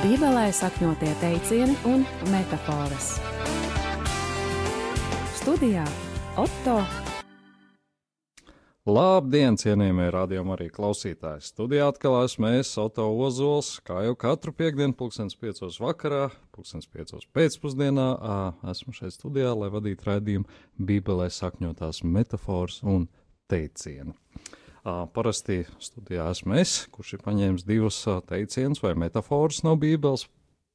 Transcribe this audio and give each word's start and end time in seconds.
Bībelē 0.00 0.46
sakņotie 0.56 1.10
teicieni 1.20 1.74
un 1.84 2.06
metafāras. 2.32 3.18
Studijā 5.36 5.82
Otto 6.40 6.78
Labdien, 8.88 9.58
cienījamie 9.60 10.06
radiokamā 10.14 10.56
arī 10.56 10.70
klausītāji! 10.72 11.44
Studijā 11.50 11.90
atkal 11.92 12.16
esmu 12.22 12.48
es, 12.62 12.70
Oto 12.80 13.10
Ozols, 13.26 13.74
kā 13.84 14.00
jau 14.06 14.16
katru 14.16 14.56
piekdienu, 14.56 14.96
pulkstens 14.96 15.36
piecos 15.36 15.76
vakarā, 15.84 16.30
pulkstens 16.56 16.88
piecos 16.88 17.28
pēcpusdienā. 17.36 18.08
Esmu 18.72 18.96
šeit 18.96 19.18
studijā, 19.18 19.52
lai 19.52 19.68
vadītu 19.74 20.08
raidījumu 20.08 20.48
Bībelē 20.80 21.28
sakņotās 21.28 22.00
metafāras 22.08 22.80
un 22.88 23.04
teicienu. 23.52 24.16
Parasti 24.84 25.64
studijā 25.82 26.30
esmu 26.32 26.56
es, 26.60 26.86
kurš 26.92 27.16
ir 27.18 27.24
paņēmis 27.24 27.66
divus 27.68 27.98
teicienus 28.30 28.80
vai 28.80 28.94
metafāras 28.96 29.60
no 29.66 29.74
Bībeles, 29.80 30.24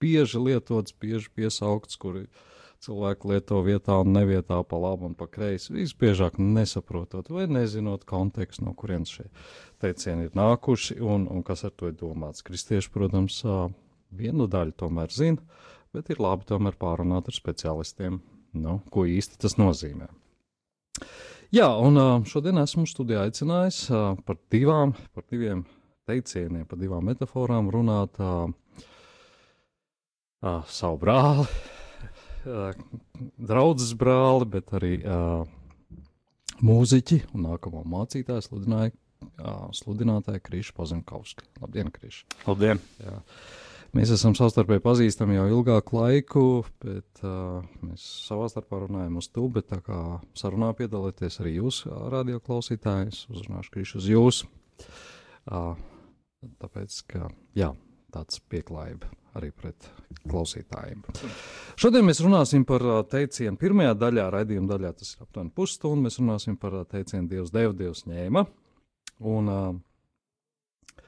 bieži 0.02 0.42
lietots, 0.42 0.94
bieži 1.02 1.32
piesaukts, 1.34 1.98
kuri 1.98 2.28
cilvēki 2.86 3.32
lieto 3.32 3.62
vietā 3.66 3.98
un 4.04 4.14
nevietā, 4.14 4.60
pa 4.68 4.78
labi 4.78 5.08
un 5.10 5.16
pa 5.18 5.26
kreisi. 5.32 5.74
Visbiežāk 5.74 6.38
nesaprotot 6.38 7.32
vai 7.34 7.48
nezinot 7.50 8.06
kontekstu, 8.06 8.68
no 8.68 8.76
kurienes 8.78 9.16
šie 9.16 9.26
teicieni 9.82 10.28
ir 10.28 10.38
nākuši 10.38 11.00
un, 11.02 11.26
un 11.32 11.42
kas 11.48 11.66
ar 11.66 11.74
to 11.74 11.90
ir 11.90 11.98
domāts. 11.98 12.46
Kristieši, 12.46 12.92
protams, 12.94 13.42
vienu 14.14 14.46
daļu 14.52 14.76
tomēr 14.84 15.14
zina, 15.14 15.42
bet 15.96 16.12
ir 16.14 16.22
labi 16.22 16.46
tomēr 16.46 16.78
pārunāt 16.78 17.32
ar 17.32 17.40
speciālistiem, 17.40 18.22
nu, 18.62 18.80
ko 18.94 19.08
īsti 19.10 19.42
tas 19.42 19.58
nozīmē. 19.58 20.12
Jā, 21.54 21.68
un 21.78 22.26
šodien 22.26 22.58
esmu 22.58 22.88
studijā 22.90 23.28
aicinājis 23.28 23.86
par 24.26 24.38
divām, 24.52 24.96
par 25.14 25.26
diviem 25.30 25.62
teicieniem, 26.10 26.66
par 26.70 26.80
divām 26.82 27.06
metaforām 27.06 27.70
runāt 27.74 28.18
savu 30.70 31.00
brāli, 31.02 31.46
ā, 32.46 32.72
draudzes 33.52 33.94
brāli, 33.98 34.48
bet 34.58 34.74
arī 34.78 34.94
mūziķi 36.66 37.22
un 37.34 37.48
nākamo 37.50 37.86
mācītāju 37.94 38.46
sludināja, 38.46 38.94
ā, 39.38 39.56
sludinātāju 39.76 40.44
Krišu 40.46 40.76
Pazenkovski. 40.78 41.48
Labdien, 41.62 41.94
Krišu! 41.94 42.26
Labdien! 42.46 42.82
Jā. 43.02 43.20
Mēs 43.96 44.10
esam 44.12 44.34
savstarpēji 44.36 44.82
pazīstami 44.84 45.38
jau 45.38 45.46
ilgāku 45.48 45.96
laiku, 45.96 46.42
bet 46.84 47.22
uh, 47.24 47.64
mēs 47.80 48.04
savā 48.26 48.50
starpā 48.52 48.82
runājam 48.82 49.22
uz 49.22 49.30
to, 49.32 49.46
tā 49.64 49.78
kā 49.86 50.00
sarunā 50.36 50.74
piedalieties 50.76 51.38
arī 51.40 51.54
jūs, 51.62 51.78
radio 52.12 52.42
klausītājs, 52.44 53.22
uzrunāšu 53.32 53.72
krišu 53.72 54.02
uz 54.02 54.10
jūs. 54.12 54.40
Uh, 55.48 55.78
tāpēc, 56.60 56.98
ka, 57.08 57.30
jā, 57.56 57.70
tāds 58.12 58.42
pieklājība 58.52 59.08
arī 59.40 59.54
pret 59.56 59.88
klausītājiem. 60.28 61.06
Šodien 61.80 62.04
mēs 62.10 62.20
runāsim 62.26 62.66
par 62.68 62.84
teicienu 63.12 63.56
pirmajā 63.62 63.94
daļā, 64.02 64.26
raidījuma 64.34 64.74
daļā, 64.74 64.92
tas 65.00 65.14
ir 65.14 65.24
aptuveni 65.24 65.54
pusstundu, 65.56 66.10
mēs 66.10 66.20
runāsim 66.20 66.58
par 66.60 66.82
teicienu 66.92 67.32
Dievs 67.32 67.54
deva, 67.56 67.72
Dievs 67.80 68.04
ņēma. 68.12 68.44
Un 69.32 69.54
uh, 69.56 71.00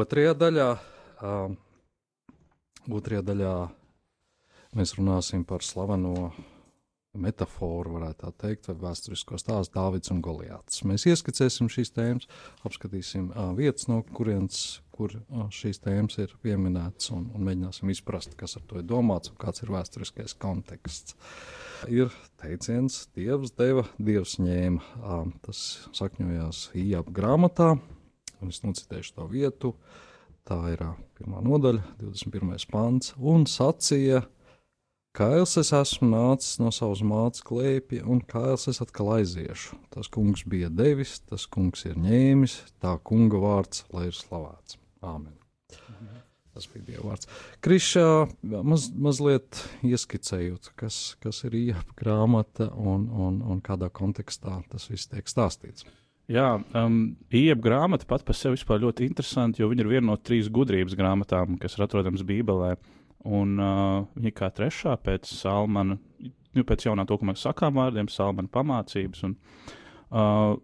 otrajā 0.00 0.32
daļā 0.46 0.70
uh, 0.72 1.60
Otrajā 2.90 3.22
daļā 3.22 3.54
mēs 4.74 4.96
runāsim 4.98 5.44
par 5.46 5.62
slaveno 5.62 6.32
metaforu, 7.12 7.98
varētu 7.98 8.24
tā 8.24 8.30
teikt, 8.40 8.70
vai 8.70 8.88
vēsturisko 8.88 9.36
stāstu 9.38 9.76
Dāvids 9.76 10.10
un 10.10 10.22
Goliāts. 10.24 10.80
Mēs 10.88 11.04
ieskicēsim 11.10 11.68
šīs 11.70 11.92
tēmas, 11.92 12.28
apskatīsim 12.66 13.28
uh, 13.30 13.52
vietas, 13.54 13.86
no 13.90 14.00
kurienes 14.16 14.80
kur, 14.96 15.14
uh, 15.20 15.44
šīs 15.52 15.82
tēmas 15.84 16.16
ir 16.24 16.32
pieminētas, 16.42 17.12
un, 17.14 17.28
un 17.36 17.44
mēģināsim 17.46 17.92
izprast, 17.92 18.34
kas 18.40 18.56
ar 18.58 18.64
to 18.66 18.80
ir 18.80 18.88
domāts 18.88 19.30
un 19.30 19.38
kāds 19.40 19.62
ir 19.62 19.72
vēsturiskais 19.74 20.34
konteksts. 20.40 21.18
Ir 21.92 22.10
teiciens, 22.40 23.04
Dievs 23.14 23.52
deva, 23.58 23.84
Dievs 24.00 24.38
ņēma. 24.40 25.02
Uh, 25.02 25.26
tas 25.44 25.66
sakņojās 25.98 26.70
Ījāpa 26.80 27.14
grāmatā, 27.14 27.74
un 28.40 28.54
es 28.54 28.64
nocitēšu 28.64 29.20
to 29.20 29.28
vietu. 29.30 29.76
Tā 30.48 30.58
ir 30.72 30.80
pirmā 31.18 31.42
nodaļa, 31.44 31.82
21. 32.00 32.56
pāns, 32.72 33.12
un 33.18 33.46
sacīja, 33.46 34.24
Kails 35.12 35.58
es 35.60 35.68
esmu 35.76 36.06
nācis 36.08 36.54
no 36.56 36.70
savas 36.72 37.02
mātes 37.04 37.42
klēpja, 37.44 38.00
un 38.08 38.22
kails 38.24 38.64
es 38.70 38.80
atkal 38.80 39.10
aiziešu. 39.18 39.76
Tas 39.92 40.08
kungs 40.08 40.46
bija 40.48 40.70
devis, 40.72 41.18
tas 41.28 41.44
kungs 41.52 41.84
ir 41.84 41.98
ņēmis, 42.00 42.54
tā 42.80 42.94
kunga 43.04 43.42
vārds, 43.42 43.82
lai 43.92 44.06
ir 44.08 44.16
slavēts. 44.16 44.78
Āmen. 45.04 45.34
Tas 46.52 46.64
bija 46.72 46.86
Dieva 46.86 47.10
vārds. 47.10 47.28
Krišā 47.60 48.06
maz, 48.64 48.88
mazliet 48.96 49.60
ieskicējot, 49.84 50.72
kas, 50.80 51.02
kas 51.20 51.44
ir 51.44 51.58
īpa 51.60 51.98
grāmata 52.00 52.70
un, 52.72 53.04
un, 53.12 53.42
un 53.44 53.60
kādā 53.60 53.92
kontekstā 53.92 54.62
tas 54.72 54.88
viss 54.88 55.12
tiek 55.12 55.28
stāstīts. 55.28 55.84
Jā, 56.30 56.46
um, 56.78 56.98
Ieba 57.34 57.60
grāmata 57.64 58.06
pat 58.06 58.22
par 58.26 58.36
sevi 58.38 58.54
vispār 58.54 58.80
ļoti 58.84 59.06
interesanti, 59.08 59.62
jo 59.62 59.68
viņa 59.70 59.82
ir 59.82 59.90
viena 59.90 60.06
no 60.12 60.16
trīs 60.16 60.50
gudrības 60.52 60.94
grāmatām, 60.98 61.56
kas 61.60 61.74
ir 61.76 61.86
atrodamas 61.86 62.22
Bībelē. 62.26 62.76
Un 63.26 63.58
uh, 63.58 64.04
viņa 64.14 64.30
ir 64.30 64.34
kā 64.38 64.48
trešā 64.54 64.94
pēc 65.02 65.28
Salmana, 65.30 65.98
nu, 66.22 66.64
pēc 66.66 66.86
jaunā 66.86 67.06
mēs 67.06 67.44
sakām 67.46 67.78
vārdiem, 67.78 68.10
Salmana 68.10 68.50
pamācības. 68.50 69.24
Un, 69.26 69.36
uh, 70.14 70.54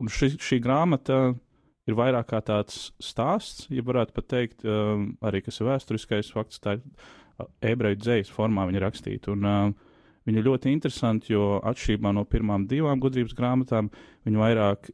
un 0.00 0.12
šī, 0.12 0.34
šī 0.36 0.60
grāmata 0.64 1.34
ir 1.88 1.96
vairāk 1.96 2.28
kā 2.28 2.40
tāds 2.44 2.90
stāsts, 3.00 3.66
ja 3.72 3.84
varētu 3.84 4.16
pat 4.16 4.28
teikt, 4.28 4.64
um, 4.68 5.14
arī 5.24 5.42
kas 5.44 5.60
ir 5.60 5.68
vēsturiskais 5.70 6.32
fakts, 6.36 6.60
tā 6.60 6.76
ir 6.76 6.84
uh, 6.84 7.48
ebreju 7.64 8.00
dzējas 8.04 8.32
formā 8.36 8.68
viņa 8.68 8.84
rakstīta. 8.84 9.32
Un, 9.32 9.48
uh, 9.48 9.87
Viņa 10.28 10.44
ļoti 10.44 10.72
interesanti, 10.74 11.32
jo 11.32 11.58
atšķirībā 11.64 12.12
no 12.12 12.26
pirmām 12.28 12.66
divām 12.68 13.00
gudrības 13.00 13.32
grāmatām, 13.36 13.88
viņa 14.28 14.42
vairāk 14.42 14.90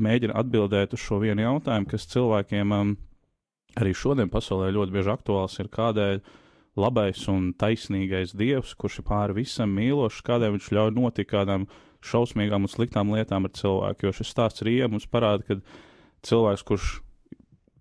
mēģina 0.00 0.36
atbildēt 0.36 0.92
uz 0.94 1.00
šo 1.00 1.20
vienu 1.22 1.46
jautājumu, 1.46 1.88
kas 1.88 2.08
cilvēkiem 2.12 2.74
um, 2.76 2.92
arī 3.80 3.94
šodien 3.96 4.30
pasaulē 4.32 4.70
ļoti 4.74 4.94
bieži 4.94 5.12
aktuāls 5.14 5.56
ir, 5.62 5.70
kādēļ 5.72 6.20
labais 6.80 7.22
un 7.32 7.50
taisnīgais 7.58 8.34
dievs, 8.36 8.74
kurš 8.78 9.00
ir 9.00 9.08
pāri 9.08 9.40
visam 9.40 9.72
mīlošs, 9.74 10.22
kādēļ 10.26 10.56
viņš 10.56 10.68
ļauj 10.76 10.92
notikt 10.96 11.32
kādām 11.32 11.66
šausmīgām 12.06 12.64
un 12.64 12.72
sliktām 12.72 13.12
lietām 13.14 13.48
ar 13.48 13.54
cilvēku. 13.56 14.06
Jo 14.06 14.16
šis 14.16 14.32
stāsts 14.32 14.64
arī 14.64 14.78
mums 14.88 15.08
parāda, 15.10 15.44
ka 15.46 15.58
cilvēks, 16.26 16.66
kurš 16.68 16.92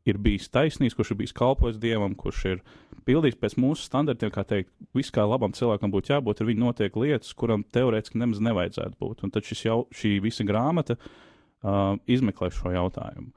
ir 0.10 0.20
bijis 0.22 0.50
taisnīgs, 0.54 0.96
kurš 0.98 1.14
ir 1.14 1.20
bijis 1.22 1.36
kalpojis 1.38 1.80
dievam, 1.82 2.16
kurš 2.18 2.46
ir 2.52 2.62
pildījis 3.08 3.40
pēc 3.40 3.56
mūsu 3.62 3.88
standartiem, 3.88 4.32
kā 4.34 4.44
teikt, 4.48 4.72
viss 4.96 5.14
kā 5.14 5.26
labam 5.26 5.54
cilvēkam 5.56 5.94
būtu 5.94 6.14
jābūt, 6.14 6.42
ar 6.42 6.50
viņu 6.50 6.66
notiek 6.66 7.00
lietas, 7.00 7.34
kuram 7.38 7.64
teorētiski 7.76 8.22
nemaz 8.22 8.42
nevajadzētu 8.46 9.00
būt. 9.02 9.24
Un 9.26 9.34
tad 9.34 9.48
šis 9.48 9.66
jau, 9.66 9.80
šī 9.96 10.18
visa 10.24 10.46
grāmata 10.48 10.98
uh, 11.00 11.96
izmeklē 12.10 12.52
šo 12.54 12.74
jautājumu. 12.76 13.32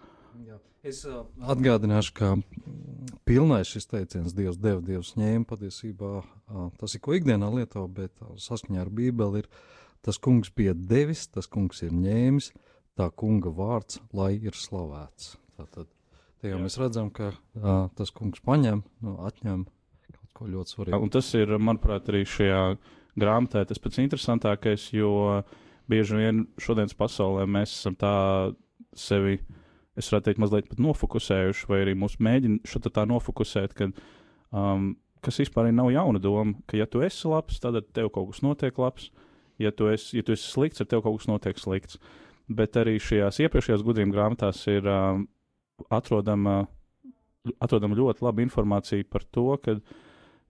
Jā. 0.48 0.58
Es 0.82 1.04
uh, 1.06 1.22
atgādināšu, 1.54 2.14
ka 2.18 2.32
pilnais 3.28 3.70
šis 3.70 3.88
teiciens, 3.90 4.34
Dievs 4.36 4.58
deva, 4.60 4.82
Dievs 4.84 5.14
ņēma, 5.20 5.46
patiesībā 5.48 6.12
uh, 6.18 6.66
tas 6.80 6.96
ir 6.96 7.04
ko 7.04 7.14
ikdienā 7.16 7.52
lieto, 7.54 7.86
bet 7.86 8.12
uh, 8.24 8.34
saskaņā 8.40 8.82
ar 8.82 8.90
Bībeli 8.92 9.44
ir 9.44 9.50
tas 10.02 10.18
kungs 10.18 10.50
bija 10.50 10.74
devis, 10.74 11.28
tas 11.30 11.46
kungs 11.46 11.84
ir 11.86 11.94
ņēmis, 11.94 12.50
tā 12.98 13.08
kunga 13.14 13.52
vārds, 13.54 14.00
lai 14.12 14.34
ir 14.42 14.58
slavēts. 14.58 15.36
Tātad, 15.56 15.88
te 16.42 16.50
jau 16.50 16.58
Jā. 16.58 16.64
mēs 16.64 16.78
redzam, 16.80 17.08
ka 17.14 17.30
uh, 17.30 17.86
tas 17.98 18.10
kungs 18.14 18.42
paņem, 18.44 18.82
nu, 19.06 19.14
atņem 19.28 19.62
kaut 20.10 20.32
ko 20.34 20.48
ļoti 20.50 20.75
svarīgu. 20.75 20.98
Un 21.06 21.12
tas 21.14 21.28
ir, 21.38 21.54
manuprāt, 21.62 22.10
arī 22.10 22.25
šajā 22.26 22.62
grāmatā 23.22 23.62
tas 23.69 23.80
pats 23.82 24.00
interesantākais, 24.03 24.88
jo 24.97 25.42
bieži 25.91 26.19
vien 26.19 26.47
šodienas 26.62 26.97
pasaulē 26.98 27.47
mēs 27.50 27.75
esam 27.76 27.97
tā 27.98 28.14
sevi, 28.98 29.38
es 29.99 30.08
varētu 30.11 30.31
teikt, 30.31 30.43
mazliet 30.43 30.70
pat 30.70 30.81
nofokusējuši, 30.82 31.69
vai 31.70 31.82
arī 31.84 31.94
mūs 31.99 32.19
mēģina 32.22 32.69
šo 32.69 32.82
tā 32.88 33.05
nofokusēt, 33.08 33.76
kad, 33.78 34.02
um, 34.50 34.94
kas 35.25 35.40
vispār 35.43 35.70
nav 35.75 35.93
jauna 35.94 36.22
doma, 36.22 36.56
ka 36.66 36.81
ja 36.81 36.88
tu 36.90 37.05
esi 37.05 37.28
labs, 37.31 37.61
tad 37.62 37.78
tev 37.94 38.11
kaut 38.14 38.32
kas 38.32 38.43
notiek 38.44 38.81
labs, 38.82 39.11
ja 39.62 39.70
tu 39.70 39.90
esi, 39.93 40.19
ja 40.19 40.26
tu 40.26 40.34
esi 40.34 40.49
slikts, 40.49 40.82
ar 40.82 40.90
tev 40.90 41.05
kaut 41.05 41.20
kas 41.20 41.31
notiek 41.31 41.61
slikts. 41.61 42.00
Bet 42.52 42.76
arī 42.76 42.99
šajās 43.00 43.38
iepriekšējās 43.44 43.84
gudrības 43.87 44.16
grāmatās 44.16 44.64
ir 44.72 44.88
um, 44.90 45.26
atrodama, 45.90 46.67
atrodama 47.62 47.99
ļoti 47.99 48.25
laba 48.25 48.44
informācija 48.44 49.06
par 49.11 49.25
to, 49.34 49.49
ka 49.62 49.76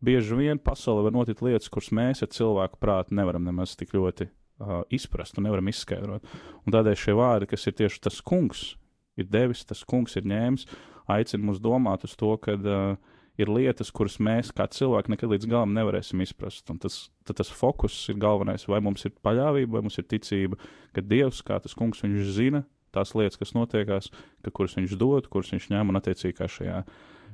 bieži 0.03 0.39
vien 0.39 0.61
pasaulē 0.61 1.07
var 1.07 1.17
notikt 1.17 1.43
lietas, 1.45 1.71
kuras 1.73 1.93
mēs 1.95 2.25
ar 2.25 2.33
cilvēku 2.35 2.81
prātu 2.83 3.17
nevaram 3.17 3.45
nemaz 3.47 3.77
tik 3.79 3.95
ļoti 3.95 4.29
uh, 4.29 4.83
izprast 4.91 5.39
un 5.39 5.49
nevaram 5.49 5.71
izskaidrot. 5.71 6.27
Un 6.67 6.75
tādēļ 6.75 6.99
šie 6.99 7.17
vārdi, 7.19 7.51
kas 7.53 7.69
ir 7.71 7.79
tieši 7.79 8.03
tas 8.09 8.21
kungs, 8.25 8.73
ir 9.17 9.31
devis, 9.31 9.65
tas 9.69 9.85
kungs 9.89 10.19
ir 10.19 10.27
ņēmis, 10.29 10.67
aicina 11.13 11.49
mūs 11.49 11.63
domāt 11.63 12.07
uz 12.09 12.17
to, 12.19 12.35
ka 12.43 12.59
uh, 12.59 13.13
ir 13.41 13.51
lietas, 13.51 13.91
kuras 13.95 14.19
mēs 14.23 14.53
kā 14.55 14.67
cilvēki 14.71 15.15
nekad 15.15 15.33
līdz 15.33 15.49
galam 15.51 15.73
nevarēsim 15.77 16.21
izprast. 16.25 16.69
Un 16.73 16.81
tas, 16.83 17.07
tas 17.29 17.51
fokus 17.53 17.97
ir 18.13 18.19
galvenais, 18.21 18.67
vai 18.69 18.83
mums 18.85 19.07
ir 19.09 19.15
paļāvība, 19.25 19.79
vai 19.79 19.85
mums 19.87 19.99
ir 20.01 20.09
ticība, 20.11 20.59
ka 20.93 21.05
Dievs, 21.05 21.43
kā 21.47 21.59
tas 21.63 21.77
kungs, 21.79 22.03
viņš 22.05 22.33
zina 22.37 22.65
tās 22.95 23.15
lietas, 23.19 23.41
kas 23.41 23.55
notiekās, 23.57 24.11
ka 24.45 24.55
kuras 24.55 24.77
viņš 24.79 24.99
dod, 25.01 25.31
kuras 25.33 25.53
viņš 25.55 25.71
ņem 25.73 25.93
un 25.93 26.01
attiecīgi 26.03 26.39
kā 26.41 26.51
šajā 26.51 26.83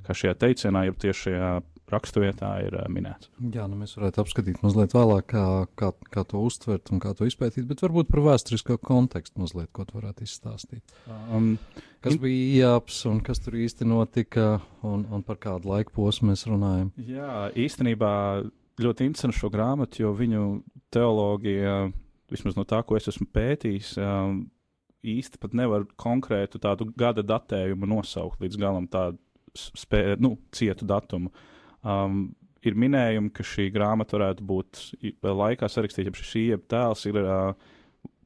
kā 0.06 0.14
šajā 0.16 0.36
teicienā, 0.38 0.84
jau 0.88 0.94
tieši 1.04 1.22
šajā 1.26 1.50
raksturvietā 1.88 2.50
ir 2.66 2.74
uh, 2.76 2.84
minēts. 2.92 3.30
Jā, 3.40 3.64
nu 3.70 3.78
mēs 3.80 3.94
varētu 3.96 4.20
apskatīt 4.22 4.60
mazliet 4.64 4.92
vēlāk, 4.96 5.26
kā, 5.32 5.44
kā, 5.78 5.90
kā 6.12 6.24
to 6.28 6.42
uztvert 6.44 6.92
un 6.92 7.00
kā 7.02 7.14
to 7.16 7.28
izpētīt, 7.28 7.64
bet 7.68 7.82
varbūt 7.84 8.10
par 8.12 8.22
vēsturisko 8.26 8.76
kontekstu 8.84 9.40
mazliet, 9.42 9.70
ko 9.72 9.86
tu 9.88 9.96
varētu 9.98 10.26
izstāstīt. 10.28 10.96
Um, 11.08 11.54
Kas 12.04 12.14
In- 12.14 12.20
bija 12.22 12.68
ieaps 12.68 13.00
un 13.10 13.18
kas 13.26 13.40
tur 13.42 13.56
īsti 13.58 13.88
notika 13.88 14.60
un, 14.86 15.02
un 15.10 15.24
par 15.26 15.40
kādu 15.42 15.72
laiku 15.72 15.96
posmu 15.96 16.30
mēs 16.30 16.44
runājam? 16.46 16.92
Jā, 17.02 17.48
īstenībā 17.58 18.12
ļoti 18.78 19.08
interesanti 19.08 19.40
šo 19.40 19.50
grāmatu, 19.50 20.04
jo 20.04 20.12
viņu 20.14 20.44
teoloģija, 20.94 21.74
vismaz 22.30 22.54
no 22.54 22.62
tā, 22.68 22.84
ko 22.86 23.00
es 23.00 23.10
esmu 23.10 23.26
pētījis, 23.34 23.96
um, 23.98 24.44
īsti 25.06 25.40
pat 25.40 25.54
nevar 25.56 25.86
konkrētu 26.00 26.60
tādu 26.62 26.88
gada 26.98 27.22
datējumu 27.26 27.88
nosaukt 27.88 28.42
līdz 28.42 28.60
galam 28.60 28.88
tādu 28.90 29.18
spē, 29.54 30.16
nu, 30.22 30.36
cietu 30.54 30.86
datumu. 30.88 31.32
Um, 31.86 32.30
ir 32.66 32.78
minējumi, 32.78 33.30
ka 33.34 33.46
šī 33.46 33.68
grāmata 33.74 34.18
varētu 34.18 34.46
būt 34.46 34.80
laikā 35.22 35.68
sarakstīta, 35.70 36.10
ja 36.10 36.30
šī 36.30 36.44
tēls 36.70 37.06
ir 37.08 37.20
uh, 37.22 37.52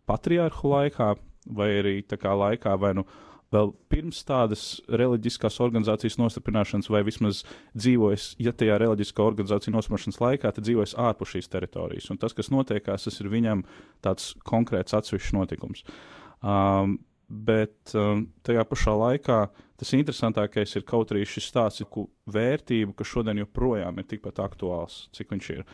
patriarhu 0.08 0.72
laikā, 0.72 1.12
vai 1.52 1.68
arī 1.80 2.00
kā 2.06 2.32
laikā, 2.38 2.74
vai 2.80 2.94
nu 2.96 3.06
vēl 3.52 3.72
pirms 3.92 4.22
tādas 4.24 4.62
reliģiskās 4.88 5.58
organizācijas 5.60 6.16
nostiprināšanas, 6.20 6.88
vai 6.92 7.02
vismaz 7.04 7.42
dzīvojas, 7.76 8.30
ja 8.40 8.54
tajā 8.56 8.78
reliģiskā 8.80 9.24
organizācija 9.24 9.74
nostiprināšanas 9.74 10.20
laikā, 10.22 10.54
tad 10.56 10.64
dzīvojas 10.64 10.96
ārpus 10.96 11.34
šīs 11.34 11.52
teritorijas. 11.52 12.08
Un 12.12 12.20
tas, 12.22 12.32
kas 12.36 12.48
notiekās, 12.54 13.04
tas 13.08 13.20
ir 13.20 13.28
viņam 13.32 13.66
tāds 14.04 14.32
konkrēts 14.48 14.96
atsevišķs 14.96 15.36
notikums. 15.36 15.84
Um, 16.42 16.98
bet 17.32 17.94
um, 17.96 18.26
tajā 18.44 18.64
pašā 18.68 18.92
laikā 18.98 19.38
tas 19.80 19.92
interesantākais 19.96 20.76
ir 20.76 20.84
kaut 20.86 21.10
arī 21.14 21.24
šis 21.26 21.48
stāsts, 21.48 21.82
ku 21.90 22.04
vērtību, 22.30 22.92
kas 22.98 23.08
šodien 23.08 23.40
joprojām 23.40 23.98
ir 23.98 24.06
tikpat 24.10 24.38
aktuāls, 24.44 25.06
cik 25.16 25.32
viņš 25.32 25.48
ir. 25.56 25.64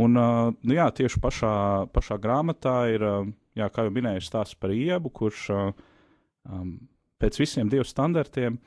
Un, 0.00 0.16
uh, 0.16 0.52
nu 0.54 0.76
jā, 0.76 0.86
tieši 0.96 1.20
pašā, 1.20 1.54
pašā 1.92 2.16
grāmatā 2.22 2.76
ir, 2.94 3.04
uh, 3.04 3.26
jā, 3.58 3.68
kā 3.74 3.84
jau 3.84 3.94
minēju, 3.96 4.24
stāsts 4.24 4.56
par 4.60 4.72
iebu, 4.72 5.12
kurš 5.12 5.48
uh, 5.52 5.72
um, 6.48 6.76
pēc 7.20 7.40
visiem 7.42 7.72
dievu 7.72 7.88
standartiem 7.88 8.60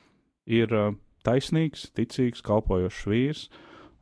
ir 0.46 0.74
uh, 0.74 0.92
taisnīgs, 1.26 1.88
ticīgs, 1.96 2.44
kalpojošs 2.44 3.06
vīrs. 3.10 3.48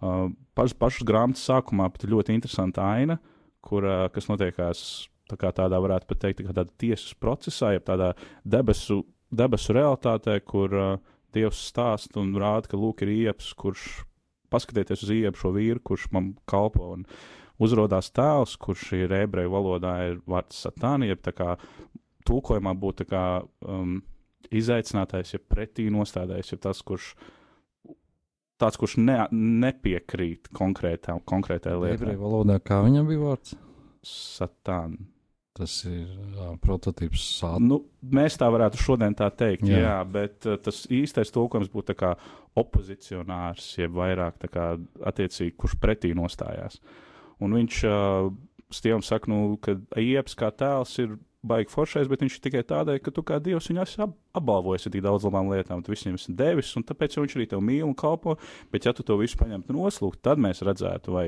Uh, 0.02 0.32
paš, 0.58 0.74
pašas 0.76 1.06
grāmatas 1.08 1.46
sākumā 1.46 1.88
pat 1.94 2.08
ļoti 2.10 2.34
interesanta 2.34 2.84
aina, 2.98 3.20
kur, 3.64 3.86
uh, 3.86 4.08
kas 4.12 4.28
notiekās 4.28 5.06
tā 5.32 5.40
kā 5.40 5.50
tādā, 5.56 5.80
varētu 5.82 6.08
pat 6.12 6.22
teikt, 6.26 6.44
tā 6.44 6.52
tādā 6.52 6.76
tiesas 6.80 7.16
procesā, 7.18 7.72
jeb 7.76 7.88
tādā 7.88 8.12
debesu, 8.44 9.02
debesu 9.32 9.76
realitātē, 9.76 10.38
kur 10.46 10.78
uh, 10.78 10.94
Dievs 11.32 11.62
stāsta 11.70 12.20
un 12.20 12.34
rāda, 12.36 12.68
ka 12.68 12.76
lūk, 12.76 13.04
ir 13.04 13.12
iepas, 13.14 13.52
kurš 13.56 14.02
paskatieties 14.52 15.06
uz 15.06 15.12
iepu 15.14 15.40
šo 15.40 15.54
vīru, 15.56 15.80
kurš 15.80 16.10
man 16.12 16.34
kalpo. 16.48 16.90
Un 16.98 17.06
uzrādās 17.62 18.10
tēls, 18.12 18.58
kurš 18.60 18.90
ir 18.98 19.14
ebreju 19.22 19.52
valodā, 19.54 19.94
ir 20.10 20.18
vārds 20.28 20.60
satāni, 20.66 21.08
jeb 21.08 21.22
tā 21.24 21.32
kā 21.36 21.54
tulkojumā 22.28 22.74
būtu 22.78 23.04
tā 23.04 23.08
kā 23.08 23.24
um, 23.64 24.00
izaicinātais, 24.52 25.32
ja 25.34 25.40
pretī 25.40 25.88
nostādājis, 25.92 26.52
ja 26.52 26.60
tas, 26.68 26.82
kurš 26.84 27.14
tāds, 28.60 28.78
kurš 28.78 28.98
ne, 29.00 29.18
nepiekrīt 29.32 30.52
konkrētā, 30.54 31.16
konkrētai 31.28 31.74
lietai. 31.78 31.96
Ebreju 31.98 32.22
valodā 32.22 32.60
kā 32.62 32.82
viņam 32.84 33.08
bija 33.08 33.24
vārds? 33.24 33.56
Satāni. 34.06 35.00
Tas 35.52 35.72
ir 35.84 36.06
jā, 36.32 36.46
prototyps 36.64 37.24
sāta. 37.36 37.60
Nu, 37.60 37.82
mēs 38.08 38.38
tā 38.40 38.46
varētu 38.52 38.80
šodien 38.80 39.12
tā 39.16 39.28
teikt, 39.36 39.66
jā, 39.68 39.82
Jā. 39.82 39.96
bet 40.08 40.46
tas 40.64 40.86
īstais 40.88 41.32
tulkojums 41.34 41.68
būtu 41.72 41.96
opozicionārs, 42.56 43.66
jeb 43.76 43.92
vairāk 43.96 44.38
tā 44.40 44.48
kā 44.52 44.70
attiecīgi, 45.08 45.52
kurš 45.60 45.76
pretī 45.80 46.14
nostājās. 46.16 46.80
Un 47.42 47.58
viņš 47.58 47.82
uh, 47.88 48.32
Stievam 48.72 49.02
saka, 49.04 49.28
nu, 49.28 49.58
ka 49.60 49.74
Ieps 50.00 50.32
kā 50.38 50.48
tēls 50.56 50.94
ir 51.02 51.18
baigi 51.44 51.72
foršais, 51.72 52.08
bet 52.08 52.22
viņš 52.22 52.36
ir 52.38 52.42
tikai 52.46 52.62
tādēļ, 52.66 53.00
ka 53.02 53.12
tu 53.14 53.24
kā 53.26 53.36
dievs 53.42 53.66
viņu 53.68 53.82
esi 53.82 54.00
ap 54.00 54.14
apbalvojis 54.38 54.86
ar 54.86 54.94
tik 54.94 55.02
daudz 55.04 55.26
labām 55.26 55.50
lietām, 55.50 55.82
tu 55.84 55.92
visiem 55.92 56.14
esi 56.16 56.32
devis, 56.38 56.70
un 56.78 56.86
tāpēc 56.86 57.18
viņš 57.18 57.34
arī 57.36 57.48
tev 57.50 57.60
mīl 57.66 57.84
un 57.84 57.96
kalpo. 57.98 58.38
Bet, 58.72 58.86
ja 58.86 58.94
tu 58.96 59.04
to 59.04 59.18
visu 59.20 59.36
paņemtu 59.40 59.74
noslūgt, 59.76 60.22
tad 60.24 60.40
mēs 60.40 60.62
redzētu, 60.64 61.12
vai, 61.12 61.26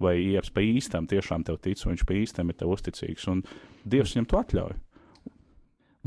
vai 0.00 0.16
Ieps 0.20 0.52
pa 0.54 0.64
īstam 0.64 1.08
tiešām 1.10 1.44
tev 1.48 1.60
tic, 1.62 1.82
un 1.84 1.94
viņš 1.94 2.06
pa 2.08 2.16
īstam 2.16 2.50
ir 2.52 2.58
tev 2.60 2.72
uzticīgs, 2.74 3.28
un 3.32 3.44
Dievs 3.84 4.14
viņam 4.14 4.30
to 4.30 4.40
atļauj. 4.40 4.74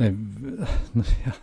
Ne, 0.01 0.11
nu, 0.97 1.05
jā. 1.25 1.35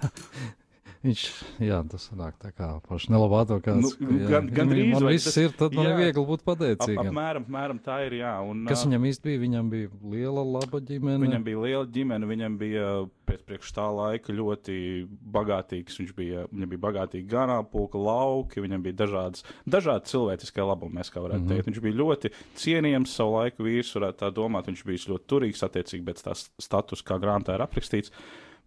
Viņš, 1.03 1.23
jā, 1.59 1.81
tas 1.91 2.05
sanāk 2.07 2.37
tā 2.39 2.53
kā 2.55 2.69
paši 2.87 3.11
nelabāto 3.11 3.57
kāds. 3.59 3.97
Nu, 3.99 4.19
gan- 4.31 4.47
ja 4.47 4.55
gandrīz, 4.55 4.93
man 4.93 5.03
vai 5.03 5.15
viss 5.17 5.25
tas- 5.27 5.37
ir, 5.43 5.51
tad 5.59 5.75
man 5.75 5.87
jā. 5.87 5.91
ir 5.91 5.97
viegli 5.99 6.27
būt 6.29 6.43
Ap, 6.45 6.47
pateicīgam. 6.53 7.09
apmēram, 7.11 7.47
apmēram 7.47 7.81
tā 7.83 7.97
ir, 8.07 8.13
jā. 8.21 8.35
Un, 8.49 8.67
Kas 8.67 8.85
viņam 8.87 9.03
īsti 9.11 9.23
bija? 9.27 9.41
Viņam 9.43 9.71
bija 9.71 9.89
liela, 10.05 10.45
laba 10.47 10.79
ģimene. 10.79 11.27
Viņam 11.27 11.43
bija 11.43 11.59
liela 11.59 11.87
ģimene, 11.87 12.29
viņam 12.31 12.59
bija 12.59 12.87
pēc 13.27 13.43
priekš 13.49 13.73
tā 13.75 13.87
laika 13.91 14.31
ļoti 14.31 15.09
bagātīgs. 15.09 15.99
Viņš 15.99 16.15
bija, 16.15 16.47
viņam 16.53 16.71
bija 16.71 16.85
bagātīgi 16.87 17.27
ganāmpulka, 17.27 17.99
lauki, 17.99 18.63
viņam 18.63 18.83
bija 18.87 18.95
dažādas, 19.03 19.43
dažādi 19.67 20.07
cilvēciskie 20.07 20.63
labumi, 20.63 21.01
mēs 21.01 21.11
kā 21.11 21.19
varētu 21.19 21.43
mm. 21.43 21.49
-hmm. 21.49 21.57
teikt. 21.57 21.67
Viņš 21.67 21.83
bija 21.83 21.99
ļoti 21.99 22.33
cienījams 22.55 23.17
savu 23.19 23.35
laiku 23.41 23.67
vīrs, 23.67 23.91
varētu 23.99 24.23
tā 24.23 24.31
domāt. 24.31 24.71
Viņš 24.71 24.87
bija 24.87 25.11
ļoti 25.11 25.27
turīgs 25.27 25.67
attiecīgi 25.67 26.07
pēc 26.07 26.23
tā 26.23 26.39
status, 26.39 27.03
kā 27.03 27.19
grāmatā 27.19 27.59
ir 27.59 27.67
aprakstīts. 27.67 28.15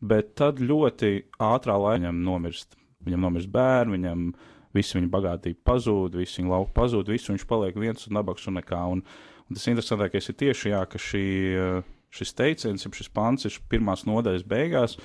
Bet 0.02 0.34
tad 0.40 0.60
ļoti 0.60 1.14
ātrā 1.42 1.78
laikā 1.80 2.02
viņam 2.02 2.20
nomirst. 2.26 2.76
Viņam 3.06 3.24
nomirst 3.28 3.52
bērni, 3.54 4.00
viņam 4.00 4.28
visi 4.76 4.98
viņa 4.98 5.12
bagātība 5.14 5.62
pazūd, 5.68 6.18
visi 6.20 6.42
viņa 6.42 6.52
lauka 6.52 6.74
pazūd, 6.76 7.12
visu 7.14 7.32
viņš 7.32 7.46
paliek 7.48 7.78
viens 7.80 8.08
un 8.10 8.18
nabaks 8.18 8.48
un 8.50 8.58
nekā. 8.60 8.82
Un, 8.92 9.04
un 9.46 9.58
tas 9.58 9.68
interesantākais 9.72 10.32
ir 10.32 10.38
tieši 10.42 10.74
jā, 10.74 10.82
ka 10.90 11.02
šī, 11.02 11.26
šis 12.16 12.36
teiciens, 12.38 12.88
šis 13.00 13.12
pants 13.14 13.48
ir 13.48 13.60
pirmās 13.72 14.06
nodaļas 14.10 14.46
beigās, 14.50 14.98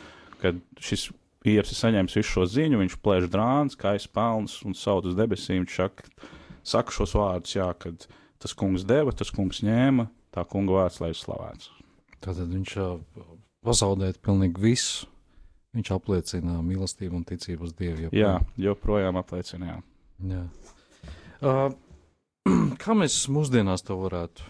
kad 0.43 0.59
šis 0.81 1.11
ieps 1.49 1.73
ir 1.73 1.79
saņēmis 1.79 2.17
visu 2.19 2.35
šo 2.35 2.47
ziņu, 2.57 2.81
viņš 2.83 2.97
plēš 3.05 3.29
drāns, 3.33 3.79
kājas 3.81 4.09
pelns 4.11 4.59
un 4.67 4.77
saut 4.77 5.09
uz 5.09 5.17
debesīm. 5.19 5.65
Viņš 5.65 5.77
saka, 5.77 6.09
saka 6.67 6.97
šos 6.97 7.15
vārdus, 7.17 7.57
jā, 7.57 7.69
kad 7.81 8.09
tas 8.41 8.57
kungs 8.57 8.85
deva, 8.89 9.15
tas 9.17 9.33
kungs 9.35 9.63
ņēma, 9.65 10.09
tā 10.35 10.45
kunga 10.49 10.81
vārds 10.81 11.01
lai 11.03 11.13
ir 11.15 11.21
slavēts. 11.21 11.71
Tātad 12.21 12.51
viņš 12.53 12.77
pazaudēt 13.67 14.21
pilnīgi 14.25 14.63
visu. 14.63 15.09
Viņš 15.77 15.93
apliecina 15.95 16.57
mīlestību 16.67 17.21
un 17.21 17.27
ticību 17.29 17.69
uz 17.69 17.75
Dievu. 17.79 18.09
Jā, 18.17 18.41
joprojām 18.59 19.21
apliecina, 19.21 19.77
jā. 19.77 20.33
jā. 20.33 20.41
Uh, 21.47 21.69
kā 22.83 22.97
mēs 22.99 23.21
mūsdienās 23.31 23.87
to 23.87 23.95
varētu? 24.01 24.49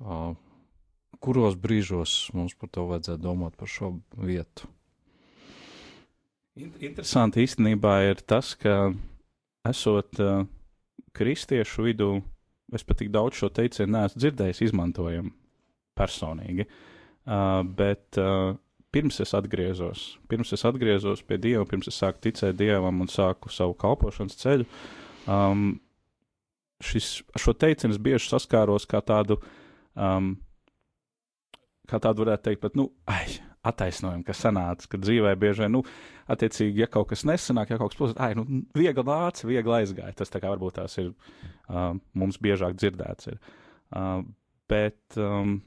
Uh, 0.00 0.32
kuros 1.20 1.58
brīžos 1.60 2.14
mums 2.36 2.56
par 2.56 2.72
to 2.72 2.86
vajadzētu 2.88 3.20
domāt 3.26 3.58
par 3.60 3.68
šo 3.68 3.92
vietu? 4.16 4.70
In- 6.56 6.72
Interesanti 6.80 7.44
īstenībā 7.44 7.98
ir 8.08 8.24
tas, 8.24 8.54
ka 8.56 8.94
esot 9.68 10.16
uh, 10.24 10.46
kristiešu 11.12 11.90
vidū, 11.90 12.10
es 12.72 12.88
pat 12.88 13.02
tik 13.02 13.12
daudz 13.12 13.36
šo 13.36 13.52
teicienu 13.52 13.98
neesmu 13.98 14.24
dzirdējis, 14.24 14.64
izmantojam 14.70 15.28
personīgi. 15.98 16.64
Uh, 16.64 16.93
bet 17.24 18.18
uh, 18.20 18.52
pirms 18.94 19.20
es 19.24 19.34
atgriezos, 19.36 20.04
pirms 20.30 20.52
es 20.54 20.64
atgriezos 20.68 21.24
pie 21.26 21.38
Dieva, 21.40 21.64
pirms 21.68 21.88
es 21.90 21.98
sāku 22.00 22.22
ticēt 22.26 22.58
Dievam 22.60 23.02
un 23.02 23.10
sāku 23.10 23.52
savu 23.52 23.74
kalpošanas 23.80 24.38
ceļu, 24.42 24.68
um, 25.30 25.72
šis, 26.84 27.16
šo 27.40 27.56
teicienu 27.56 27.96
es 27.96 28.02
bieži 28.02 28.30
saskāros 28.30 28.86
kā 28.90 29.00
tādu, 29.04 29.40
um, 29.96 30.34
kā 31.90 32.00
tādu 32.02 32.26
varētu 32.26 32.50
teikt, 32.50 32.62
pat, 32.62 32.78
nu, 32.78 32.90
ai, 33.10 33.24
attaisnojumu, 33.64 34.24
kas 34.26 34.42
sanāca, 34.44 34.88
ka 34.92 35.00
dzīvē 35.00 35.34
bieži 35.40 35.64
vien, 35.64 35.74
nu, 35.78 35.82
attiecīgi, 36.30 36.84
ja 36.84 36.88
kaut 36.90 37.10
kas 37.12 37.24
nesanāk, 37.28 37.72
ja 37.72 37.80
kaut 37.80 37.92
kas 37.92 38.00
plūst, 38.00 38.20
ai, 38.20 38.34
nu, 38.38 38.44
viegli 38.76 39.04
nāca, 39.08 39.48
viegli 39.48 39.78
aizgāja. 39.80 40.16
Tas 40.20 40.32
tā 40.32 40.40
kā 40.42 40.52
varbūt 40.52 40.78
tās 40.78 40.98
ir 41.00 41.10
uh, 41.10 41.94
mums 42.12 42.40
biežāk 42.44 42.76
dzirdēts. 42.80 43.32
Ir. 43.32 43.40
Uh, 43.94 44.20
bet, 44.70 45.00
um, 45.20 45.58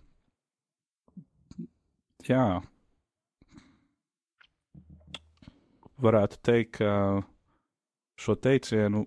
jā, 2.29 2.62
varētu 6.01 6.39
teikt, 6.46 6.79
ka 6.81 6.91
šo 8.17 8.36
teicienu 8.41 9.05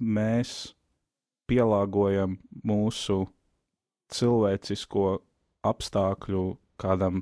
mēs 0.00 0.74
pielāgojam 1.50 2.38
mūsu 2.66 3.24
cilvēcisko 4.10 5.04
apstākļu 5.66 6.44
kādam 6.80 7.20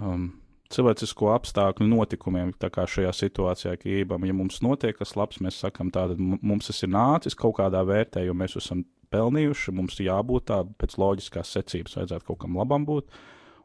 um, 0.00 0.30
cilvēcisko 0.74 1.30
apstākļu 1.34 1.86
notikumiem, 1.90 2.54
tā 2.58 2.70
kā 2.72 2.86
šajā 2.88 3.12
situācijā, 3.14 3.74
ka 3.78 3.90
ībam, 3.90 4.24
ja 4.26 4.34
mums 4.36 4.62
notiek 4.64 4.96
kas 4.98 5.14
labs, 5.18 5.40
mēs 5.44 5.60
sakam, 5.62 5.92
tātad 5.94 6.18
mu- 6.18 6.40
mums 6.42 6.70
tas 6.70 6.82
ir 6.82 6.90
nācis 6.94 7.36
kaut 7.38 7.58
kādā 7.60 7.84
vērtē, 7.86 8.24
jo 8.26 8.34
mēs 8.34 8.56
esam 8.58 8.84
pelnījuši, 9.14 9.74
mums 9.76 10.00
jābūt 10.02 10.48
tā, 10.50 10.62
pēc 10.80 10.96
loģiskās 10.98 11.52
secības 11.58 11.98
vajadzētu 12.00 12.30
kaut 12.30 12.40
kam 12.42 12.58
labam 12.58 12.86
būt, 12.88 13.12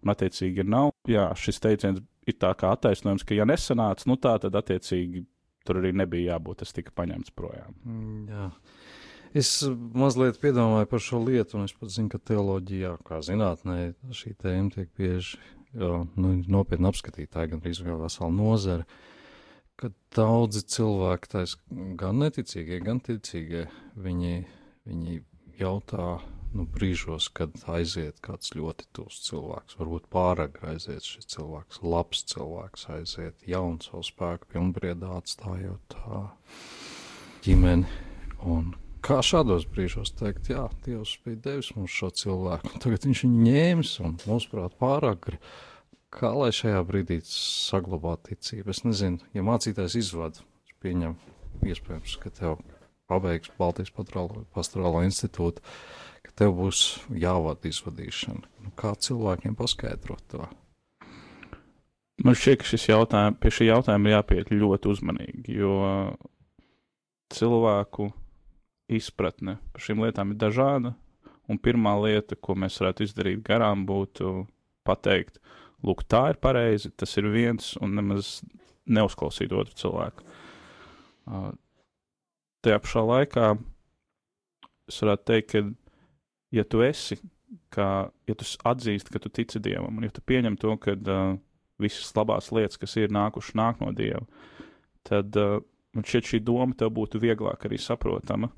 un 0.03 0.13
attiecīgi 0.13 0.63
ir 0.63 0.72
nav. 0.72 0.94
Jā, 1.10 1.29
šis 1.38 1.62
teiciens 1.63 2.01
ir 2.29 2.38
tā 2.39 2.53
kā 2.58 2.74
attaisnojums, 2.75 3.25
ka 3.25 3.38
ja 3.38 3.48
nesanāca, 3.50 4.08
nu 4.10 4.18
tā 4.22 4.36
tad 4.44 4.58
attiecīgi 4.60 5.25
tur 5.68 5.82
arī 5.82 5.94
nebija 5.98 6.36
jābūt, 6.36 6.63
tas 6.63 6.74
tika 6.75 6.94
paņemts 6.96 7.36
projām. 7.38 7.75
Mm, 7.84 8.25
Jā. 8.32 8.50
Es 9.38 9.51
mazliet 9.94 10.39
piedomāju 10.41 10.88
par 10.89 11.01
šo 11.06 11.20
lietu, 11.22 11.60
un 11.60 11.68
es 11.68 11.75
pat 11.77 11.91
zinu, 11.94 12.10
ka 12.10 12.18
teoloģijā, 12.32 12.96
kā 13.06 13.20
zinātnē, 13.22 13.91
šī 14.18 14.34
tēma 14.41 14.74
tiek 14.74 14.89
bieži 14.98 15.38
jā, 15.77 15.91
nu, 16.18 16.32
nopietni 16.50 16.89
apskatīta, 16.89 17.46
gan 17.51 17.62
arī 17.62 17.75
vesela 17.75 18.32
nozara, 18.34 18.88
ka 19.77 19.91
daudzi 20.18 20.63
cilvēki, 20.74 21.29
tais, 21.36 21.53
gan 22.00 22.24
neticīgie, 22.24 22.82
gan 22.82 23.03
ticīgie, 23.06 23.68
viņi, 24.01 24.34
viņi 24.89 25.22
jautā 25.62 26.18
nu, 26.56 26.65
brīžos, 26.65 27.29
kad 27.36 27.53
aiziet 27.70 28.20
kāds 28.25 28.53
ļoti 28.58 28.88
tuvs 28.96 29.22
cilvēks, 29.27 29.77
varbūt 29.79 30.10
pārāk 30.13 30.60
aiziet 30.72 31.06
šis 31.06 31.29
cilvēks, 31.36 31.82
labs 31.86 32.24
cilvēks 32.32 32.88
aiziet, 32.96 33.48
jauns 33.48 33.89
savu 33.89 34.06
spēku 34.08 34.50
pilnbriedā 34.53 35.12
atstājot 35.20 35.96
tā 35.96 36.22
ģimeni. 37.46 37.88
Un 38.50 38.74
kā 39.06 39.20
šādos 39.25 39.68
brīžos 39.70 40.13
teikt, 40.20 40.51
jā, 40.53 40.65
Dievs 40.86 41.18
bija 41.25 41.44
devis 41.50 41.74
mums 41.75 41.94
šo 41.94 42.12
cilvēku, 42.22 42.74
un 42.74 42.86
tagad 42.86 43.06
viņš 43.08 43.25
viņu 43.25 43.46
ņēmis 43.48 43.96
un 44.06 44.18
mūsuprāt 44.25 44.77
pārāk. 44.82 45.34
Kā 46.10 46.32
lai 46.34 46.50
šajā 46.56 46.82
brīdī 46.89 47.20
saglabātu 47.29 48.32
ticību? 48.32 48.74
Es 48.74 48.82
nezinu, 48.82 49.22
ja 49.36 49.46
mācītājs 49.46 50.00
izvada, 50.00 50.41
pieņem 50.82 51.13
iespējams, 51.70 52.15
ka 52.24 52.32
tev 52.34 52.58
pabeigs 53.10 53.51
Baltijas 53.60 53.91
pastorālo 53.94 55.03
institūtu, 55.06 55.62
ka 55.62 56.09
tev 56.39 56.55
būs 56.55 56.81
jāvada 57.12 57.69
izvadīšana. 57.69 58.48
Nu, 58.63 58.72
kā 58.79 58.93
cilvēkiem 58.96 59.58
paskaidrot 59.60 60.24
to? 60.31 60.48
Man 62.24 62.36
šķiet, 62.36 62.60
ka 62.60 62.67
šis 62.67 62.89
jautājums, 62.89 63.38
pie 63.39 63.51
šī 63.55 63.69
jautājuma 63.69 64.10
ir 64.10 64.17
jāpiet 64.17 64.50
ļoti 64.51 64.91
uzmanīgi, 64.91 65.55
jo 65.55 65.75
cilvēku 67.31 68.10
izpratne 68.91 69.60
par 69.72 69.86
šīm 69.86 70.03
lietām 70.03 70.34
ir 70.34 70.41
dažāda. 70.41 70.96
Un 71.50 71.58
pirmā 71.58 71.96
lieta, 72.03 72.38
ko 72.38 72.53
mēs 72.60 72.77
varētu 72.81 73.08
izdarīt 73.08 73.39
garām, 73.46 73.86
būtu 73.89 74.43
pateikt, 74.86 75.39
lūk, 75.86 76.03
tā 76.05 76.27
ir 76.34 76.41
pareizi, 76.41 76.91
tas 76.91 77.15
ir 77.17 77.29
viens, 77.34 77.72
un 77.81 77.96
nemaz 77.98 78.39
neuzklausīt 78.89 79.53
otru 79.55 79.77
cilvēku. 79.79 80.25
Tajā 82.65 82.81
pašā 82.84 83.05
laikā 83.05 83.48
es 84.89 85.00
varētu 85.01 85.27
teikt, 85.29 85.50
ka, 85.53 85.63
ja 86.56 86.65
tu 86.65 86.84
esi, 86.86 87.20
kā, 87.74 88.10
ja 88.29 88.36
tu 88.38 88.48
atzīsti, 88.72 89.13
ka 89.13 89.22
tu 89.24 89.32
tici 89.34 89.62
Dievam, 89.63 90.00
un 90.00 90.08
ja 90.08 90.13
tu 90.13 90.24
pieņem 90.25 90.58
to, 90.62 90.75
ka 90.82 90.96
uh, 90.98 91.36
visas 91.82 92.12
labās 92.18 92.51
lietas, 92.56 92.79
kas 92.82 92.96
ir 93.00 93.13
nākušas, 93.13 93.58
nāk 93.58 93.84
no 93.84 93.91
Dieva, 93.96 94.25
tad 95.08 95.38
uh, 95.39 95.60
man 95.96 96.06
šķiet 96.06 96.34
šī 96.34 96.41
doma 96.46 96.77
tev 96.77 96.94
būtu 96.98 97.22
vieglāk 97.22 97.65
arī 97.68 97.79
saprotama, 97.82 98.51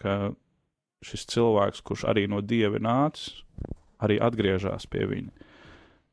ka 0.00 0.32
šis 1.02 1.26
cilvēks, 1.32 1.82
kurš 1.86 2.06
arī 2.10 2.28
no 2.30 2.40
Dieva 2.44 2.80
nācis, 2.82 3.42
arī 4.02 4.18
atgriežas 4.22 4.86
pie 4.90 5.06
viņa. 5.10 5.48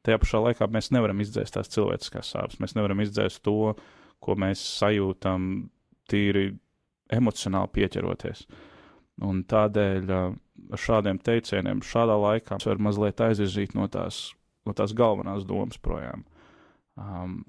Tajā 0.05 0.19
pašā 0.21 0.39
laikā 0.43 0.67
mēs 0.71 0.91
nevaram 0.95 1.19
izdzēst 1.21 1.57
tās 1.57 1.71
cilvēciskās 1.73 2.31
sāpes, 2.33 2.59
mēs 2.63 2.75
nevaram 2.77 3.01
izdzēst 3.03 3.43
to, 3.45 3.73
ko 4.23 4.35
mēs 4.39 4.61
sajūtam 4.79 5.69
tīri 6.09 6.53
emocionāli 7.13 7.71
pieķeroties. 7.75 8.45
Un 9.25 9.43
tādēļ 9.49 10.11
ar 10.15 10.79
šādiem 10.79 11.19
teicieniem 11.23 11.83
šādā 11.83 12.15
laikā 12.19 12.59
var 12.63 12.83
mazliet 12.83 13.21
aizvirzīt 13.23 13.75
no 13.75 13.88
tās, 13.91 14.29
no 14.67 14.75
tās 14.75 14.93
galvenās 14.95 15.47
domas 15.47 15.79
projām. 15.81 16.23
Um, 16.99 17.41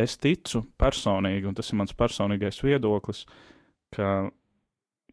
es 0.00 0.16
ticu 0.20 0.66
personīgi, 0.80 1.48
un 1.48 1.56
tas 1.56 1.72
ir 1.72 1.80
mans 1.80 1.96
personīgais 1.96 2.60
viedoklis, 2.64 3.24
ka 3.96 4.28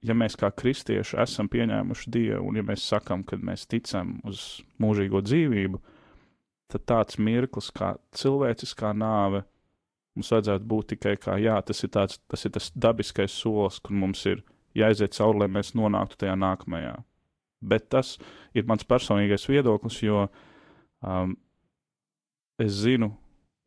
ja 0.04 0.16
mēs 0.18 0.36
kā 0.40 0.52
kristieši 0.52 1.20
esam 1.24 1.48
pieņēmuši 1.52 2.12
Dievu, 2.12 2.50
un 2.50 2.60
ja 2.60 2.66
mēs 2.68 2.84
sakam, 2.92 3.24
ka 3.24 3.40
mēs 3.40 3.68
ticam 3.72 4.18
uz 4.28 4.64
mūžīgo 4.84 5.24
dzīvību, 5.24 5.80
tad 6.74 6.86
tāds 6.90 7.20
mirklis 7.22 7.72
kā 7.76 7.94
cilvēciskā 8.20 8.92
nāve 8.98 9.46
mums 10.14 10.32
vajadzētu 10.34 10.70
būt 10.70 10.90
tikai 10.94 11.16
kā, 11.22 11.38
jā, 11.42 11.56
tas 11.66 11.84
ir, 11.86 11.92
tāds, 11.94 12.20
tas, 12.30 12.44
ir 12.46 12.54
tas 12.54 12.70
dabiskais 12.76 13.34
solis, 13.34 13.80
kur 13.82 13.96
mums 13.98 14.22
ir 14.30 14.44
jāiziet 14.78 15.16
cauri, 15.18 15.44
lai 15.44 15.50
mēs 15.52 15.74
nonāktu 15.78 16.24
tajā 16.24 16.36
nākamajā. 16.40 16.94
Bet 17.64 17.90
tas 17.94 18.18
ir 18.56 18.68
mans 18.68 18.84
personīgais 18.88 19.48
viedoklis, 19.48 20.02
jo 20.04 20.26
um, 20.28 21.36
es 22.60 22.76
zinu, 22.84 23.14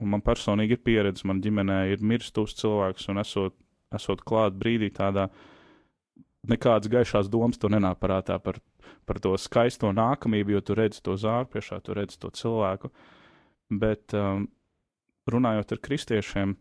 un 0.03 0.13
man 0.13 0.25
personīgi 0.25 0.77
ir 0.77 0.83
pieredze, 0.85 1.25
man 1.29 1.41
ģimenē 1.45 1.87
ir 1.95 2.05
mirstus 2.05 2.57
cilvēks, 2.61 3.09
un 3.13 3.23
esot, 3.23 3.57
esot 3.97 4.25
klāt 4.27 4.59
brīdī 4.61 4.91
tādā 4.95 5.31
nekādas 6.47 6.91
gaišās 6.93 7.31
domas 7.33 7.59
tur 7.59 7.73
nenāk 7.73 7.99
prātā 8.03 8.37
par, 8.43 8.61
par 9.09 9.21
to 9.23 9.33
skaisto 9.41 9.91
nākamību, 9.95 10.57
jo 10.57 10.63
tu 10.63 10.77
redzi 10.79 11.03
to 11.03 11.17
zāru 11.19 11.49
priekšā, 11.51 11.81
tu 11.83 11.97
redzi 11.97 12.21
to 12.23 12.31
cilvēku. 12.31 12.93
Bet 13.73 14.15
um, 14.15 14.47
runājot 15.31 15.75
ar 15.75 15.83
kristiešiem, 15.83 16.55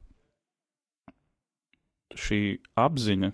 šī 2.15 2.41
apziņa, 2.79 3.31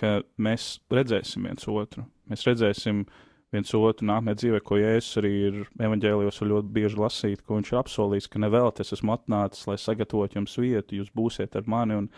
ka 0.00 0.20
mēs 0.40 0.78
redzēsim 0.92 1.48
viens 1.48 1.66
otru, 1.68 2.06
mēs 2.30 2.46
redzēsim 2.48 3.02
viens 3.50 3.74
otru 3.74 4.06
nākamajā 4.06 4.38
dzīvē, 4.42 4.60
ko 4.64 4.78
Jēzus 4.78 5.18
arī 5.20 5.32
ir 5.48 5.58
evaņģēlijos 5.82 6.40
ļoti 6.46 6.72
bieži 6.76 7.00
lasīt, 7.00 7.42
ko 7.44 7.58
viņš 7.58 7.72
ir 7.72 7.80
apsolījis, 7.80 8.30
ka 8.30 8.42
nevēlaties 8.42 8.94
esmu 8.96 9.16
atnācis, 9.16 9.66
lai 9.68 9.76
sagatavotu 9.80 10.38
jums 10.38 10.56
vietu, 10.62 11.00
jūs 11.00 11.12
būsiet 11.16 11.58
ar 11.58 11.68
mani. 11.68 11.98
Un, 12.04 12.10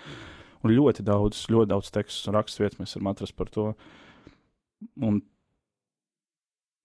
Un 0.62 0.70
ļoti 0.70 1.02
daudz, 1.06 1.46
ļoti 1.50 1.70
daudz 1.72 1.90
tekstu 1.94 2.32
raksturvietas 2.34 2.78
mēs 2.78 2.96
varam 2.96 3.10
atrast 3.10 3.34
par 3.38 3.50
to. 3.50 3.68
Un, 5.02 5.18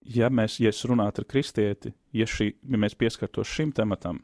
ja 0.02 0.30
mēs, 0.34 0.58
ja 0.62 0.72
es 0.72 0.82
runātu 0.88 1.22
ar 1.22 1.28
kristieti, 1.30 1.92
ja, 2.14 2.26
šī, 2.26 2.50
ja 2.72 2.80
mēs 2.80 2.98
pieskartos 2.98 3.50
šim 3.50 3.70
tematam, 3.74 4.20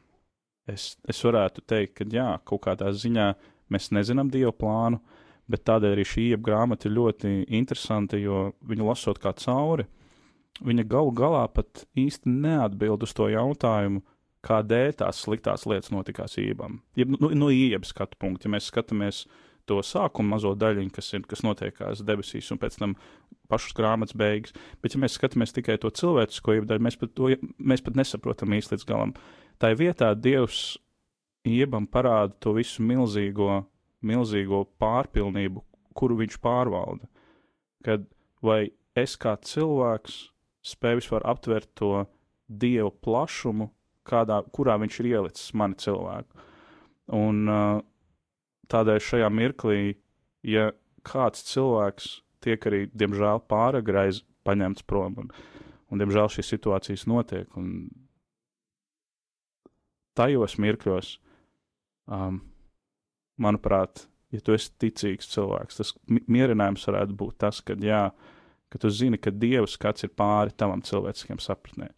es, 0.67 0.95
es 1.07 1.21
varētu 1.23 1.63
teikt, 1.67 1.95
ka 1.99 2.07
jā, 2.11 2.27
kaut 2.47 2.65
kādā 2.67 2.91
ziņā 2.91 3.29
mēs 3.71 3.91
nezinām 3.95 4.31
Dieva 4.33 4.51
plānu, 4.55 4.99
bet 5.51 5.65
tādēļ 5.67 5.95
arī 5.95 6.05
šī 6.07 6.25
grāmata 6.41 6.89
ir 6.89 6.95
ļoti 6.97 7.35
interesanta, 7.53 8.17
jo 8.17 8.51
viņu 8.65 8.89
lasot 8.89 9.21
kā 9.21 9.33
cauri, 9.39 9.85
viņa 10.65 10.85
galu 10.89 11.11
galā 11.15 11.45
pat 11.51 11.85
īsti 11.99 12.31
neatbild 12.31 13.03
uz 13.05 13.13
to 13.15 13.27
jautājumu, 13.31 14.03
kādēļ 14.45 14.93
tās 15.01 15.23
sliktās 15.25 15.65
lietas 15.69 15.91
notikās 15.93 16.37
ībam. 16.41 16.79
Ja, 16.97 17.07
nu, 17.09 17.31
no 17.33 17.49
iepas 17.49 17.93
skatu 17.93 18.17
punkta, 18.21 18.47
ja 18.47 18.55
mēs 18.55 18.69
skatāmies 18.69 19.25
to 19.65 19.79
sākumu 19.81 20.35
mazo 20.35 20.53
daļiņu, 20.57 20.91
kas, 20.93 21.09
ir, 21.17 21.23
kas 21.29 21.41
notiekās 21.45 22.03
debesīs, 22.05 22.51
un 22.53 22.61
pēc 22.61 22.77
tam 22.77 22.93
pašas 23.49 23.73
grāmatas 23.77 24.17
beigas. 24.17 24.53
Bet, 24.83 24.93
ja 24.93 25.01
mēs 25.01 25.17
skatāmies 25.17 25.53
tikai 25.55 25.79
to 25.81 25.89
cilvēcisko 25.89 26.59
ievadu, 26.59 26.77
mēs, 26.85 26.97
pat 27.01 27.15
to, 27.17 27.31
mēs 27.57 27.81
pat 27.85 27.97
nesaprotam 27.97 28.53
īsti 28.57 28.75
līdz 28.75 28.87
galam. 28.89 29.15
Tā 29.61 29.71
vietā 29.77 30.11
Dievs 30.13 30.75
iebam 31.45 31.87
parāda 31.89 32.35
to 32.41 32.55
visu 32.57 32.85
milzīgo, 32.85 33.63
milzīgo 34.05 34.63
pārpilnību, 34.81 35.63
kuru 35.97 36.19
viņš 36.21 36.39
pārvalda. 36.43 37.09
Kad 37.85 38.07
vai 38.45 38.69
es 38.97 39.15
kā 39.19 39.35
cilvēks 39.41 40.19
spēju 40.65 41.01
vispār 41.01 41.25
aptvert 41.27 41.69
to 41.77 42.05
dievu 42.47 42.91
plašumu, 43.05 43.69
kādā, 44.05 44.41
kurā 44.53 44.77
viņš 44.81 44.99
ir 45.01 45.11
ielicis 45.13 45.53
mani 45.57 45.77
cilvēku. 45.81 46.45
Un 47.15 47.45
tādēļ 48.71 49.01
šajā 49.01 49.29
mirklī, 49.33 49.97
ja 50.45 50.71
kāds 51.05 51.45
cilvēks 51.51 52.09
tiek 52.45 52.65
arī, 52.69 52.85
diemžēl, 52.93 53.43
pāragri 53.49 54.09
paņemts 54.45 54.85
prom, 54.85 55.17
un, 55.21 55.29
un 55.89 56.01
diemžēl 56.01 56.29
šīs 56.37 56.51
situācijas 56.53 57.05
notiek, 57.09 57.49
un 57.57 57.89
tajos 60.17 60.57
mirkļos, 60.61 61.15
um, 62.07 62.39
manuprāt, 63.41 64.05
ja 64.33 64.41
tu 64.43 64.55
esi 64.55 64.71
ticīgs 64.81 65.29
cilvēks, 65.33 65.79
tas 65.79 65.93
mierinājums 66.07 66.85
varētu 66.89 67.17
būt 67.17 67.39
tas, 67.45 67.61
ka, 67.65 67.77
jā, 67.79 68.09
ka 68.71 68.81
tu 68.81 68.91
zini, 68.91 69.19
ka 69.21 69.33
Dieva 69.33 69.67
skats 69.69 70.07
ir 70.07 70.13
pāri 70.17 70.55
tavam 70.57 70.83
cilvēciskiem 70.85 71.41
sapratnē. 71.43 71.91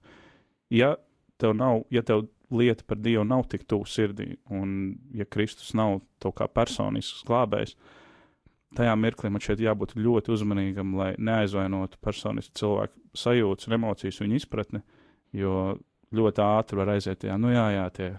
Ja 0.73 0.95
tev 1.41 1.55
nav, 1.57 1.85
ja 1.93 2.03
tev 2.05 2.27
lieta 2.53 2.85
par 2.87 2.99
Dievu 3.03 3.25
nav 3.27 3.45
tik 3.51 3.65
tuvu 3.67 3.87
sirdī, 3.89 4.35
un 4.53 4.97
ja 5.15 5.25
Kristus 5.25 5.73
nav 5.77 5.99
to 6.23 6.31
kā 6.35 6.47
personisks 6.47 7.25
glābējs, 7.27 7.75
tajā 8.77 8.93
mirklī 8.99 9.31
man 9.31 9.43
šeit 9.43 9.61
jābūt 9.63 9.95
ļoti 9.97 10.31
uzmanīgam, 10.35 10.95
lai 10.99 11.13
neaizvainotu 11.17 11.99
personiski 12.03 12.55
cilvēku 12.59 12.99
sajūtas 13.17 13.69
un 13.69 13.77
emocijas 13.79 14.21
viņa 14.21 14.39
izpratni, 14.39 14.81
jo 15.35 15.77
ļoti 16.15 16.43
ātri 16.43 16.79
var 16.79 16.93
aiziet 16.95 17.19
tajā, 17.23 17.35
nu 17.41 17.51
jā, 17.51 17.67
jā, 17.75 17.85
tie 17.95 18.09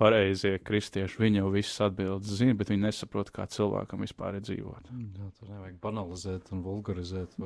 pareizie 0.00 0.56
kristieši, 0.64 1.20
viņi 1.20 1.42
jau 1.42 1.52
visas 1.52 1.84
atbildes 1.86 2.40
zina, 2.40 2.56
bet 2.56 2.72
viņi 2.72 2.86
nesaprot, 2.86 3.30
kā 3.34 3.46
cilvēkam 3.52 4.04
vispār 4.06 4.38
ir 4.38 4.44
dzīvot. 4.46 4.90
Mm, 4.90 5.06
jā, 5.20 5.30
tur 5.38 5.52
nevajag 5.52 5.78
banalizēt 5.84 6.52
un 6.54 6.64
vulgarizēt. 6.64 7.36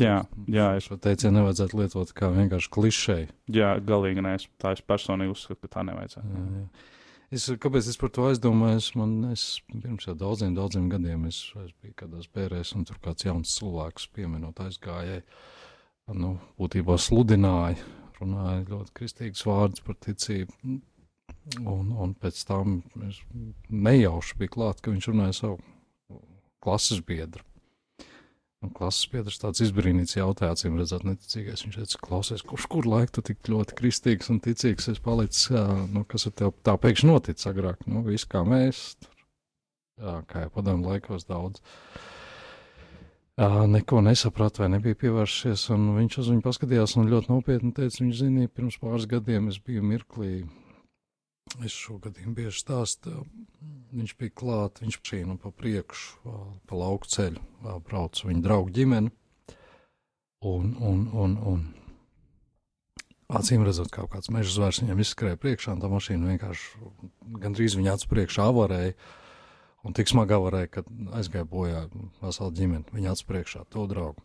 Jā, 0.00 0.20
jā, 0.50 0.68
es 0.78 0.88
šo 0.88 0.98
teicienu 1.02 1.40
nevajadzētu 1.40 1.80
lietot 1.80 2.14
kā 2.16 2.30
vienkārši 2.34 2.72
klišēju. 2.78 3.30
Jā, 3.58 3.74
galīgi 3.84 4.24
nē, 4.24 4.36
tā 4.62 4.76
es 4.76 4.84
personīgi 4.86 5.34
uzskatu, 5.34 5.64
ka 5.66 5.78
tā 5.78 5.88
nevajadzētu. 5.90 6.34
Jā, 6.38 6.44
jā. 6.60 6.90
Es, 7.34 7.48
kāpēc 7.58 7.88
es 7.90 7.98
par 7.98 8.12
to 8.14 8.28
aizdomājos? 8.28 8.92
Man 8.98 9.32
es, 9.32 9.44
pirms 9.72 10.06
daudziem, 10.20 10.54
daudziem 10.54 10.86
gadiem 10.92 11.24
es, 11.26 11.40
es 11.64 11.72
biju 11.82 11.96
kādās 12.04 12.28
bērēs, 12.30 12.74
un 12.78 12.84
tur 12.86 13.00
kāds 13.02 13.26
jauns 13.26 13.56
cilvēks 13.58 14.06
pieminot 14.14 14.60
aizgājēji. 14.62 15.24
Nu, 16.20 16.34
būtībā 16.60 16.98
sludināja, 17.00 17.80
runāja 18.20 18.66
ļoti 18.68 18.94
kristīgs 19.00 19.42
vārds 19.48 19.82
par 19.82 19.96
ticību. 20.04 20.76
Un, 21.44 21.90
un 22.00 22.14
pēc 22.16 22.38
tam 22.48 22.78
es 23.04 23.18
nejauši 23.68 24.38
biju 24.40 24.54
klāt, 24.54 24.80
ka 24.80 24.94
viņš 24.94 25.10
runāja 25.10 25.34
savu 25.36 25.58
klases 26.64 27.02
biedru. 27.04 27.44
Un 28.64 28.70
klases 28.72 29.10
biedrs 29.12 29.42
tāds 29.42 29.60
izbrīnīts 29.60 30.16
jautāja, 30.16 30.54
acīm 30.56 30.78
redzot, 30.80 31.04
neticīgais. 31.04 31.66
Viņš 31.66 31.76
teica, 31.76 32.00
klausies, 32.06 32.44
kurš 32.48 32.64
kur 32.72 32.88
laiku 32.88 33.18
tu 33.18 33.26
tik 33.28 33.50
ļoti 33.52 33.76
kristīgs 33.76 34.32
un 34.32 34.40
ticīgs 34.44 34.88
esi 34.94 35.04
palicis, 35.04 35.50
nu, 35.92 36.06
kas 36.08 36.24
ar 36.30 36.36
tev 36.40 36.54
tā 36.64 36.78
pēkšņi 36.80 37.10
notic 37.10 37.44
agrāk, 37.50 37.84
nu, 37.90 38.00
viss 38.08 38.24
kā 38.30 38.40
mēs, 38.48 38.94
tur, 39.04 39.12
jā, 40.00 40.16
kā 40.30 40.46
jau 40.46 40.54
padomu 40.56 40.94
laikos 40.94 41.28
daudz. 41.28 41.60
Jā, 43.36 43.66
neko 43.68 44.00
nesaprat 44.06 44.62
vai 44.62 44.70
nebija 44.72 44.96
pievēršies, 44.96 45.68
un 45.74 45.90
viņš 45.98 46.20
uz 46.22 46.32
viņu 46.32 46.44
paskatījās 46.46 46.96
un 46.96 47.12
ļoti 47.12 47.34
nopietni 47.34 47.74
teica, 47.76 48.00
viņš 48.00 48.20
zinīja, 48.22 48.56
pirms 48.56 48.80
pāris 48.80 49.10
gadiem 49.10 49.50
es 49.52 49.60
biju 49.60 49.84
mirklī 49.84 50.46
Es 51.62 51.74
šo 51.74 52.00
gadījumu 52.02 52.34
bieži 52.34 52.64
stāstu. 52.64 53.22
Viņš 53.94 54.16
bija 54.18 54.34
klāts, 54.34 54.82
viņš 54.82 54.96
bija 55.06 55.26
nu, 55.28 55.36
pa 55.38 55.52
priekšu, 55.54 56.32
pa 56.66 56.78
lauku 56.78 57.06
ceļu, 57.06 57.42
brauca 57.86 58.26
viņa 58.26 58.42
draugu 58.42 58.74
ģimeni. 58.74 59.12
Un, 60.44 60.72
un, 60.82 61.04
un, 61.14 61.36
un 61.48 61.62
acīm 63.38 63.62
redzot, 63.64 63.92
kaut 63.94 64.10
kāds 64.12 64.32
meža 64.34 64.50
zvērs 64.56 64.82
viņam 64.82 65.04
izskrēja 65.04 65.40
priekšā, 65.40 65.76
un 65.76 65.84
tā 65.84 65.90
mašīna 65.92 66.34
vienkārši 66.34 66.90
gandrīz 67.44 67.78
viņa 67.78 67.94
acu 67.94 68.10
priekšā 68.10 68.48
avarēja. 68.50 68.98
Un 69.84 69.94
tik 69.96 70.08
smagi 70.08 70.34
avarēja, 70.34 70.70
ka 70.74 70.84
aizgāja 71.20 71.46
bojā 71.48 71.86
vesela 72.22 72.50
ģimene. 72.56 72.88
Viņa 72.96 73.14
acu 73.14 73.30
priekšā 73.30 73.64
to 73.70 73.86
draugu. 73.90 74.24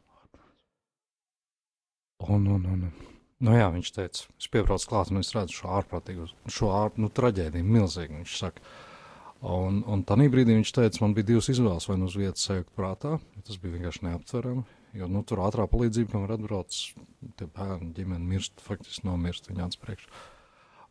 Un, 2.26 2.48
un, 2.48 2.66
un. 2.74 3.19
Nu, 3.40 3.54
jā, 3.56 3.70
viņš 3.72 3.90
teica, 3.96 4.26
es 4.36 4.50
piebraucu 4.52 4.90
klāt, 4.92 5.10
un 5.14 5.22
es 5.22 5.32
redzu 5.32 5.62
šo 5.62 5.70
ārprātīgu, 5.78 6.26
šo 6.52 6.74
ār, 6.76 6.90
nu, 7.00 7.08
traģēdiju, 7.08 7.68
milzīgu. 7.72 8.18
Viņš 8.18 8.34
saka, 8.36 8.64
un, 9.48 9.78
un 9.88 10.02
tā 10.04 10.18
brīdī 10.20 10.58
viņš 10.58 10.74
teica, 10.76 11.00
man 11.06 11.16
bija 11.16 11.30
divas 11.30 11.48
izvēles, 11.54 11.88
vai 11.88 11.96
nu 12.02 12.10
uz 12.10 12.18
vietas 12.20 12.44
sajūgt 12.50 12.74
prātā, 12.76 13.14
tas 13.48 13.62
bija 13.62 13.78
vienkārši 13.78 14.04
neaptverami. 14.10 14.66
Jo 15.00 15.08
nu, 15.08 15.22
tur 15.24 15.40
ātrā 15.46 15.70
palīdzība, 15.72 16.12
kam 16.12 16.26
var 16.26 16.34
atbrauc, 16.36 16.82
tie 17.40 17.48
bērni, 17.48 17.94
ģimene 17.96 18.28
mirst, 18.28 18.60
faktiski 18.66 19.08
nomirst 19.08 19.48
viņa 19.48 19.70
atspriekš. 19.70 20.10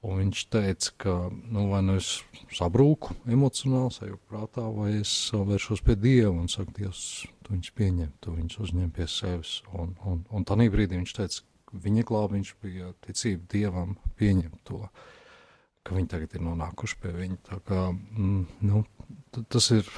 Un 0.08 0.22
viņš 0.22 0.42
teica, 0.54 0.94
ka 1.02 1.14
nu, 1.34 1.66
vai 1.72 1.82
nu 1.82 1.98
es 1.98 2.14
sabrūku 2.54 3.16
emocionāli, 3.28 3.92
sajūtu 3.92 4.22
prātā, 4.30 4.64
vai 4.72 4.92
es 5.02 5.12
vēršos 5.34 5.82
pie 5.84 5.98
Dieva 5.98 6.30
un 6.32 6.48
saku, 6.48 6.72
Dievs, 6.78 7.02
tu 7.42 7.56
viņus 7.56 7.76
pieņem, 7.76 8.16
tu 8.22 8.38
viņus 8.38 8.60
uzņem 8.62 8.92
pie 8.94 9.08
sevis. 9.10 9.58
Un, 9.74 9.96
un, 10.06 10.22
un 10.30 10.46
tā 10.48 10.56
brīdī 10.56 11.02
viņš 11.02 11.16
teica, 11.18 11.42
viņa 11.72 12.04
glābiņš 12.08 12.52
bija 12.62 12.92
ticība 13.04 13.48
dievam 13.52 13.96
pieņemt 14.18 14.60
to, 14.68 14.82
ka 15.84 15.96
viņi 15.96 16.10
tagad 16.12 16.36
ir 16.36 16.44
nonākuši 16.44 17.00
pie 17.02 17.14
viņa. 17.16 17.38
Tā 17.48 17.60
kā, 17.66 17.82
mm, 17.92 18.42
nu, 18.68 18.84
tas 19.48 19.70
ir 19.76 19.88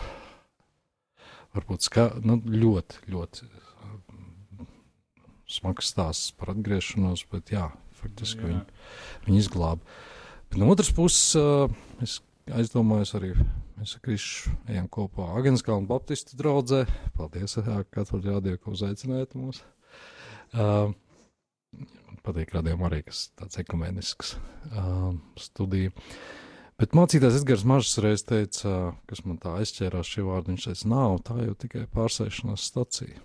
varbūt 1.56 1.86
ska, 1.86 2.08
nu, 2.22 2.38
ļoti, 2.44 3.04
ļoti 3.10 3.48
mm, 3.50 4.70
smags 5.50 5.90
stāsts 5.92 6.34
par 6.38 6.54
atgriešanos, 6.54 7.26
bet 7.32 7.54
jā, 7.54 7.68
faktiski 8.00 8.44
jā. 8.44 8.50
Viņi, 8.52 8.64
viņi 9.26 9.44
izglāba. 9.44 9.98
Bet 10.50 10.58
no 10.62 10.70
otras 10.72 10.90
puses, 10.94 11.36
es 12.02 12.18
aizdomājos 12.50 13.14
arī, 13.18 13.34
mēs 13.78 13.94
ar 13.96 14.02
Krišu 14.04 14.54
ejam 14.70 14.88
kopā 14.90 15.28
Agenskalnu 15.38 15.86
Baptistu 15.90 16.38
draugzē. 16.38 16.84
Paldies, 17.14 17.54
ka 17.62 18.02
atvaļ 18.02 18.26
rādīja, 18.26 18.58
ka 18.58 18.74
uzaicinājāt 18.74 19.36
mūs. 19.38 19.62
Uh, 20.50 20.90
patīk 22.26 22.54
radījumam 22.56 22.88
arī, 22.90 23.02
kas 23.06 23.28
tāds 23.38 23.60
ekumenisks 23.62 24.36
uh, 24.36 25.10
studija. 25.40 25.94
Bet 26.80 26.94
mācītājs 26.96 27.42
Edgars 27.42 27.66
Mažs 27.68 27.98
reiz 28.00 28.22
teica, 28.24 28.94
kas 29.10 29.24
man 29.26 29.36
tā 29.40 29.58
aizķērās 29.60 30.12
šī 30.14 30.24
vārda, 30.24 30.54
viņš 30.54 30.68
teica, 30.70 30.88
nav, 30.92 31.18
tā 31.26 31.36
jau 31.42 31.56
tikai 31.60 31.84
pārsēšanās 31.92 32.68
stacija. 32.70 33.20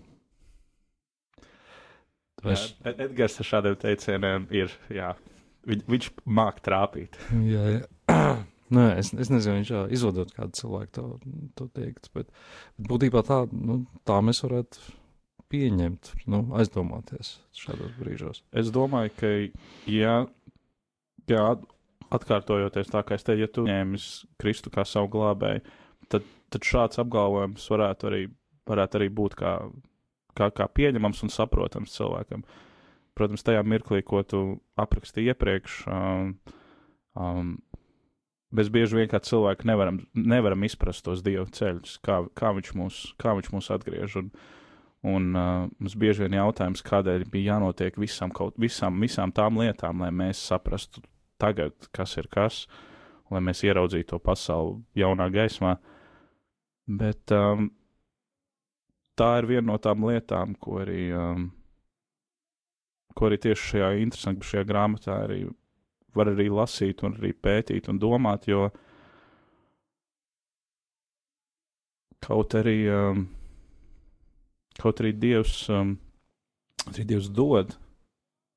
Es... 2.46 2.66
Jā, 2.84 2.92
Edgars 3.08 3.40
ar 3.42 3.48
šādiem 3.48 3.78
teicieniem 3.82 4.50
ir, 4.54 4.74
jā, 4.94 5.14
viņ, 5.70 5.86
viņš 5.88 6.10
māk 6.28 6.60
trāpīt. 6.66 7.16
jā, 7.48 7.64
jā. 7.78 7.88
Nē, 8.76 8.86
es, 8.98 9.12
es 9.14 9.30
nezinu, 9.30 9.60
viņš 9.60 9.72
izvadot 9.94 10.32
kādu 10.34 10.58
cilvēku 10.58 10.92
to, 10.98 11.08
to 11.58 11.68
teikt, 11.78 12.10
bet, 12.18 12.32
bet 12.76 12.88
būtībā 12.90 13.22
tā, 13.26 13.44
nu, 13.54 13.84
tā 14.10 14.18
mēs 14.26 14.42
varētu 14.42 14.82
pieņemt, 15.52 16.12
nu, 16.32 16.42
aizdomāties 16.58 17.36
šādos 17.56 17.94
brīžos? 18.00 18.42
Es 18.56 18.72
domāju, 18.74 19.14
ka, 19.20 19.32
ja, 19.92 20.16
ja 21.32 21.46
atkārtojoties 22.16 22.92
tā, 22.92 23.04
kā 23.06 23.18
es 23.18 23.26
teicu, 23.26 23.46
ja 23.46 23.52
tu 23.52 23.66
ņēmis 23.68 24.08
Kristu 24.42 24.74
kā 24.74 24.86
savu 24.88 25.12
glābēju, 25.16 25.64
tad, 26.12 26.26
tad 26.54 26.68
šāds 26.68 27.02
apgalvojums 27.02 27.66
varētu 27.72 28.10
arī, 28.12 28.22
varētu 28.70 29.00
arī 29.00 29.10
būt 29.20 29.38
kā, 29.40 29.56
kā, 30.38 30.50
kā 30.54 30.70
pieņemams 30.80 31.26
un 31.26 31.34
saprotams 31.34 31.96
cilvēkam. 31.98 32.46
Protams, 33.16 33.46
tajā 33.48 33.62
mirklī, 33.64 34.02
ko 34.04 34.26
tu 34.28 34.42
aprakstīji 34.82 35.32
iepriekš, 35.32 35.78
um, 35.88 36.34
um, 37.16 37.54
mēs 38.56 38.68
bieži 38.74 39.00
vien 39.00 39.08
kā 39.12 39.22
cilvēki 39.24 39.70
nevaram, 39.70 40.02
nevaram 40.20 40.68
izprast 40.68 41.06
tos 41.06 41.24
dievu 41.24 41.48
ceļus, 41.56 41.96
kā, 42.04 42.26
kā, 42.36 42.52
viņš 42.58 42.74
mūs, 42.76 43.00
kā 43.22 43.38
viņš 43.38 43.54
mūs 43.56 43.72
atgriež. 43.72 44.18
Un, 44.20 44.34
uh, 44.34 44.65
Un 45.06 45.36
uh, 45.38 45.68
mums 45.78 45.96
bieži 46.02 46.24
vien 46.24 46.38
jautājums, 46.40 46.82
kādēļ 46.86 47.28
bija 47.30 47.56
jānotiek 47.56 47.98
visam, 48.02 48.32
kaut, 48.34 48.56
visam, 48.62 48.98
visām 49.04 49.34
tām 49.36 49.60
lietām, 49.62 50.02
lai 50.02 50.10
mēs 50.10 50.42
saprastu 50.50 51.04
tagad, 51.42 51.76
kas 51.94 52.16
ir 52.18 52.30
kas, 52.32 52.64
lai 53.30 53.42
mēs 53.46 53.62
ieraudzītu 53.68 54.16
to 54.16 54.20
pasauli 54.24 54.80
jaunā 54.98 55.28
gaismā. 55.34 55.76
Bet 56.86 57.34
um, 57.36 57.70
tā 59.20 59.30
ir 59.42 59.50
viena 59.52 59.68
no 59.72 59.78
tām 59.82 60.08
lietām, 60.10 60.58
ko 60.62 60.80
arī, 60.82 61.06
um, 61.14 61.48
ko 63.14 63.30
arī 63.30 63.40
tieši 63.46 63.72
šajā 63.76 63.94
interesantā 64.02 64.50
šajā 64.50 64.68
grāmatā 64.72 65.22
arī 65.28 65.44
var 66.16 66.32
arī 66.32 66.50
lasīt 66.50 67.04
un 67.06 67.18
arī 67.20 67.34
pētīt 67.34 67.90
un 67.92 68.00
domāt, 68.02 68.48
jo 68.50 68.70
kaut 72.26 72.56
arī 72.58 72.80
um, 72.90 73.26
Kaut 74.82 75.00
arī 75.02 75.14
Dievs, 75.16 75.58
um, 75.72 75.96
arī 76.92 77.06
Dievs 77.14 77.30
dod 77.32 77.76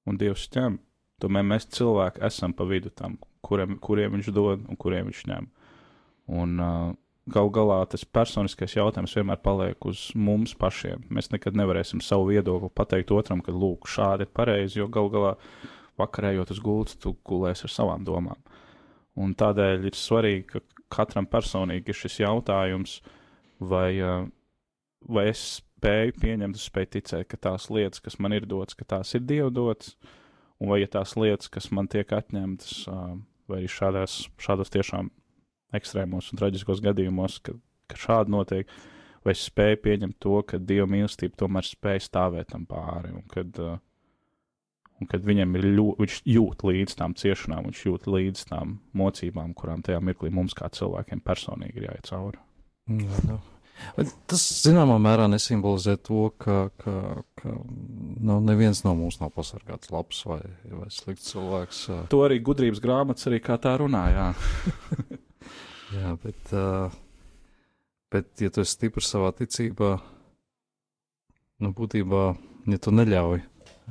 un 0.09 0.19
Dievs 0.19 0.49
ņem, 0.55 0.79
tomēr 1.23 1.47
mēs 1.47 1.69
cilvēki 1.75 2.25
esam 2.27 2.55
pa 2.57 2.67
vidu 2.69 2.91
tam, 2.95 3.19
kuriem, 3.45 3.77
kuriem 3.83 4.17
viņš 4.17 4.33
dod 4.35 4.65
un 4.67 4.79
kuriem 4.81 5.11
viņš 5.11 5.27
ņem. 5.31 5.51
Un 6.39 6.59
uh, 6.61 6.91
gal 7.33 7.51
galā 7.53 7.79
tas 7.91 8.05
personiskais 8.05 8.77
jautājums 8.77 9.15
vienmēr 9.17 9.41
paliek 9.45 9.89
uz 9.89 10.09
mums 10.17 10.55
pašiem. 10.59 11.05
Mēs 11.13 11.31
nekad 11.33 11.57
nevarēsim 11.59 12.03
savu 12.05 12.31
viedokli 12.33 12.71
pateikt 12.75 13.13
otram, 13.15 13.43
ka 13.45 13.55
lūk, 13.55 13.89
šādi 13.91 14.27
ir 14.27 14.33
pareizi, 14.35 14.81
jo 14.81 14.89
gal 14.93 15.11
galā 15.13 15.35
vakarējot 15.99 16.53
uz 16.55 16.63
gultas, 16.63 16.99
tu 17.01 17.15
gulēsi 17.27 17.67
ar 17.67 17.75
savām 17.75 18.07
domām. 18.07 18.39
Un 19.19 19.35
tādēļ 19.39 19.89
ir 19.91 19.99
svarīgi, 19.99 20.45
ka 20.53 20.63
katram 20.95 21.27
personīgi 21.29 21.91
ir 21.91 21.99
šis 21.99 22.21
jautājums, 22.23 22.99
vai, 23.59 23.91
uh, 23.99 24.29
vai 25.09 25.29
es 25.33 25.59
spēju 25.79 26.17
pieņemt, 26.19 26.59
es 26.59 26.67
spēju 26.69 26.93
ticēt, 26.97 27.29
ka 27.31 27.39
tās 27.49 27.69
lietas, 27.71 28.03
kas 28.03 28.19
man 28.23 28.35
ir 28.35 28.47
dotas, 28.49 28.77
ka 28.79 28.87
tās 28.97 29.15
ir 29.15 29.25
Dieva 29.27 29.51
dotas, 29.55 29.95
un 30.59 30.73
vai 30.73 30.83
ja 30.83 30.91
tās 30.91 31.15
lietas, 31.19 31.51
kas 31.53 31.71
man 31.75 31.89
tiek 31.91 32.11
atņemtas, 32.13 32.87
vai 33.49 33.63
arī 33.63 33.71
šādās, 33.73 34.21
šādos 34.43 34.73
tiešām 34.75 35.11
ekstrēmos 35.79 36.33
un 36.33 36.41
traģiskos 36.41 36.83
gadījumos, 36.85 37.41
ka, 37.45 37.55
ka 37.91 38.01
šādi 38.01 38.35
notiek, 38.35 38.71
vai 39.25 39.35
es 39.37 39.45
spēju 39.49 39.83
pieņemt 39.85 40.19
to, 40.23 40.41
ka 40.49 40.61
Dieva 40.61 40.89
mīlestība 40.91 41.39
tomēr 41.45 41.67
spēj 41.69 42.03
stāvēt 42.09 42.51
tam 42.55 42.65
pāri, 42.69 43.13
un 43.15 43.27
kad, 43.31 43.61
un 44.99 45.11
kad 45.11 45.27
viņam 45.29 45.59
ir 45.61 45.69
ļu, 45.77 45.91
viņš 46.01 46.23
jūt 46.35 46.65
līdz 46.69 46.99
tām 46.99 47.15
ciešanām, 47.19 47.69
viņš 47.69 47.85
jūt 47.91 48.09
līdz 48.11 48.49
tām 48.51 48.79
mocībām, 48.99 49.55
kurām 49.59 49.85
tajā 49.87 50.01
mirklī 50.05 50.33
mums 50.35 50.57
kā 50.59 50.73
cilvēkiem 50.73 51.23
personīgi 51.27 51.83
ir 51.83 51.91
jāiet 51.91 52.11
cauri. 52.11 52.43
Jā, 52.89 53.23
nu. 53.29 53.41
Tas 54.31 54.43
zināmā 54.63 54.97
mērā 55.03 55.27
nesimbolizē 55.31 55.97
to, 56.07 56.29
ka, 56.41 56.69
ka, 56.83 56.95
ka 57.39 57.53
nu, 57.53 58.39
neviens 58.45 58.83
no 58.85 58.95
mums 58.99 59.19
nav 59.23 59.33
pasargāts 59.35 59.93
labs 59.95 60.21
vai, 60.27 60.41
vai 60.71 60.89
slikts 60.95 61.33
cilvēks. 61.33 61.83
To 62.13 62.23
arī 62.27 62.41
gudrības 62.45 62.83
grāmatas 62.85 63.29
arī 63.31 63.41
kā 63.43 63.59
tā 63.63 63.77
runā. 63.81 64.05
Jā, 64.15 64.27
jā 65.99 66.15
bet, 66.23 66.55
bet, 68.15 68.33
ja 68.43 68.53
tu 68.55 68.65
esi 68.65 68.77
stiprs 68.77 69.11
savā 69.15 69.33
ticībā, 69.39 69.97
nu, 71.65 71.73
būtībā, 71.75 72.25
ja 72.71 72.83
tu 72.83 72.95
neļauj 72.95 73.43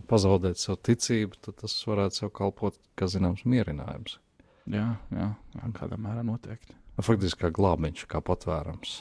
pazaudēt 0.07 0.61
savu 0.61 0.79
ticību, 0.87 1.39
tad 1.41 1.59
tas 1.63 1.75
varētu 1.89 2.21
sev 2.21 2.33
kalpot 2.35 2.77
kā 2.99 3.09
zināms 3.11 3.43
mierinājums. 3.49 4.19
Jā, 4.67 4.89
jā, 5.15 5.29
jā 5.55 5.69
kādā 5.75 5.99
mērā 5.99 6.23
noteikti. 6.27 6.75
Faktiski 6.97 7.45
kā 7.45 7.51
glābiņš, 7.53 8.07
kā 8.09 8.21
patvērums. 8.25 8.99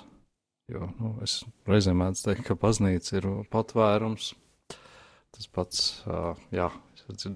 Jo 0.73 0.89
nu, 0.99 1.13
es 1.23 1.41
reizēm 1.71 2.01
mēdzu 2.03 2.25
teikt, 2.27 2.47
ka 2.49 2.57
baznīca 2.59 3.21
ir 3.21 3.29
patvērums. 3.53 4.33
Tas 5.37 5.51
pats, 5.53 5.83
jā, 6.55 6.71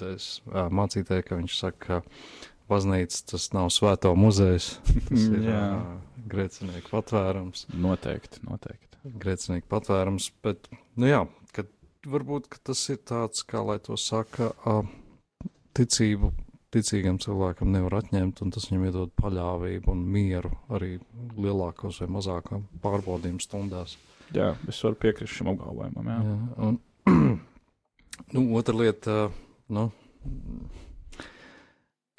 es 0.09 0.27
uh, 0.49 0.67
mācītāju, 0.73 1.27
ka 1.29 1.39
viņš 1.39 1.59
saka, 1.61 2.01
ka 2.01 2.49
baznīca 2.71 3.23
tas 3.31 3.51
nav 3.55 3.69
svēto 3.75 4.13
muzejs, 4.19 4.73
tas 5.11 5.27
ir 5.29 5.47
grēcinieku 6.33 6.91
patvērums. 6.91 7.69
Noteikti, 7.75 8.43
noteikti. 8.49 8.99
Grēcinieku 9.23 9.69
patvērums, 9.71 10.31
bet, 10.43 10.67
nu 10.99 11.11
jā, 11.11 11.23
kad 11.55 11.71
varbūt 12.11 12.51
ka 12.51 12.63
tas 12.73 12.83
ir 12.91 12.99
tāds, 13.07 13.45
kā 13.47 13.63
lai 13.63 13.79
to 13.85 13.99
saka, 14.01 14.51
ticību 15.79 16.33
ticīgam 16.75 17.19
cilvēkam 17.23 17.73
nevar 17.75 17.99
atņemt, 18.01 18.43
un 18.45 18.53
tas 18.55 18.69
viņam 18.71 18.87
iedod 18.89 19.13
paļāvību 19.19 19.91
un 19.93 20.05
mieru 20.15 20.53
arī 20.71 20.97
lielākos 21.37 22.01
vai 22.03 22.11
mazākās 22.17 22.67
pārbaudījuma 22.85 23.43
stundās. 23.43 23.97
Jā, 24.35 24.53
es 24.71 24.79
varu 24.87 24.99
piekrist 25.03 25.35
šim 25.35 25.51
apgalvojumam. 25.55 26.11
Jā. 26.13 26.19
Jā, 26.29 26.37
un, 26.69 26.79
nu, 28.37 28.45
otra 28.59 28.77
lieta, 28.79 29.17
nu, 29.75 29.89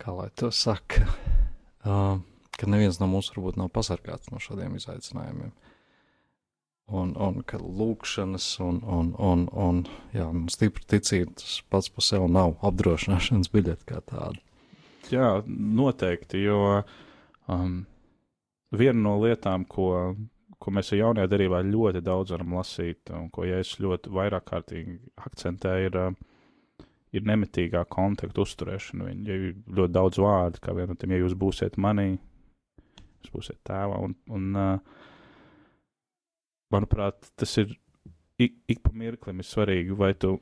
kā 0.02 0.16
lai 0.18 0.28
to 0.36 0.52
saka, 0.52 1.08
uh, 1.86 2.18
ka 2.58 2.70
neviens 2.70 3.00
no 3.00 3.08
mums 3.12 3.32
varbūt 3.32 3.60
nav 3.62 3.72
pasargāts 3.74 4.34
no 4.34 4.42
šādiem 4.44 4.76
izaicinājumiem. 4.82 5.54
Un, 6.92 7.14
un 7.16 7.40
ka 7.48 7.56
lūkšanas 7.62 8.46
un, 8.66 8.82
un, 8.84 9.14
un, 9.16 9.46
un 9.56 9.78
jā, 10.12 10.26
stipra 10.52 10.84
ticība 10.92 11.38
tas 11.40 11.62
pats 11.72 11.88
par 11.94 12.04
sevi 12.04 12.28
nav 12.28 12.58
apdrošināšanas 12.68 13.52
biļete 13.54 13.88
kā 13.88 14.02
tāda. 14.10 14.42
Jā, 15.12 15.30
noteikti, 15.48 16.42
jo 16.44 16.82
um, 17.48 17.78
viena 18.76 19.00
no 19.00 19.16
lietām, 19.24 19.64
ko, 19.72 20.16
ko 20.60 20.74
mēs 20.76 20.92
jaunajā 20.96 21.32
darbā 21.32 21.62
ļoti 21.68 22.02
daudz 22.04 22.36
varam 22.36 22.58
lasīt, 22.60 23.12
un 23.16 23.30
ko 23.32 23.48
ja 23.48 23.62
es 23.64 23.72
ļoti 23.80 24.12
vairāk 24.12 24.50
kārtīgi 24.52 24.98
akcentēju, 25.24 25.92
ir, 25.92 26.00
uh, 26.00 26.88
ir 27.16 27.28
nemitīgā 27.28 27.86
kontakta 27.92 28.44
uzturēšana. 28.44 29.08
Viņa 29.12 29.38
ir 29.38 29.48
ļoti 29.80 29.96
daudz 29.96 30.20
vārdu, 30.24 30.64
kā 30.64 30.76
vienam 30.76 31.00
tiem, 31.00 31.16
ja 31.16 31.24
jūs 31.24 31.38
būsiet 31.40 31.80
manī, 31.80 32.10
jūs 33.24 33.34
būsiet 33.36 33.60
tēvā. 33.68 34.04
Un, 34.10 34.16
un, 34.32 34.52
uh, 34.60 35.08
manuprāt, 36.74 37.32
tas 37.40 37.58
ir 37.62 37.74
ik, 38.42 38.58
ik 38.72 38.82
pa 38.84 38.94
mirklim 38.96 39.42
ir 39.42 39.48
svarīgi, 39.48 39.96
vai 39.98 40.14
tu, 40.18 40.36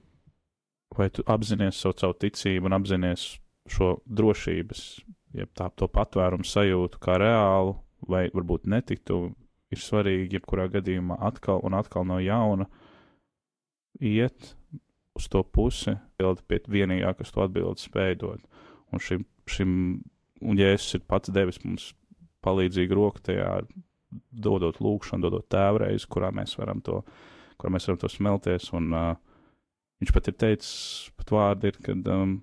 vai 0.96 1.10
tu 1.14 1.26
apzinājies 1.28 1.82
savu, 1.84 1.98
savu 2.00 2.18
ticību 2.24 2.70
un 2.70 2.78
apzinājies 2.80 3.26
šo 3.70 3.92
drošības, 4.06 4.84
jeb 5.38 5.52
tā 5.58 5.70
to 5.78 5.90
patvērumu 5.92 6.48
sajūtu 6.48 7.02
kā 7.04 7.20
reālu, 7.22 7.76
vai 8.10 8.28
varbūt 8.34 8.70
netiktu, 8.72 9.28
ir 9.70 9.82
svarīgi 9.82 10.40
jebkurā 10.40 10.70
gadījumā 10.74 11.20
atkal 11.30 11.62
un 11.68 11.76
atkal 11.78 12.08
no 12.08 12.18
jauna 12.24 12.66
iet 14.00 14.56
uz 15.20 15.28
to 15.30 15.44
pusi, 15.44 15.94
atbildēt 16.18 16.46
pie 16.48 16.80
vienīgā, 16.80 17.14
kas 17.20 17.34
to 17.36 17.44
atbildi 17.44 17.84
spēj 17.84 18.16
dot. 18.24 18.42
Un 18.94 19.04
šim, 19.04 19.26
šim 19.50 19.72
un 20.42 20.60
Jēzus 20.60 20.98
ir 20.98 21.06
pats 21.10 21.32
devis 21.34 21.60
mums 21.66 21.92
palīdzīgu 22.46 22.96
roku 22.96 23.22
tajā 23.28 23.60
dodot 24.32 24.80
lūkšanu, 24.82 25.26
dodot 25.28 25.48
tēvreiz, 25.52 26.06
kurā 26.10 26.32
mēs 26.36 26.56
varam 26.60 26.82
to, 26.86 27.02
kurā 27.60 27.74
mēs 27.76 27.88
varam 27.90 28.02
to 28.02 28.10
smelties. 28.12 28.70
Un, 28.78 28.92
uh, 28.96 29.16
viņš 30.02 30.14
pat 30.16 30.30
ir 30.32 30.38
teicis, 30.42 30.76
pat 31.20 31.34
vārdi 31.36 31.72
ir, 31.72 31.80
kad 31.86 32.12
um, 32.14 32.38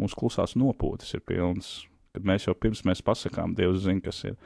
mūsu 0.00 0.18
klusās 0.18 0.56
nopūtas 0.58 1.12
ir 1.16 1.24
pilnas, 1.28 1.74
kad 2.16 2.26
mēs 2.28 2.48
jau 2.48 2.56
pirms 2.58 2.84
mēs 2.88 3.04
pasakām, 3.04 3.56
Dievs 3.58 3.84
zina, 3.86 4.02
kas 4.04 4.22
ir. 4.28 4.38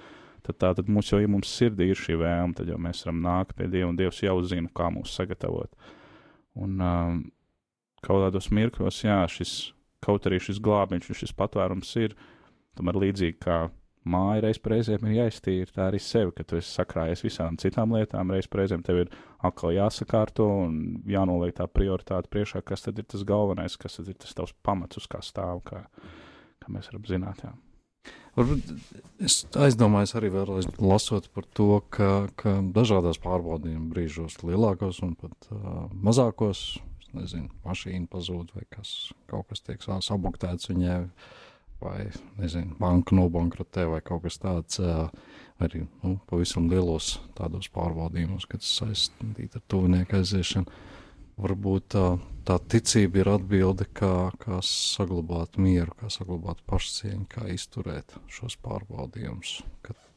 Tad, 0.47 0.59
tā, 0.63 0.71
tad 0.79 0.91
mums 0.93 1.09
jau, 1.11 1.19
ja 1.19 1.31
mums 1.31 1.51
sirdī 1.51 1.89
ir 1.91 1.99
šī 1.99 2.21
vēlme, 2.21 2.55
tad 2.55 2.69
jau 2.71 2.77
mēs 2.79 3.03
varam 3.03 3.23
nākt 3.25 3.57
pie 3.59 3.67
Dieva, 3.71 3.91
un 3.91 3.97
Dievs 3.99 4.23
jau 4.23 4.37
zina, 4.47 4.71
kā 4.75 4.93
mūs 4.95 5.15
sagatavot. 5.17 5.73
Un 6.63 6.79
um, 6.83 7.25
kaut 8.07 8.23
kādos 8.23 8.53
mirkļos, 8.55 9.01
jā, 9.09 9.19
šis, 9.33 9.57
kaut 10.05 10.29
arī 10.29 10.39
šis 10.43 10.61
glābiņš, 10.63 11.11
šis 11.19 11.35
patvērums 11.37 11.91
ir, 11.99 12.15
tomēr 12.79 13.01
līdzīgi 13.03 13.41
kā 13.43 13.65
māja 14.07 14.45
reiz 14.45 14.61
reizēm 14.63 15.09
ir 15.09 15.17
jāiztīra. 15.21 15.69
Tā 15.75 15.89
arī 15.91 16.01
sevi, 16.03 16.33
ka 16.37 16.47
tu 16.47 16.59
esi 16.61 16.73
sakrājies 16.73 17.25
visām 17.27 17.59
citām 17.61 17.95
lietām, 17.97 18.33
reiz 18.35 18.49
reizēm 18.53 18.85
tev 18.87 19.03
ir 19.05 19.13
atkal 19.45 19.75
jāsakārto 19.77 20.47
un 20.67 20.81
jānoliek 21.11 21.57
tā 21.57 21.67
prioritāte 21.71 22.31
priekšā, 22.33 22.63
kas 22.67 22.87
tad 22.87 22.99
ir 23.03 23.09
tas 23.11 23.27
galvenais, 23.27 23.79
kas 23.81 23.99
tad 23.99 24.11
ir 24.13 24.19
tas 24.23 24.35
tavs 24.37 24.55
pamats, 24.67 25.01
uz 25.01 25.09
kā 25.11 25.23
stāv, 25.25 25.63
kā, 25.67 25.85
kā 26.63 26.73
mēs 26.73 26.91
varam 26.93 27.07
zināt. 27.11 27.45
Jā. 27.45 27.55
Varbūt 28.37 28.73
es 29.25 29.39
aizdomājos 29.57 30.13
arī 30.19 30.29
vēlreiz 30.35 30.69
lasot 30.77 31.31
par 31.33 31.47
to, 31.57 31.81
ka, 31.91 32.29
ka 32.37 32.59
dažādās 32.77 33.19
pārbaudījuma 33.25 33.89
brīžos, 33.95 34.37
lielākos 34.45 35.01
un 35.07 35.15
pat 35.17 35.49
uh, 35.55 35.87
mazākos, 36.05 36.67
nezinu, 37.17 37.49
mašīna 37.65 38.11
pazūd 38.13 38.53
vai 38.53 38.67
kas, 38.69 38.93
kaut 39.31 39.49
kas 39.49 39.65
tiek 39.65 39.81
sabuktēts 39.81 40.69
viņai 40.69 40.99
vai 41.81 42.09
nezinu, 42.41 42.77
banka 42.81 43.17
nobankrotē 43.17 43.87
vai 43.91 44.03
kaut 44.05 44.25
kas 44.27 44.41
tāds. 44.43 44.81
Arī 45.57 45.87
nu, 46.03 46.19
pavisam 46.29 46.67
lielos 46.69 47.15
tādos 47.37 47.71
pārbaudījumos, 47.73 48.45
kad 48.51 48.65
saistīta 48.65 49.57
ar 49.57 49.65
tuvinieku 49.73 50.19
aiziešanu. 50.19 50.83
Varbūt 51.41 51.87
tā, 51.93 52.05
tā 52.49 52.57
ticība 52.73 53.23
ir 53.23 53.31
atbilde, 53.35 53.87
kā, 53.97 54.31
kā 54.41 54.61
saglabāt 54.65 55.57
mieru, 55.61 55.93
kā 55.97 56.09
saglabāt 56.13 56.63
pašcieņu, 56.69 57.25
kā 57.33 57.49
izturēt 57.53 58.17
šos 58.33 58.57
pārbaudījumus. 58.65 59.59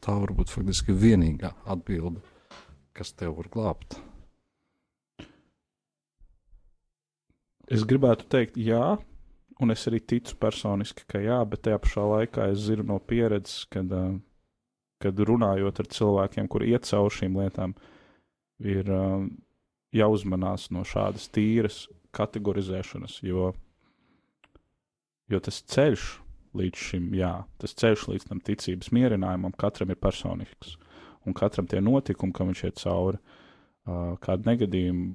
Tā 0.00 0.16
varbūt 0.16 0.52
faktiski 0.52 0.96
vienīgā 0.96 1.52
atbilde, 1.68 2.22
kas 2.96 3.12
tev 3.12 3.36
var 3.40 3.50
glābt. 3.52 3.98
Es 7.70 7.84
gribētu 7.86 8.26
teikt, 8.32 8.56
jā, 8.58 8.96
un 9.60 9.74
es 9.74 9.84
arī 9.88 10.00
ticu 10.00 10.36
personiski, 10.40 11.04
ka 11.08 11.20
jā, 11.22 11.38
bet 11.48 11.64
tajā 11.66 11.80
pašā 11.84 12.06
laikā 12.14 12.48
es 12.52 12.64
zinu 12.66 12.86
no 12.92 12.98
pieredzes, 12.98 13.66
kad, 13.72 13.92
kad 15.02 15.22
runājot 15.30 15.82
ar 15.82 15.90
cilvēkiem, 15.96 16.48
kuri 16.50 16.72
iet 16.72 16.88
cauri 16.88 17.16
šīm 17.18 17.38
lietām, 17.40 17.74
ir 18.64 18.90
jāuzmanās 19.96 20.70
no 20.74 20.84
šādas 20.86 21.28
tīras 21.34 21.84
kategorizēšanas, 22.16 23.20
jo, 23.26 23.52
jo 25.30 25.40
tas 25.44 25.62
ceļš 25.74 26.08
līdz 26.58 26.84
šim, 26.88 27.10
jā, 27.14 27.34
tas 27.62 27.76
ceļš 27.78 28.08
līdz 28.10 28.28
tam 28.30 28.40
ticības 28.42 28.90
mierinājumam 28.94 29.54
katram 29.58 29.92
ir 29.92 30.00
personisks, 30.02 30.76
un 31.26 31.36
katram 31.36 31.68
tie 31.70 31.82
notikumi, 31.84 32.34
kam 32.34 32.50
viņš 32.50 32.64
iet 32.66 32.80
cauri, 32.82 33.20
kādu 34.24 34.50
negadījumu, 34.50 35.12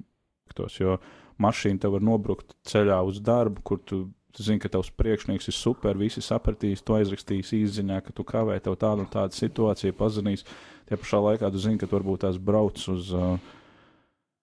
tos, 0.56 0.78
jo 0.80 0.96
mašīna 1.42 1.82
tev 1.82 1.96
var 1.96 2.04
nobrukt 2.06 2.54
ceļā 2.68 3.02
uz 3.04 3.20
darbu, 3.24 3.62
kur 3.66 3.82
tu 3.84 4.06
Tu 4.34 4.44
zini, 4.44 4.60
ka 4.60 4.68
tavs 4.72 4.90
priekšnieks 4.92 5.48
ir 5.48 5.56
super, 5.56 5.96
visi 5.96 6.20
sapratīs, 6.24 6.82
tu 6.84 6.96
aizrakstīsi 6.96 7.62
īsiņā, 7.62 8.00
ka 8.04 8.12
tu 8.16 8.24
kavē 8.26 8.58
tev 8.60 8.74
tādu 8.80 9.06
un 9.06 9.12
tādu 9.12 9.36
situāciju, 9.36 9.96
pazudīs. 9.96 10.44
Tie 10.86 10.98
pašā 10.98 11.22
laikā 11.22 11.50
tu 11.52 11.62
zini, 11.62 11.78
ka 11.80 11.88
tu 11.88 11.96
varbūt 11.96 12.26
tās 12.26 12.36
brauc 12.36 12.82
uz, 12.92 13.12
uh, 13.16 13.38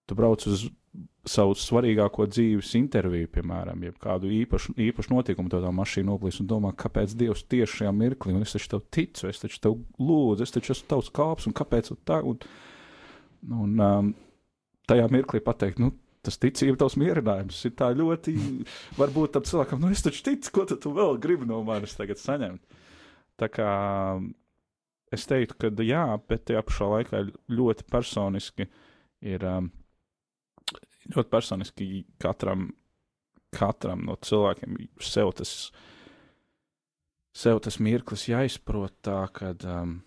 tu 0.08 0.18
brauc 0.18 0.42
uz 0.50 0.66
savu 1.24 1.54
svarīgāko 1.56 2.26
dzīves 2.28 2.74
interviju, 2.78 3.30
piemēram, 3.32 3.80
jeb 3.86 3.96
kādu 4.02 4.28
īpašu, 4.42 4.74
īpašu 4.90 5.14
notikumu, 5.14 5.50
to 5.52 5.60
tā 5.62 5.70
mašīna 5.72 6.10
noplīs 6.10 6.40
un 6.42 6.48
domā, 6.50 6.74
kāpēc 6.76 7.14
Dievs 7.18 7.46
tieši 7.48 7.80
šajā 7.80 7.92
mirklī, 7.96 8.34
un 8.36 8.44
es 8.44 8.52
taču 8.54 8.74
tev 8.74 8.84
ticu, 8.92 9.28
es 9.30 9.40
taču 9.40 9.60
tev 9.64 9.78
lūdzu, 9.98 10.44
es 10.44 10.52
taču 10.54 10.74
esmu 10.74 10.90
tavs 10.92 11.10
kalps, 11.16 11.48
un 11.48 11.56
kāpēc 11.56 11.90
tā, 12.04 12.20
un, 12.28 12.44
un 13.48 13.84
um, 13.86 14.12
tajā 14.90 15.08
mirklī 15.12 15.40
pateikt, 15.44 15.80
nu, 15.80 15.94
tas 16.24 16.40
ticība, 16.40 16.78
tavs 16.80 16.96
mierinājums 17.00 17.60
ir 17.68 17.74
tā 17.78 17.90
ļoti. 17.96 18.34
Varbūt 18.98 19.36
tam 19.36 19.46
cilvēkam, 19.48 19.84
nu, 19.84 19.92
es 19.94 20.04
taču 20.04 20.24
ticu, 20.30 20.52
ko 20.54 20.66
tu 20.70 20.94
vēl 20.96 21.20
gribi 21.22 21.48
no 21.50 21.62
manis 21.66 21.96
tagad 21.98 22.20
saņemt. 22.20 22.82
Tā 23.40 23.50
kā 23.50 23.70
es 25.14 25.26
teiktu, 25.30 25.56
ka 25.60 25.86
jā, 25.86 26.04
bet 26.28 26.46
tajā 26.50 26.62
pašā 26.66 26.90
laikā 26.98 27.24
ļoti 27.52 27.88
personiski 27.90 28.68
ir. 29.24 29.48
Um, 29.48 29.72
ļoti 31.12 31.30
personiski 31.30 31.88
katram, 32.22 32.68
katram 33.54 34.06
no 34.08 34.16
cilvēkiem 34.24 34.78
sev 35.04 35.32
tas, 35.38 35.52
sev 37.36 37.60
tas 37.64 37.80
mirklis 37.82 38.28
jāizprot 38.30 38.96
tā, 39.04 39.20
ka. 39.34 39.54
Um, 39.68 39.98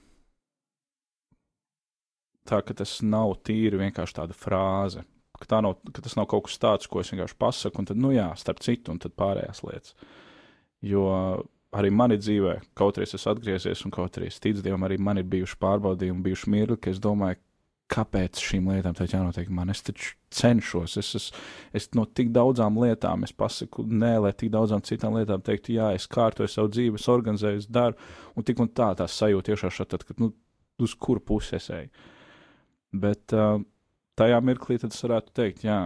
tā 2.48 2.62
ka 2.64 2.78
tas 2.80 3.02
nav 3.04 3.36
tīri 3.44 3.80
vienkārši 3.82 4.22
tāda 4.22 4.36
frāze, 4.38 5.04
ka, 5.42 5.62
nav, 5.64 5.78
ka 5.94 6.04
tas 6.06 6.18
nav 6.20 6.30
kaut 6.32 6.48
kas 6.48 6.58
tāds, 6.62 6.90
ko 6.90 7.02
es 7.04 7.12
vienkārši 7.14 7.38
pasaku, 7.40 7.82
un 7.82 7.90
tad, 7.90 8.00
nu 8.02 8.14
jā, 8.16 8.30
starp 8.40 8.64
citu, 8.66 8.94
un 8.94 9.02
tad 9.04 9.16
pārējās 9.20 9.64
lietas. 9.66 9.96
Jo 10.86 11.08
arī 11.78 11.92
manī 11.94 12.18
dzīvē, 12.22 12.60
kaut 12.78 12.98
arī 12.98 13.08
es 13.08 13.28
atgriezies, 13.28 13.84
un 13.86 13.94
kaut 13.94 14.18
arī 14.18 14.32
es 14.32 14.40
ticu 14.44 14.64
Dievam, 14.66 14.86
arī 14.88 14.98
man 15.02 15.20
ir 15.22 15.28
bijuši 15.30 15.60
pārbaudījumi, 15.62 16.24
bijuši 16.26 16.54
mirkli, 16.54 16.80
ka 16.82 16.94
es 16.94 17.02
domāju, 17.04 17.42
kāpēc 17.92 18.40
šīm 18.44 18.68
lietām 18.72 18.96
tā 18.98 19.06
jānotiek 19.08 19.50
man. 19.54 19.72
Es 19.72 19.84
taču 19.88 20.16
cenšos, 20.34 20.98
es, 21.00 21.14
es, 21.16 21.28
es 21.76 21.88
no 21.96 22.04
tik 22.06 22.34
daudzām 22.36 22.80
lietām, 22.82 23.24
pasaku 23.40 23.86
nē, 23.88 24.18
lai 24.26 24.34
tik 24.36 24.52
daudzām 24.52 24.84
citām 24.84 25.16
lietām 25.16 25.44
teiktu, 25.46 25.78
jā, 25.78 25.94
es 25.96 26.08
kārtoju 26.12 26.52
savu 26.52 26.72
dzīvi, 26.74 27.00
es 27.00 27.08
organizēju, 27.12 27.64
es 27.64 27.70
daru, 27.72 27.96
un 28.36 28.48
tik 28.48 28.60
un 28.64 28.72
tā 28.76 28.92
tās 29.00 29.16
sajūta 29.22 29.56
iešā 29.56 29.72
šādi, 29.80 30.04
kad, 30.10 30.20
nu, 30.24 30.34
uz 30.84 30.96
kuru 31.00 31.24
pusi 31.24 31.56
es 31.58 31.70
eju. 31.74 31.88
Bet 32.98 33.36
uh, 33.36 33.62
tajā 34.18 34.40
mirklī 34.44 34.80
tad 34.82 34.96
es 34.96 35.04
varētu 35.06 35.34
teikt, 35.38 35.66
jā, 35.68 35.80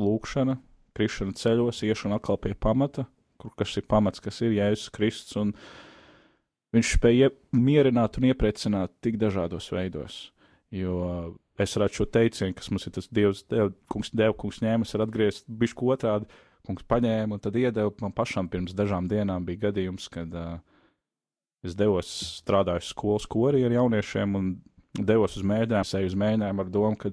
lūkšana, 0.00 0.56
krišana 0.96 1.36
ceļos, 1.38 1.82
iešana 1.86 2.18
atkal 2.20 2.38
pie 2.40 2.54
pamata, 2.54 3.06
kur 3.40 3.54
kas 3.58 3.74
ir 3.78 3.86
pamats, 3.90 4.22
kas 4.22 4.40
ir 4.44 4.54
Jēzus 4.56 4.92
Kristus, 4.94 5.36
un 5.40 5.54
viņš 6.76 6.94
spēja 6.96 7.32
mierināt 7.56 8.18
un 8.18 8.30
iepriecināt 8.30 8.94
tik 9.04 9.18
dažādos 9.20 9.68
veidos. 9.74 10.22
Jo 10.72 11.34
es 11.60 11.76
redzu 11.76 12.00
šo 12.00 12.08
teicienu, 12.08 12.54
kas 12.56 12.70
mums 12.72 12.86
ir 12.88 12.94
tas 12.96 13.10
Dievs, 13.12 13.42
dev, 13.50 13.74
kungs, 13.92 14.12
dev, 14.16 14.32
kungs 14.40 14.62
ņēma, 14.64 14.86
es 14.86 14.94
varu 14.96 15.06
atgriezt 15.08 15.48
bišku 15.60 15.90
otrādi, 15.92 16.28
kungs 16.66 16.86
paņēma 16.88 17.36
un 17.36 17.42
tad 17.42 17.58
iedeva. 17.60 17.92
Man 18.00 18.14
pašam 18.16 18.48
pirms 18.48 18.76
dažām 18.78 19.10
dienām 19.10 19.44
bija 19.44 19.66
gadījums, 19.68 20.08
kad 20.12 20.32
uh, 20.38 20.54
es 21.66 21.76
devos 21.78 22.08
strādāju 22.40 22.86
skolas 22.86 23.28
korī 23.30 23.66
ar 23.66 23.74
jauniešiem 23.76 24.38
un 24.38 24.52
devos 24.98 25.36
uz 25.38 25.44
mēģinājumu, 25.46 25.98
eju 25.98 26.10
uz 26.10 26.16
mēģinājumu 26.20 26.64
ar 26.64 26.72
domu, 26.72 26.98
ka, 27.00 27.12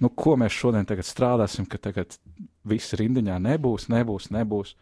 nu, 0.00 0.10
ko 0.16 0.36
mēs 0.40 0.56
šodien 0.56 0.88
strādāsim, 1.04 1.68
ka 1.68 1.78
tagad 1.78 2.16
viss 2.68 2.96
rindiņā 2.96 3.38
nebūs, 3.44 3.88
nebūs, 3.92 4.30
nebūs. 4.34 4.76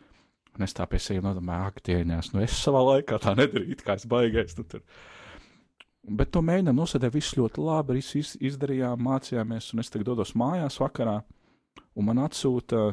Un 0.58 0.66
es 0.66 0.74
tā 0.74 0.88
pie 0.90 0.98
sevis 0.98 1.22
nodomāju, 1.22 1.70
ak, 1.70 1.82
tieņās, 1.87 2.32
nu 2.34 2.42
es 2.42 2.56
savā 2.58 2.80
laikā 2.82 3.20
tā 3.22 3.34
nedarītu, 3.38 3.84
kā 3.87 3.94
es 3.98 4.06
baigais. 4.11 4.56
Nu, 4.58 4.64
tur. 4.66 4.82
Bet 6.18 6.32
to 6.34 6.42
mēģinām 6.42 6.78
nosēdēt, 6.78 7.14
viss 7.14 7.37
ļoti 7.38 7.62
labi, 7.62 7.98
viss 8.00 8.16
iz, 8.18 8.32
izdarījām, 8.48 9.02
mācījāmies, 9.06 9.70
un 9.74 9.84
es 9.84 9.92
tagad 9.92 10.08
dodos 10.08 10.34
mājās 10.38 10.80
vakarā, 10.82 11.20
un 11.94 12.08
man 12.08 12.24
atsūta 12.24 12.88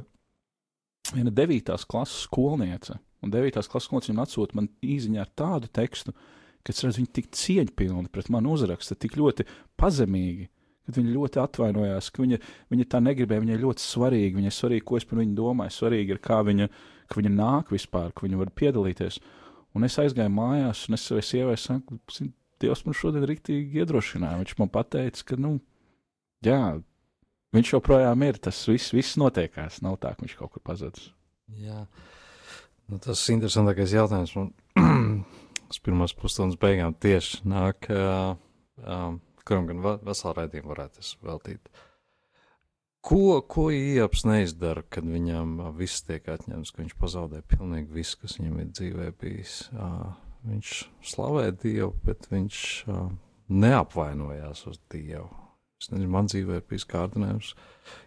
viena 1.16 1.34
devītās 1.34 1.88
klases 1.90 2.28
skolniece, 2.28 3.00
un 3.24 3.34
devītās 3.34 3.70
klases 3.72 3.90
skolniece 3.90 4.14
man 4.14 4.26
atsūta 4.28 4.60
man 4.60 4.70
īziņā 4.86 5.24
ar 5.24 5.32
tādu 5.42 5.72
tekstu, 5.74 6.14
ka 6.14 6.45
es 6.74 6.84
redzu, 6.84 7.02
viņa 7.02 7.14
tik 7.18 7.32
cieņpilni 7.36 8.12
pret 8.14 8.30
mani 8.34 8.52
uzraksta, 8.52 8.98
tik 8.98 9.18
ļoti 9.20 9.46
pazemīgi, 9.80 10.48
kad 10.86 11.00
viņa 11.00 11.16
ļoti 11.16 11.42
atvainojās, 11.42 12.12
ka 12.14 12.24
viņa, 12.24 12.40
viņa 12.74 12.88
tā 12.94 13.02
negribēja, 13.04 13.44
viņai 13.44 13.62
ļoti 13.64 13.86
svarīgi, 13.86 14.40
viņai 14.40 14.54
svarīgi, 14.54 14.86
ko 14.86 15.00
es 15.00 15.08
par 15.10 15.22
viņu 15.22 15.38
domāju, 15.38 15.76
svarīgi 15.76 16.16
ir, 16.16 16.22
kā 16.24 16.40
viņa, 16.46 16.70
viņa 17.16 17.34
nāk 17.34 17.74
vispār, 17.74 18.14
ka 18.14 18.26
viņa 18.28 18.42
var 18.42 18.54
piedalīties. 18.62 19.20
Un 19.76 19.84
es 19.84 19.98
aizgāju 20.00 20.32
mājās, 20.32 20.86
un 20.88 20.98
es 20.98 21.06
savai 21.10 21.24
sievai 21.26 21.58
saku, 21.60 22.00
Dievs 22.64 22.86
man 22.88 22.96
šodien 22.96 23.26
rīktīgi 23.28 23.82
iedrošināja. 23.82 24.40
Viņš 24.40 24.54
man 24.62 24.70
teica, 24.72 25.24
ka, 25.28 25.38
nu, 25.40 25.58
jā, 26.46 26.60
viņš 27.56 27.74
joprojām 27.74 28.24
ir. 28.28 28.40
Tas 28.40 28.62
viss, 28.70 28.94
viss 28.96 29.18
notiekās. 29.20 29.82
Nav 29.84 30.00
tā, 30.04 30.14
ka 30.16 30.24
viņš 30.24 30.38
kaut 30.40 30.54
kur 30.56 30.64
pazudis. 30.64 31.10
Jā, 31.60 31.84
nu, 32.90 33.00
tas 33.04 33.22
ir 33.28 33.36
interesantākais 33.36 33.96
jautājums. 33.98 34.36
Man 34.40 34.54
uz 35.70 35.82
pirmās 35.84 36.16
pusstundas 36.18 36.60
beigām 36.62 36.96
tieši 36.98 37.44
nāk, 37.50 37.90
uh, 37.94 38.36
um, 38.84 39.20
kuram 39.46 39.70
gan 39.70 39.84
veselu 40.06 40.36
raidījumu 40.40 40.74
varētu 40.74 41.06
veltīt. 41.26 41.72
Ko, 43.06 43.40
ko 43.46 43.68
Ieps 43.70 44.24
neizdara, 44.26 44.82
kad 44.90 45.06
viņam 45.06 45.60
viss 45.78 46.02
tiek 46.08 46.26
atņemts, 46.26 46.74
ka 46.74 46.82
viņš 46.82 46.96
pazaudē 46.98 47.44
pilnīgi 47.52 47.94
visu, 47.94 48.18
kas 48.24 48.40
viņam 48.40 48.62
ir 48.64 48.72
dzīvē 48.74 49.12
bijis? 49.22 49.60
Uh, 49.78 50.14
Viņš 50.46 50.72
slavē 51.10 51.48
Dievu, 51.58 51.92
bet 52.06 52.28
viņš 52.30 52.60
uh, 52.92 53.08
neapvainojās 53.50 54.62
uz 54.70 54.78
Dievu. 54.94 55.30
Es 55.82 55.90
nezinu, 55.92 56.12
man 56.14 56.30
dzīvē 56.30 56.60
ir 56.60 56.66
bijis 56.70 56.86
kārdinājums, 56.90 57.52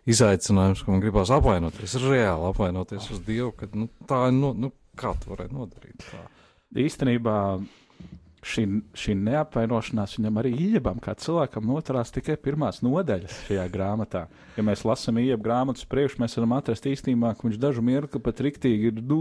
izaicinājums, 0.09 0.85
ka 0.85 0.93
man 0.93 1.03
gribās 1.03 1.33
apvainoties, 1.35 1.97
reāli 2.07 2.47
apvainoties 2.49 3.11
uz 3.15 3.21
Dievu, 3.27 3.51
ka 3.59 3.69
nu, 3.75 3.89
tā 4.09 4.29
ir, 4.31 4.37
no, 4.39 4.53
nu, 4.57 4.71
kā 4.99 5.13
tu 5.19 5.33
varēji 5.33 5.55
nodarīt 5.57 6.07
tā. 6.07 6.23
Īstenībā 6.77 7.39
šī, 8.45 8.65
šī 8.97 9.15
neapvainošanās 9.19 10.17
viņam 10.19 10.41
arī 10.41 10.53
iebam, 10.69 10.99
kā 11.03 11.15
cilvēkam 11.19 11.67
noturās 11.69 12.13
tikai 12.15 12.37
pirmās 12.41 12.81
nodaļas 12.85 13.39
šajā 13.47 13.65
grāmatā. 13.73 14.25
Ja 14.57 14.65
mēs 14.67 14.85
lasām 14.87 15.21
iebu 15.23 15.43
grāmatas 15.47 15.87
priekš, 15.89 16.19
mēs 16.23 16.37
varam 16.39 16.57
atrast 16.59 16.89
īstenībā, 16.91 17.35
ka 17.37 17.49
viņš 17.49 17.61
dažu 17.63 17.85
mirkli 17.85 18.21
pat 18.25 18.43
riktīgi 18.45 18.93
ir, 18.93 19.01
nu, 19.11 19.21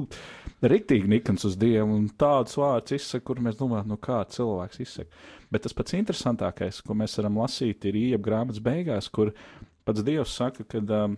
riktīgi 0.66 1.12
nikans 1.18 1.48
uz 1.48 1.58
Dievu 1.60 1.96
un 1.98 2.10
tādus 2.20 2.58
vārdus 2.60 2.98
izsaka, 2.98 3.26
kur 3.30 3.42
mēs 3.44 3.60
domājam, 3.60 3.94
nu 3.94 4.00
kā 4.02 4.20
cilvēks 4.34 4.84
izsaka. 4.84 5.24
Bet 5.54 5.64
tas 5.64 5.76
pats 5.78 5.96
interesantākais, 5.96 6.82
ko 6.84 6.98
mēs 7.00 7.16
varam 7.22 7.40
lasīt, 7.44 7.88
ir 7.88 8.00
iebu 8.02 8.28
grāmatas 8.28 8.60
beigās, 8.64 9.08
kur 9.08 9.32
pats 9.88 10.04
Dievs 10.04 10.36
saka, 10.36 10.68
ka 10.68 10.84
um, 10.84 11.16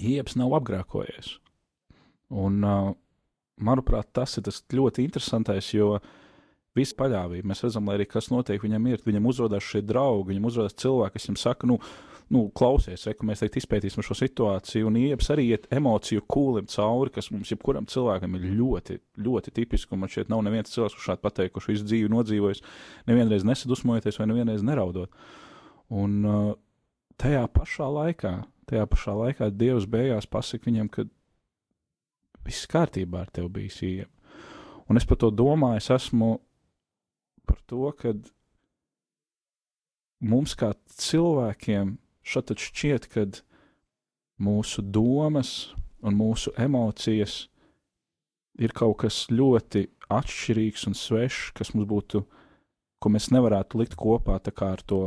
iebs 0.00 0.38
nav 0.40 0.56
apgrākojies. 0.56 1.36
Un, 2.30 2.62
uh, 2.64 2.92
manuprāt, 3.66 4.10
tas 4.16 4.36
ir 4.38 4.46
tas 4.48 4.62
ļoti 4.74 5.06
interesantais, 5.06 5.72
jo 5.74 5.96
Visa 6.78 6.94
paļāvība. 6.94 7.48
Mēs 7.50 7.64
redzam, 7.64 7.88
lai 7.90 7.96
arī 7.98 8.04
kas 8.06 8.28
notiek, 8.30 8.62
viņam 8.62 8.84
ir, 8.92 9.00
viņam 9.02 9.24
uzrādās 9.26 9.66
šie 9.66 9.80
draugi, 9.82 10.28
viņam 10.28 10.44
uzrādās 10.46 10.76
cilvēki, 10.78 11.16
kas 11.16 11.26
viņam 11.26 11.38
saka, 11.40 11.66
nu, 11.66 11.80
nu 12.30 12.44
klausies, 12.54 13.08
reku, 13.08 13.26
mēs 13.26 13.42
teikt, 13.42 13.58
izpētīsim 13.58 14.04
šo 14.06 14.14
situāciju, 14.14 14.86
un 14.86 14.98
ieps 15.00 15.32
arī 15.34 15.48
iet 15.50 15.66
emociju 15.74 16.22
kūlim 16.30 16.70
cauri, 16.70 17.10
kas 17.16 17.32
mums 17.34 17.50
jebkuram 17.50 17.90
cilvēkam 17.90 18.38
ir 18.38 18.46
ļoti, 18.60 19.00
ļoti 19.18 19.54
tipiski, 19.56 19.98
man 19.98 20.12
šeit 20.14 20.30
nav 20.30 20.44
neviens 20.46 20.70
cilvēks, 20.70 20.94
kurš 20.94 21.10
šādi 21.10 21.24
pateikuši 21.26 21.74
visu 21.74 21.88
dzīvi 21.90 22.14
nodzīvojis, 22.14 22.62
nevienreiz 23.10 23.46
nesadusmojoties 23.50 24.22
vai 24.22 24.30
nevienreiz 24.30 24.62
neraudot. 24.62 25.10
Un 25.90 26.20
tajā 27.18 27.42
pašā 27.50 27.90
laikā, 27.98 28.36
tajā 28.70 28.86
pašā 28.94 29.16
laikā 29.24 29.50
Dievs 29.50 29.90
beigās 29.90 30.30
pasaka 30.30 30.70
viņam, 30.70 30.86
ka 30.94 31.10
viss 32.50 32.68
kārtībā 32.70 33.24
ar 33.24 33.30
tevi 33.34 33.50
bijis 33.60 33.80
ieep. 33.86 34.10
Un 34.90 34.98
es 34.98 35.06
par 35.06 35.20
to 35.22 35.30
domāju, 35.30 35.78
es 35.78 35.90
esmu 35.94 36.32
par 37.46 37.60
to, 37.70 37.92
ka 37.94 38.14
mums 40.20 40.56
kā 40.58 40.72
cilvēkiem 40.98 41.94
šeit 42.26 42.52
šķiet, 42.66 43.06
ka 43.12 43.26
mūsu 44.42 44.82
domas 44.82 45.70
un 46.02 46.18
mūsu 46.18 46.52
emocijas 46.58 47.44
ir 48.60 48.74
kaut 48.76 48.98
kas 49.04 49.22
ļoti 49.30 49.86
atšķirīgs 50.10 50.88
un 50.90 50.96
svešs, 50.98 51.52
kas 51.54 51.70
mums 51.76 51.88
būtu, 51.88 52.24
ko 53.00 53.12
mēs 53.14 53.30
nevarētu 53.30 53.78
likt 53.80 53.94
kopā 54.00 54.40
ar 54.42 54.82
to 54.82 55.04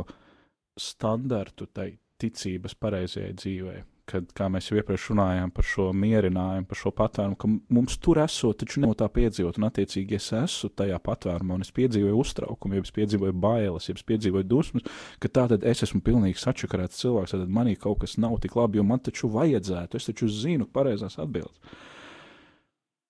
standartu 0.80 1.68
tai 1.70 1.92
ticības 2.18 2.74
pareizajai 2.80 3.34
dzīvei 3.36 3.82
kad, 4.08 4.28
mēs 4.52 4.68
jau 4.68 4.76
iepriekš 4.78 5.06
runājām 5.12 5.50
par 5.54 5.66
šo 5.66 5.86
mierinājumu, 5.96 6.66
par 6.68 6.78
šo 6.78 6.92
patvērumu, 6.96 7.36
ka 7.40 7.48
mums 7.72 7.96
tur 8.04 8.20
esot, 8.20 8.58
taču 8.60 8.82
no 8.84 8.92
tā 8.98 9.08
piedzīvot, 9.12 9.56
un 9.58 9.68
attiecīgi 9.70 10.18
es 10.18 10.28
esmu 10.36 10.70
tajā 10.76 10.98
patvērumā, 11.04 11.56
un 11.56 11.64
es 11.64 11.72
piedzīvoju 11.74 12.18
uztraukumu, 12.20 12.76
ja 12.76 12.84
es 12.84 12.94
piedzīvoju 12.94 13.36
bailes, 13.44 13.88
ja 13.88 13.96
es 13.96 14.06
piedzīvoju 14.10 14.48
dusmas, 14.50 14.84
ka 15.22 15.30
tā 15.32 15.46
tad 15.54 15.64
es 15.70 15.84
esmu 15.86 16.02
pilnīgi 16.04 16.40
sačakarēts 16.42 17.00
cilvēks, 17.00 17.36
tad 17.36 17.56
manī 17.58 17.78
kaut 17.80 18.02
kas 18.04 18.18
nav 18.20 18.36
tik 18.44 18.58
labi, 18.60 18.80
jo 18.80 18.86
man 18.88 19.00
taču 19.04 19.32
vajadzētu, 19.32 19.96
es 19.96 20.10
taču 20.10 20.28
zinu 20.28 20.68
pareizās 20.68 21.16
atbildes. 21.22 21.80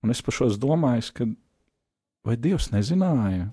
Un 0.05 0.13
es 0.13 0.23
par 0.23 0.37
šo 0.37 0.47
domāju, 0.61 1.11
ka 1.17 1.29
vai 2.25 2.39
Dievs 2.39 2.71
nezināja, 2.71 3.49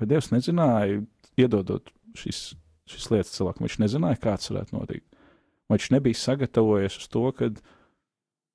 vai 0.00 0.08
Dievs 0.08 0.32
nezināja, 0.32 1.02
iedodot 1.36 1.92
šis, 2.16 2.52
šis 2.88 3.10
lietas 3.12 3.36
cilvēkam, 3.36 3.66
viņš 3.66 3.82
nezināja, 3.82 4.20
kāds 4.22 4.52
varētu 4.52 4.78
notikt 4.78 5.11
vai 5.72 5.78
viņš 5.78 5.88
nebija 5.94 6.20
sagatavojies 6.20 7.00
uz 7.00 7.08
to, 7.08 7.24
ka 7.32 7.48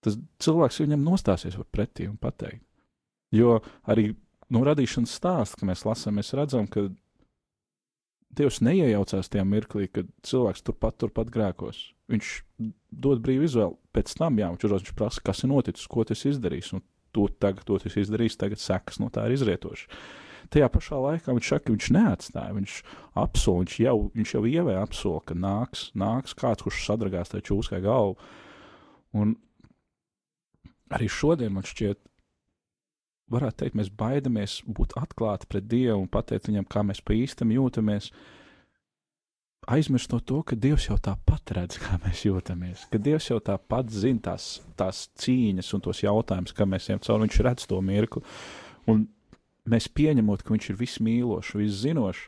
tas 0.06 0.20
cilvēks 0.44 0.84
viņam 0.84 1.04
nostāsies 1.04 1.58
pretī 1.74 2.06
un 2.06 2.20
pateikt. 2.22 2.62
Jo 3.34 3.58
arī 3.90 4.12
no 4.54 4.62
radīšanas 4.64 5.18
stāsta, 5.18 5.60
ka 5.60 5.68
mēs 5.68 5.84
lasām, 5.88 6.20
mēs 6.22 6.36
redzam, 6.38 6.70
ka 6.70 6.88
Dievs 8.38 8.60
neiejaucās 8.62 9.32
tajā 9.34 9.42
mirklī, 9.48 9.88
kad 9.90 10.10
cilvēks 10.28 10.62
turpat, 10.68 10.98
turpat 11.02 11.32
grēkos. 11.34 11.80
Viņš 12.12 12.34
dod 12.94 13.24
brīvu 13.24 13.48
izvēli. 13.48 13.78
Pēc 13.96 14.14
tam, 14.20 14.38
jā, 14.38 14.52
viņš, 14.52 14.66
uzros, 14.68 14.84
viņš 14.84 14.98
prasa, 15.00 15.24
kas 15.26 15.42
ir 15.42 15.50
noticis, 15.50 15.88
ko 15.90 16.06
tas 16.06 16.22
izdarīs, 16.30 16.70
un 16.76 16.84
to 17.16 17.26
tagad, 17.42 17.64
to 17.66 17.80
tas 17.82 17.98
izdarīs, 17.98 18.38
tagad 18.38 18.62
sekas 18.62 19.00
no 19.02 19.10
tā 19.14 19.26
ir 19.26 19.38
izrietošas. 19.40 19.90
Tajā 20.54 20.68
pašā 20.72 21.00
laikā 21.04 21.34
viņš 21.36 21.50
saka, 21.52 21.66
ka 21.68 21.74
viņš 21.74 21.88
neatstāja, 21.96 22.56
viņš 22.56 22.76
apsol, 23.20 23.62
viņš 23.64 23.80
jau, 23.84 23.98
viņš 24.16 24.34
jau 24.36 24.44
ievēja 24.48 24.84
apsolu, 24.86 25.24
ka 25.28 25.36
nāks, 25.36 25.90
nāks 25.98 26.36
kāds, 26.38 26.64
kurš 26.64 26.86
sadragās 26.88 27.34
tajā 27.34 27.50
čūskai 27.50 27.82
galvu. 27.84 28.16
Un 29.18 29.36
arī 30.94 31.10
šodien 31.12 31.52
man 31.56 31.68
šķiet, 31.68 32.00
varētu 33.34 33.64
teikt, 33.64 33.78
mēs 33.80 33.92
baidamies 33.92 34.62
būt 34.64 34.96
atklāti 35.00 35.50
pret 35.52 35.68
Dievu 35.68 36.00
un 36.00 36.10
pateikt 36.12 36.48
viņam, 36.48 36.68
kā 36.72 36.84
mēs 36.88 37.04
pa 37.04 37.16
īstam 37.18 37.52
jūtamies. 37.52 38.12
Aizmirstot 39.68 40.24
to, 40.30 40.40
ka 40.48 40.56
Dievs 40.56 40.86
jau 40.88 40.96
tāpat 41.04 41.52
redz, 41.58 41.76
kā 41.84 41.98
mēs 42.06 42.24
jūtamies, 42.24 42.86
ka 42.92 43.02
Dievs 43.04 43.28
jau 43.28 43.42
tāpat 43.44 43.92
zina 43.92 44.30
tās, 44.30 44.62
tās 44.80 45.10
cīņas 45.20 45.74
un 45.76 45.84
tos 45.84 46.04
jautājumus, 46.06 46.56
kā 46.56 46.68
mēs 46.70 46.88
ejam 46.88 47.04
cauri. 47.04 47.28
Viņš 47.28 47.42
redz 47.50 47.68
to 47.68 47.82
mirkli. 47.84 48.24
Un 48.88 49.04
mēs 49.72 49.90
pieņemot, 49.98 50.44
ka 50.44 50.54
viņš 50.54 50.70
ir 50.72 50.80
vismīlošs, 50.82 51.56
viszinošs, 51.60 52.28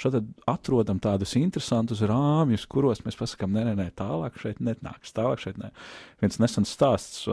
šeit 0.00 0.16
atrodam 0.48 1.00
tādus 1.02 1.34
interesantus 1.38 2.02
rāmjus, 2.06 2.66
kuros 2.70 3.02
mēs 3.04 3.18
pasakām, 3.18 3.52
nē, 3.54 3.66
nē, 3.68 3.74
nē, 3.78 3.88
tālāk 3.98 4.38
šeit 4.40 4.62
netnāks, 4.64 5.12
tālāk 5.16 5.42
šeit 5.42 5.58
nē. 5.60 5.72
Viens 6.22 6.40
nesens 6.40 6.72
stāsts, 6.72 7.26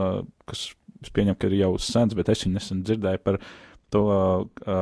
kas 0.49 0.65
es 1.03 1.13
pieņemu, 1.13 1.37
ka 1.39 1.49
ir 1.49 1.59
jau 1.61 1.73
sens, 1.81 2.15
bet 2.17 2.31
es 2.33 2.43
viņu 2.43 2.57
nesen 2.57 2.83
dzirdēju 2.87 3.23
par 3.23 3.39
to, 3.93 4.03
ka, 4.63 4.79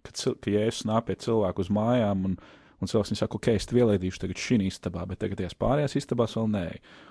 ka 0.00 0.54
Jēzus 0.56 0.86
nāk 0.88 1.06
pie 1.08 1.18
cilvēku 1.20 1.64
uz 1.64 1.70
mājām 1.72 2.26
un, 2.30 2.38
un 2.80 2.90
cilvēks 2.90 3.20
saka, 3.20 3.38
ok, 3.38 3.52
es 3.54 3.68
tev 3.68 3.82
ielaidīšu 3.82 4.24
tagad 4.24 4.40
šī 4.40 4.62
istabā, 4.66 5.04
bet 5.08 5.22
tagad 5.22 5.42
tajās 5.42 5.58
pārējās 5.60 5.98
istabās 6.00 6.38
vēl 6.38 6.50
nē. 6.56 6.66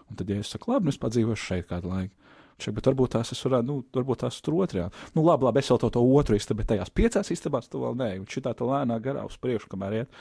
Un 0.10 0.20
tad 0.20 0.34
Jēzus 0.34 0.58
saka, 0.58 0.74
labi, 0.74 0.90
nu 0.90 0.96
es 0.96 1.02
padzīvošu 1.02 1.54
šeit 1.54 1.70
kādu 1.70 1.94
laiku. 1.94 2.29
Šeit, 2.60 2.76
bet 2.78 2.90
varbūt 2.90 3.14
tās 3.16 3.34
es 3.36 3.42
varētu, 3.46 3.68
nu, 3.68 3.82
varbūt 3.96 4.24
tās 4.26 4.40
tur 4.44 4.58
otrajā. 4.64 4.90
Nu, 5.16 5.24
labi, 5.26 5.48
labi, 5.48 5.62
es 5.64 5.72
vēl 5.72 5.82
to, 5.84 5.90
to 5.96 6.04
otru 6.20 6.38
istabu, 6.38 6.62
bet 6.62 6.72
tajās 6.74 6.92
piecās 6.94 7.32
istabās 7.36 7.70
tu 7.72 7.82
vēl 7.84 7.98
nē. 8.00 8.10
Un 8.22 8.28
šitā 8.30 8.54
tā 8.58 8.68
lēnā 8.68 9.00
garā 9.04 9.26
uz 9.28 9.38
priekšu, 9.42 9.72
kamēr 9.72 10.02
iet. 10.02 10.20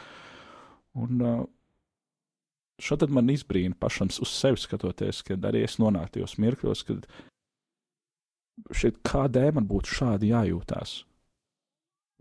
Un 0.98 1.24
uh, 1.24 1.40
šeit 2.83 3.05
man 3.14 3.31
izbrīna 3.33 3.77
pašam 3.79 4.11
uz 4.11 4.31
sevi 4.33 4.61
skatoties, 4.61 5.24
kad 5.27 5.44
arī 5.48 5.64
es 5.66 5.79
nonāku 5.83 6.18
tajos 6.18 6.38
mirkļos, 6.42 6.85
kad 6.88 7.09
šeit 8.74 9.03
kādēļ 9.07 9.59
man 9.59 9.68
būtu 9.70 9.98
šādi 9.98 10.33
jājūtās. 10.33 11.03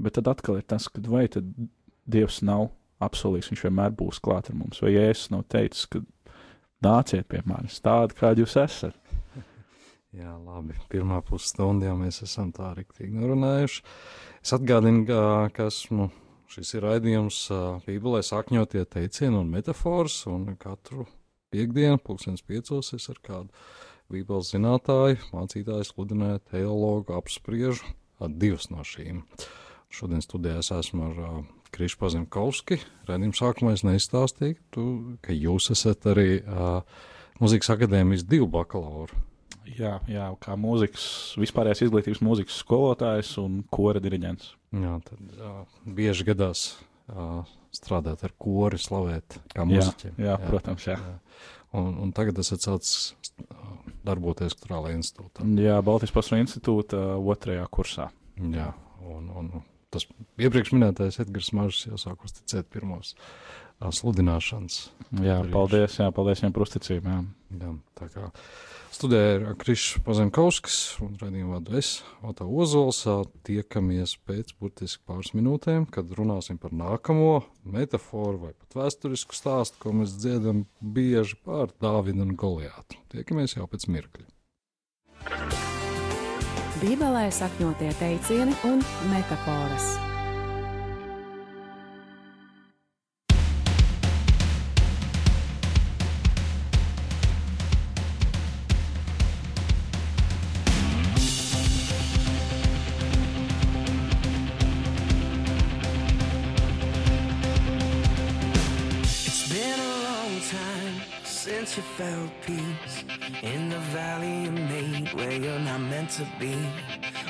Bet 0.01 0.17
tad 0.17 0.29
atkal 0.29 0.59
ir 0.59 0.67
tas, 0.69 0.89
ka 0.89 1.01
vai 1.09 1.25
tad 1.31 1.49
Dievs 2.07 2.39
nav 2.45 2.69
apsolījis, 3.03 3.49
viņš 3.51 3.63
vienmēr 3.65 3.95
būs 3.97 4.21
klāt 4.23 4.49
ar 4.49 4.57
mums, 4.57 4.79
vai 4.81 4.93
Jēzus 4.93 5.31
nav 5.33 5.43
teicis, 5.51 5.87
ka 5.91 6.01
nāciet 6.85 7.27
pie 7.29 7.41
manis 7.49 7.81
tādi, 7.83 8.15
kādi 8.17 8.43
jūs 8.43 8.55
esat. 8.61 8.95
Jā, 10.17 10.33
labi. 10.41 10.73
Pirmā 10.89 11.19
pusstunda 11.25 11.91
jau 11.91 11.97
mēs 11.99 12.23
esam 12.25 12.49
tā 12.55 12.71
rīktīgi 12.77 13.13
norunājuši. 13.19 13.83
Es 14.41 14.53
atgādinu, 14.55 15.03
ka, 15.53 15.67
esmu, 15.67 16.07
šis 16.49 16.73
ir 16.79 16.87
raidījums 16.87 17.41
Bībelē 17.85 18.23
sakņotie 18.25 18.81
teicieni 18.89 19.37
un 19.37 19.51
metafors, 19.53 20.23
un 20.31 20.55
katru 20.57 21.05
piekdienu, 21.53 21.99
pulkstens 22.01 22.41
piecos, 22.41 22.93
es 22.97 23.05
ar 23.13 23.21
kādu 23.21 23.53
Bībeles 24.07 24.53
zinātāju, 24.53 25.19
mācītāju, 25.35 25.85
sludināju, 25.89 26.41
teologu 26.49 27.13
apspriežu 27.17 27.93
divas 28.39 28.69
no 28.71 28.85
šīm. 28.87 29.21
Šodien 29.93 30.23
studijās 30.23 30.71
esmu 30.73 31.11
ar 31.11 31.19
uh, 31.23 31.37
Krišu 31.75 31.99
Pazemkovski. 32.01 32.79
Redzījuma 33.07 33.37
sākumā 33.37 33.75
es 33.75 33.85
neizstāstīju, 33.87 34.57
tu, 34.73 34.85
ka 35.23 35.35
jūs 35.35 35.69
esat 35.75 36.09
arī 36.11 36.39
uh, 36.41 36.81
Mūzikas 37.37 37.69
akadēmijas 37.75 38.25
divu 38.25 38.47
bakalauru. 38.49 39.13
Jā, 39.75 39.97
jā, 40.11 40.27
kā 40.43 40.55
mūzikas, 40.59 41.05
vispārējais 41.41 41.83
izglītības 41.87 42.23
mūzikas 42.23 42.59
skolotājs 42.63 43.33
un 43.41 43.61
kora 43.73 44.01
diriģents. 44.03 44.53
Jā, 44.77 44.97
tad 45.07 45.37
uh, 45.37 45.61
bieži 45.97 46.27
gadās 46.27 46.67
uh, 47.11 47.43
strādāt 47.75 48.23
ar 48.25 48.33
kori, 48.39 48.79
slavēt 48.81 49.39
kā 49.53 49.67
mūziķiem. 49.67 50.15
Jā, 50.17 50.33
jā, 50.33 50.37
protams, 50.47 50.87
jā. 50.87 50.97
jā. 50.97 51.15
Un, 51.77 51.97
un 52.05 52.13
tagad 52.15 52.39
esat 52.41 52.63
sācis 52.63 53.11
darboties 54.07 54.55
Kultūrālajā 54.55 54.97
institūtā. 55.01 55.45
Jā, 55.61 55.79
Baltijas 55.85 56.13
Pasaules 56.15 56.47
institūta 56.47 57.01
otrajā 57.19 57.65
kursā. 57.73 58.07
Jā, 58.39 58.71
un, 59.03 59.27
un 59.35 59.51
tas 59.93 60.07
iepriekš 60.41 60.73
minētais 60.75 61.19
Edgars 61.23 61.51
Mažs 61.55 61.85
jau 61.89 61.99
sāk 62.01 62.23
uzticēt 62.27 62.69
pirmos 62.73 63.15
sludināšanas. 63.77 64.79
Jā, 65.23 65.41
paldies, 65.53 65.99
jā, 65.99 66.09
paldies 66.15 66.41
viņam 66.41 66.55
par 66.55 66.65
uzticību. 66.65 67.13
Jā. 67.13 67.19
Jā, 67.61 67.73
tā 67.99 68.09
kā 68.13 68.31
studēja 68.93 69.53
Krišs 69.59 69.99
Pazemkauskas 70.05 70.77
un 71.03 71.15
radījumu 71.19 71.57
vadu 71.57 71.77
es, 71.79 71.91
Otā 72.25 72.47
Ozols. 72.47 73.03
Tiekamies 73.47 74.15
pēc 74.27 74.53
burtiski 74.59 75.03
pāris 75.07 75.33
minūtēm, 75.37 75.87
kad 75.91 76.11
runāsim 76.17 76.59
par 76.61 76.75
nākamo 76.75 77.43
metaforu 77.67 78.47
vai 78.47 78.53
pat 78.55 78.79
vēsturisku 78.81 79.37
stāstu, 79.37 79.81
ko 79.83 79.95
mēs 79.99 80.17
dziedam 80.17 80.65
bieži 80.81 81.39
par 81.43 81.73
Dāvidu 81.83 82.25
un 82.25 82.35
Goliātu. 82.39 82.99
Tiekamies 83.13 83.57
jau 83.57 83.69
pēc 83.71 83.87
mirkļa. 83.91 84.27
Bībelē 86.77 87.25
sakņotie 87.33 87.89
teicieni 87.97 88.53
un 88.69 88.85
metafāras. 89.09 90.16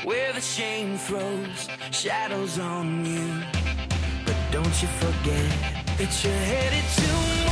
Where 0.03 0.33
the 0.33 0.41
shame 0.41 0.97
throws 0.97 1.69
shadows 1.91 2.59
on 2.59 3.05
you. 3.05 3.43
But 4.25 4.35
don't 4.51 4.81
you 4.81 4.87
forget 4.87 5.49
that 5.97 6.23
you're 6.23 6.33
headed 6.33 6.83
to 6.95 7.46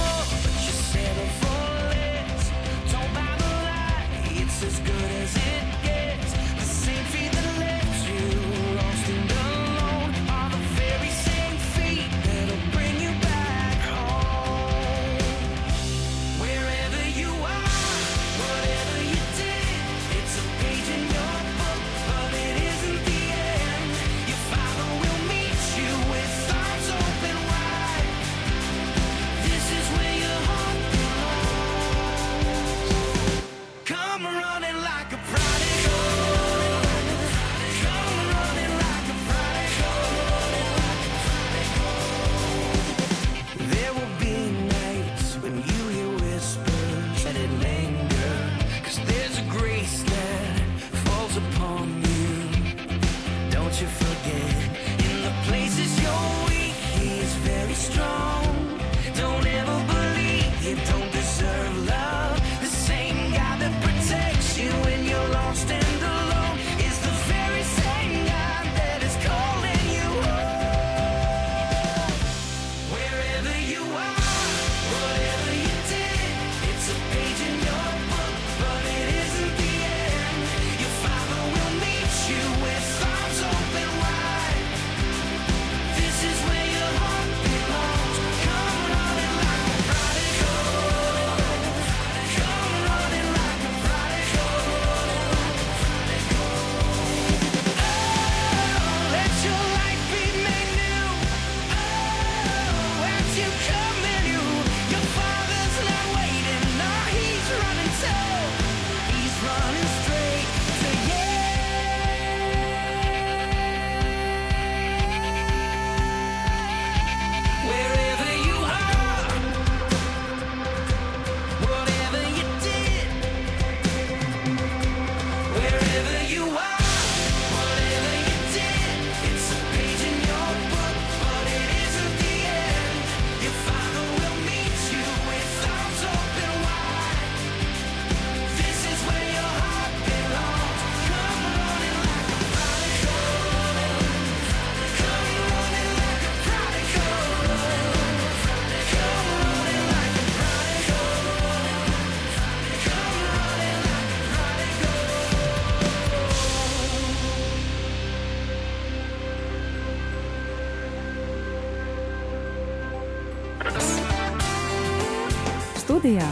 Studijā 166.06 166.28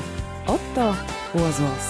Otto 0.54 0.84
Ozols. 1.34 1.86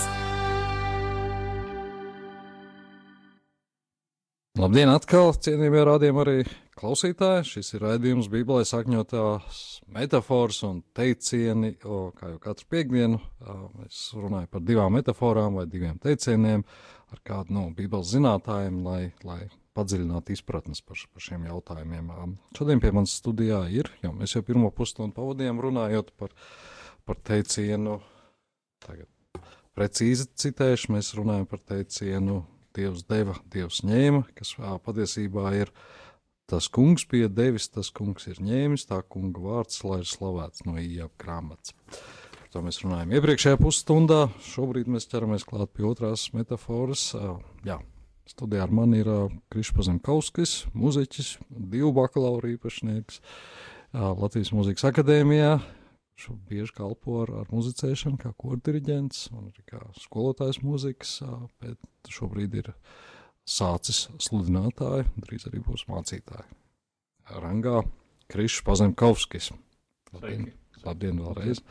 Labdien, 4.55 4.87
atkal 4.87 5.33
cienījamie 5.35 5.81
rādījumi 5.89 6.21
arī 6.23 6.35
klausītāji. 6.79 7.43
Šis 7.49 7.73
ir 7.75 7.83
raidījums 7.83 8.29
Bībelē 8.31 8.63
sakņotās 8.69 9.59
metafors 9.97 10.61
un 10.63 10.79
teicieni, 10.95 11.73
o, 11.83 12.13
kā 12.15 12.31
jau 12.31 12.39
katru 12.45 12.69
piekdienu. 12.71 13.19
Es 13.83 14.05
runāju 14.15 14.47
par 14.53 14.63
divām 14.63 14.95
metaforām 14.95 15.59
vai 15.59 15.67
diviem 15.67 15.99
teicieniem 15.99 16.63
ar 17.11 17.23
kādu 17.27 17.57
no 17.57 17.65
Bībeles 17.75 18.13
zinātājiem, 18.15 18.77
lai, 18.87 19.01
lai 19.27 19.41
padziļinātu 19.75 20.37
izpratnes 20.37 20.79
par, 20.87 21.03
par 21.11 21.27
šiem 21.27 21.49
jautājumiem. 21.51 22.15
Šodien 22.55 22.79
pie 22.79 22.95
manas 22.95 23.19
studijā 23.19 23.65
ir, 23.75 23.91
jo 24.05 24.15
mēs 24.15 24.37
jau 24.37 24.45
pirmo 24.47 24.71
pusstundu 24.71 25.19
pavadījām 25.19 25.59
runājot 25.67 26.15
par, 26.15 26.31
par 27.07 27.19
teicienu, 27.27 27.99
tagad 28.83 29.09
precīzi 29.75 30.27
citēšu, 30.39 30.93
mēs 30.95 31.13
runājam 31.17 31.47
par 31.49 31.61
teicienu 31.65 32.43
Dievs 32.73 33.03
deva, 33.05 33.35
Dievs 33.53 33.83
ņēma, 33.85 34.23
kas 34.33 34.55
patiesībā 34.57 35.51
ir 35.59 35.69
tas 36.49 36.67
kungs 36.73 37.05
bija 37.09 37.29
devis, 37.29 37.67
tas 37.69 37.91
kungs 37.93 38.25
ir 38.31 38.41
ņēmis, 38.41 38.87
tā 38.89 38.99
kunga 39.05 39.41
vārds, 39.43 39.83
lai 39.85 40.01
ir 40.01 40.09
slavēts 40.09 40.65
no 40.65 40.79
ījāp 40.81 41.13
grāmatas. 41.21 41.75
Par 42.33 42.49
to 42.53 42.63
mēs 42.65 42.81
runājam 42.81 43.13
iepriekšējā 43.17 43.59
pusstundā, 43.61 44.23
šobrīd 44.49 44.89
mēs 44.89 45.09
ķeramies 45.11 45.45
klāt 45.49 45.73
pie 45.73 45.85
otrās 45.89 46.27
metaforas. 46.33 47.11
Jā, 47.65 47.77
studijā 48.29 48.65
ar 48.65 48.73
mani 48.73 49.03
ir 49.03 49.11
Krišpazem 49.53 50.01
Kauskis, 50.01 50.63
muzeķis, 50.73 51.35
divu 51.49 51.93
bakalaura 51.97 52.51
īpašnieks 52.55 53.21
Latvijas 53.93 54.53
Mūzikas 54.53 54.89
akadēmijā, 54.89 55.59
Šo 56.19 56.35
bieži 56.49 56.75
kalpo 56.77 57.23
ar, 57.23 57.31
ar 57.41 57.49
muzicēšanu, 57.49 58.19
kā 58.21 58.33
korķis, 58.37 59.23
un 59.33 59.49
arī 59.49 59.63
kā 59.65 59.81
skolotājs 59.97 60.61
mūzikas, 60.61 61.15
bet 61.63 62.11
šobrīd 62.13 62.59
ir 62.61 62.69
sācis 63.49 64.05
sludinātāju, 64.21 65.09
drīz 65.25 65.47
arī 65.49 65.63
būs 65.65 65.87
mācītāji. 65.89 66.45
Rangā 67.41 67.81
Krišs 68.31 68.61
Pazemkovskis. 68.65 69.51
Labdien, 70.13 70.47
labdien 70.85 71.19
vēlreiz. 71.23 71.63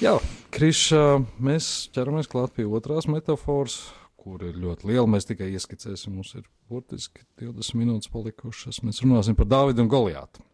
Jā, 0.00 0.16
Krišs, 0.54 0.94
mēs 1.36 1.70
ķeramies 1.94 2.30
klāt 2.32 2.54
pie 2.56 2.64
otrās 2.64 3.08
metaforas, 3.10 3.82
kur 4.20 4.42
ir 4.44 4.56
ļoti 4.60 4.88
liela. 4.88 5.08
Mēs 5.10 5.28
tikai 5.28 5.50
ieskicēsim, 5.54 6.16
mums 6.16 6.32
ir 6.38 6.46
burtiski 6.70 7.26
20 7.40 7.76
minūtes 7.80 8.12
palikušas. 8.12 8.80
Mēs 8.86 9.02
runāsim 9.04 9.36
par 9.36 9.48
Dāvidu 9.50 9.84
un 9.84 9.92
Goliātu. 9.92 10.44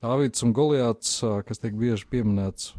Dāvids 0.00 0.40
un 0.46 0.54
Goliāts, 0.56 1.18
kas 1.44 1.60
tiek 1.60 1.74
bieži 1.76 2.06
pieminēts 2.08 2.70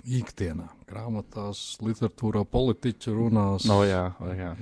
ikdienā, 0.00 0.70
grāmatās, 0.88 1.76
literatūrā, 1.84 2.46
politiķu 2.48 3.12
runās, 3.18 3.66
No, 3.68 3.82
jā, 3.84 4.06
jā. 4.40 4.54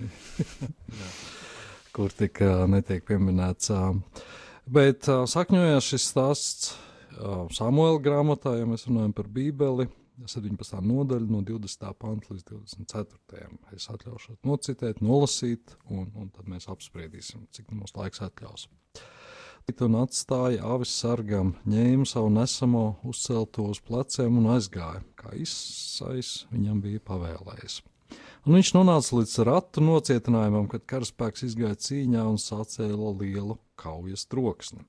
kur 1.94 2.10
tik 2.10 2.42
netiek 2.72 3.06
pieminēts. 3.06 3.70
Bet 4.68 5.06
sakņojās 5.06 5.92
šis 5.92 6.08
stāsts 6.10 6.74
Samuela 7.54 7.98
grāmatā, 8.02 8.56
ja 8.58 8.66
mēs 8.68 8.88
runājam 8.90 9.14
par 9.16 9.30
Bībeli. 9.30 9.88
17. 10.18 10.80
nodaļa, 10.82 11.28
no 11.30 11.44
20. 11.46 11.84
panta 11.94 12.32
līdz 12.34 12.48
24. 12.50 13.44
Es 13.76 13.86
atļaušos 13.92 14.40
nocitēt, 14.46 14.98
nolasīt, 14.98 15.76
un, 15.94 16.08
un 16.18 16.32
tad 16.34 16.50
mēs 16.50 16.66
apspriedīsim, 16.72 17.44
cik 17.54 17.70
mums 17.70 17.94
laiks 17.94 18.24
atļaus. 18.26 18.66
Un 19.68 19.94
atstāja 20.00 20.64
avis 20.64 20.90
sargam, 20.96 21.52
ņēma 21.68 22.06
savu 22.08 22.30
nesamo, 22.32 22.86
uzcelto 23.06 23.66
uz 23.68 23.78
pleciem 23.84 24.40
un 24.40 24.48
aizgāja, 24.54 25.02
kā 25.20 25.34
izsais 25.36 26.46
viņam 26.50 26.80
bija 26.82 27.02
pavēlējis. 27.04 27.76
Un 28.48 28.56
viņš 28.56 28.70
nonāca 28.74 29.18
līdz 29.18 29.34
ratu 29.44 29.84
nocietinājumam, 29.84 30.70
kad 30.72 30.86
karaspēks 30.88 31.44
izgāja 31.50 31.76
cīņā 31.84 32.24
un 32.30 32.40
sacēla 32.40 33.12
lielu 33.20 33.58
kaujas 33.78 34.24
troksni. 34.32 34.80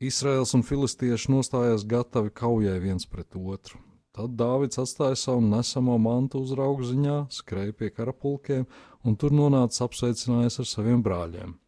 Izraels 0.00 0.54
un 0.56 0.64
filistieši 0.64 1.32
nostājās 1.34 1.84
gatavi 1.86 2.32
kaujai 2.32 2.78
viens 2.80 3.06
pret 3.06 3.36
otru. 3.36 3.76
Tad 4.16 4.34
Dāvids 4.40 4.80
atstāja 4.80 5.20
savu 5.20 5.44
nesamo 5.44 5.98
mantu 6.00 6.40
uz 6.42 6.56
raugu 6.56 6.88
ziņā, 6.88 7.20
skrēja 7.34 7.76
pie 7.76 7.92
karapulkiem 7.94 8.66
un 9.04 9.20
tur 9.20 9.36
nonāca 9.36 9.84
apsveicinājis 9.86 10.62
ar 10.64 10.70
saviem 10.72 11.04
brāļiem. 11.04 11.58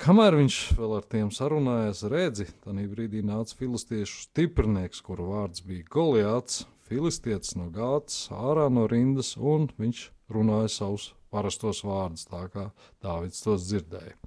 Kamēr 0.00 0.34
viņš 0.40 0.56
vēl 0.74 0.96
ar 0.96 1.04
tiem 1.06 1.28
sarunājās, 1.30 2.02
redzi, 2.10 2.48
tad 2.64 2.78
brīdī 2.90 3.22
nāca 3.22 3.54
filistiešu 3.54 4.24
stiprinieks, 4.24 5.02
kuru 5.06 5.28
vārds 5.30 5.62
bija 5.62 5.86
Goliāts, 5.94 6.64
filistietis 6.88 7.54
no 7.54 7.68
gātas, 7.72 8.26
ārā 8.34 8.66
no 8.74 8.88
rindas, 8.90 9.36
un 9.38 9.68
viņš 9.78 10.08
runāja 10.34 10.72
savus 10.72 11.12
parastos 11.30 11.84
vārdus, 11.86 12.26
tā 12.26 12.42
kā 12.50 12.68
Dāvids 13.04 13.42
tos 13.46 13.68
dzirdēja. 13.68 14.18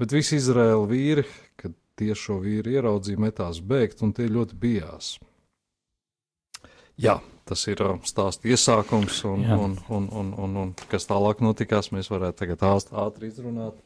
Bet 0.00 0.16
visi 0.16 0.40
Izraēla 0.40 0.88
vīri, 0.90 1.28
kad 1.60 1.76
tie 2.00 2.16
šo 2.18 2.40
vīru 2.42 2.72
ieraudzīja, 2.74 3.20
metās 3.20 3.60
bēgt, 3.60 4.02
un 4.02 4.16
tie 4.16 4.26
ļoti 4.32 4.58
bijās. 4.58 5.14
Jā, 7.00 7.18
tas 7.44 7.62
ir 7.68 7.80
uh, 7.84 7.96
stāsts 8.06 8.46
iesākums, 8.46 9.20
un, 9.28 9.44
Jā. 9.44 9.56
un, 9.58 9.76
un, 9.92 10.08
un, 10.10 10.36
un, 10.46 10.60
un 10.64 10.76
kas 10.90 11.06
tālāk 11.10 11.44
notikās, 11.44 11.92
mēs 11.94 12.10
varētu 12.12 12.40
tagad 12.40 12.64
ātri 13.04 13.30
izrunāt. 13.30 13.78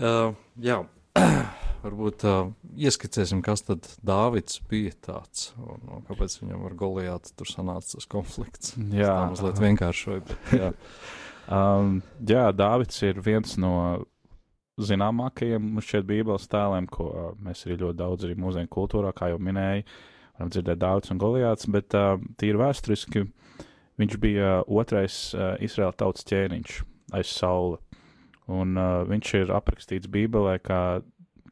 Uh, 0.00 0.32
jā, 0.64 0.78
varbūt 1.84 2.24
uh, 2.24 2.52
ieskicēsim, 2.80 3.42
kas 3.44 3.66
tad 3.66 3.84
Dāvids 4.06 4.62
bija 4.70 4.94
tāds, 5.04 5.50
un, 5.60 5.82
un 5.92 6.06
kāpēc 6.08 6.38
viņam 6.40 6.62
ar 6.68 6.76
Goliātu 6.80 7.34
tur 7.36 7.50
sanāca 7.50 7.98
tas 7.98 8.08
konflikts. 8.08 8.76
Jā, 8.96 9.10
tā 9.10 9.26
mazliet 9.34 9.60
vienkāršoji, 9.60 10.24
bet 10.30 10.54
jā. 10.56 10.70
Um, 11.50 11.96
jā, 12.22 12.44
Dāvids 12.54 13.00
ir 13.02 13.16
viens 13.26 13.56
no 13.58 13.72
zināmākajiem 14.78 15.80
šeit 15.82 16.06
Bībeles 16.06 16.46
tēliem, 16.50 16.86
ko 16.86 17.08
uh, 17.10 17.24
mēs 17.42 17.64
arī 17.66 17.80
ļoti 17.80 17.98
daudz 17.98 18.26
arī 18.28 18.36
mūsdienu 18.38 18.70
kultūrā, 18.70 19.10
kā 19.16 19.32
jau 19.32 19.40
minēju, 19.42 19.82
varam 20.36 20.52
dzirdēt 20.54 20.78
Dāvids 20.78 21.10
un 21.10 21.18
Goliāts, 21.18 21.66
bet 21.74 21.96
uh, 21.98 22.22
tīri 22.38 22.60
vēsturiski 22.60 23.24
viņš 24.00 24.16
bija 24.22 24.60
otrais 24.70 25.18
uh, 25.34 25.56
Izraēla 25.58 25.96
tautas 25.98 26.28
ķēniņš 26.30 26.78
aiz 27.18 27.34
sauli. 27.34 27.80
Un 28.50 28.78
uh, 28.78 29.02
viņš 29.08 29.34
ir 29.42 29.52
aprakstīts 29.54 30.10
Bībelē 30.10 30.56
kā, 30.64 30.82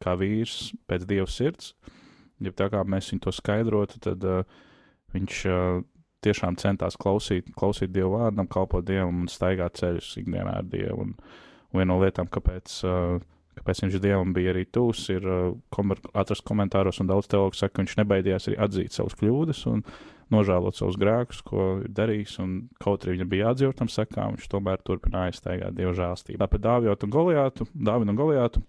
kā 0.03 0.15
vīrs 0.19 0.73
pēc 0.89 1.05
Dieva 1.09 1.29
sirds. 1.31 1.73
Ja 2.43 2.51
tā 2.55 2.69
kā 2.71 2.83
mēs 2.87 3.11
viņu 3.11 3.25
to 3.25 3.33
skaidrotu, 3.35 3.99
tad 4.03 4.23
uh, 4.27 4.59
viņš 5.15 5.39
uh, 5.51 5.81
tiešām 6.25 6.57
centās 6.59 6.97
klausīt, 6.99 7.51
klausīt 7.57 7.93
Dievu 7.95 8.17
vārdam, 8.17 8.47
kalpot 8.51 8.85
Dievam 8.87 9.23
un 9.23 9.31
staigāt 9.31 9.79
ceļus 9.79 10.11
ikdienā 10.21 10.59
ar 10.61 10.67
Dievu. 10.67 11.05
Un, 11.05 11.15
un 11.71 11.81
viena 11.81 11.91
no 11.93 11.99
lietām, 12.03 12.29
kāpēc, 12.31 12.75
uh, 12.87 13.19
kāpēc 13.59 13.83
viņš 13.83 13.99
Dievam 14.03 14.31
bija 14.35 14.53
arī 14.53 14.65
tūs, 14.65 15.05
ir 15.13 15.27
uh, 15.27 15.51
komer, 15.75 15.99
atrast 16.17 16.45
komentāros, 16.47 17.01
un 17.03 17.11
daudz 17.11 17.29
teologu 17.31 17.59
saka, 17.59 17.75
ka 17.75 17.83
viņš 17.83 17.99
nebaidījās 18.01 18.49
arī 18.49 18.57
atzīt 18.65 18.95
savas 18.95 19.17
kļūdas 19.19 19.65
un 19.71 19.83
nožēlot 20.33 20.77
savus 20.77 20.97
grēkus, 21.01 21.41
ko 21.45 21.69
ir 21.83 21.93
darījis, 21.97 22.35
un 22.43 22.57
kaut 22.81 23.05
arī 23.05 23.17
viņam 23.17 23.31
bija 23.31 23.47
jāatdzīvot 23.47 23.79
tam 23.79 23.89
sakām, 23.91 24.35
viņš 24.37 24.49
tomēr 24.51 24.83
turpināja 24.85 25.37
staigāt 25.37 25.77
Dieva 25.77 25.95
žēlstību. 25.97 26.45
Par 26.45 26.61
Dāvidu 26.65 27.07
un 27.07 27.15
Goliātu, 27.15 27.67
Dāvidu 27.73 28.13
un 28.13 28.19
Goliātu 28.19 28.61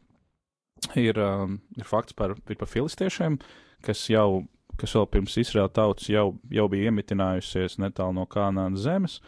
ir, 0.96 1.20
um, 1.20 1.58
ir 1.76 1.88
fakts 1.88 2.16
par, 2.16 2.34
ir 2.48 2.58
par 2.60 2.70
filistiešiem, 2.70 3.38
kas 3.84 4.06
jau, 4.10 4.44
kas 4.80 4.96
vēl 4.96 5.06
pirms 5.12 5.36
Izraēla 5.42 5.72
tautas 5.76 6.08
jau, 6.08 6.32
jau 6.52 6.66
bija 6.72 6.90
iemitinājusies 6.90 7.78
netālu 7.82 8.16
no 8.16 8.26
Kanānas 8.30 8.86
zemes, 8.86 9.20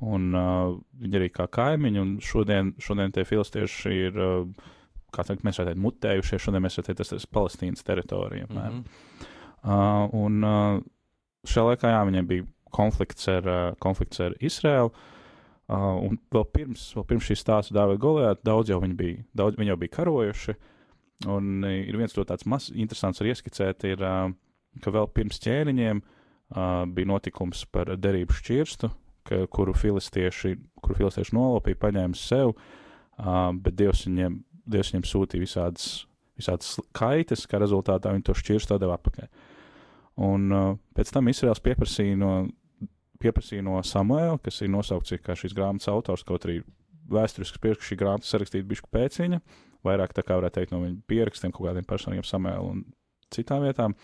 un 0.00 0.32
uh, 0.32 0.72
viņi 1.02 1.20
arī 1.20 1.30
kā 1.34 1.48
kaimiņi, 1.52 2.00
un 2.00 2.16
šodien, 2.24 2.72
šodien 2.80 3.12
tie 3.12 3.26
filistieši 3.28 3.96
ir, 4.08 4.20
uh, 4.22 4.74
kā 5.14 5.24
teikt, 5.24 5.44
mēs 5.46 5.60
varētu 5.60 5.74
teikt, 5.74 5.84
mutējušies, 5.84 6.44
šodien 6.44 6.64
mēs 6.64 6.78
varētu 6.78 6.92
teikt, 6.92 7.02
tas 7.02 7.12
ir 7.16 7.34
Palestīnas 7.34 7.86
teritorija. 7.86 8.48
Mm 8.50 8.56
Mhm. 8.68 8.84
Uh, 9.58 10.06
un 10.14 10.42
uh, 10.46 10.80
šajā 11.48 11.64
laikā 11.72 11.90
jā, 11.90 12.02
viņiem 12.06 12.26
bija 12.30 12.44
konflikts 12.74 13.26
ar, 13.28 13.48
uh, 13.48 13.76
konflikts 13.82 14.20
ar 14.22 14.36
Izraēlu. 14.38 14.92
Uh, 15.68 15.98
un 16.06 16.16
vēl 16.32 16.46
pirms, 16.54 16.84
vēl 16.96 17.04
pirms 17.10 17.26
šīs 17.28 17.42
stāsta 17.42 17.74
Dāvida 17.76 18.00
Goliāta, 18.00 18.40
daudz 18.46 18.70
jau 18.70 18.78
viņi 18.80 18.96
bija, 18.96 19.24
daudz 19.36 19.58
viņi 19.58 19.72
jau 19.74 19.76
bija 19.82 19.94
karojuši. 19.98 20.54
Un 21.28 21.66
uh, 21.66 21.74
ir 21.74 21.98
viens 21.98 22.14
no 22.16 22.24
tāds 22.28 22.46
mazs 22.48 22.70
interesants 22.72 23.20
arī 23.20 23.34
ieskicēt, 23.34 23.84
ir, 23.90 24.04
uh, 24.06 24.30
ka 24.84 24.94
vēl 24.94 25.10
pirms 25.12 25.42
ķēniņiem 25.44 26.00
uh, 26.00 26.86
bija 26.94 27.10
notikums 27.10 27.66
par 27.74 27.92
derību 27.98 28.38
šķirstu, 28.38 28.92
ka, 29.28 29.42
kuru 29.52 29.74
filistieši, 29.76 30.54
kuru 30.80 31.02
filistieši 31.02 31.36
nolapīja, 31.36 31.82
paņēma 31.82 32.16
sev, 32.16 32.54
uh, 32.54 33.50
bet 33.52 33.76
Dievs 33.76 34.06
viņiem, 34.06 34.38
Dievs 34.68 34.92
viņiem 34.92 35.06
sūtīja 35.08 35.44
visādas, 35.44 35.86
visādas 36.38 36.76
kaitas, 36.96 37.46
kā 37.48 37.60
rezultātā 37.62 38.12
viņi 38.14 38.26
to 38.28 38.36
šķirstu 38.38 38.76
atdeva 38.76 38.98
atpakaļ. 38.98 39.28
Un 40.28 40.48
uh, 40.54 40.72
pēc 40.98 41.12
tam 41.14 41.30
Izraels 41.30 41.62
pieprasīja 41.64 42.18
no, 42.18 42.32
pieprasīja 43.22 43.64
no 43.66 43.78
Samuela, 43.86 44.38
kas 44.42 44.60
ir 44.62 44.72
nosaukts 44.74 45.14
kā 45.22 45.36
šīs 45.38 45.54
grāmatas 45.56 45.90
autors, 45.92 46.26
kaut 46.26 46.46
arī 46.48 46.60
vēsturiski 47.08 47.60
spriež, 47.60 47.78
ka 47.78 47.88
šī 47.88 47.98
grāmata 48.00 48.28
sarakstīta 48.28 48.68
bišku 48.68 48.90
pēc 48.92 49.20
viņa, 49.22 49.40
vairāk 49.86 50.12
tā 50.16 50.26
kā 50.26 50.36
varētu 50.36 50.58
teikt 50.58 50.74
no 50.74 50.82
viņa 50.82 50.98
pierakstiem, 51.08 51.54
kaut 51.54 51.70
kādiem 51.70 51.86
personīgiem 51.88 52.26
Samuela 52.26 52.66
un 52.66 52.84
citām 53.34 53.64
vietām. 53.64 53.94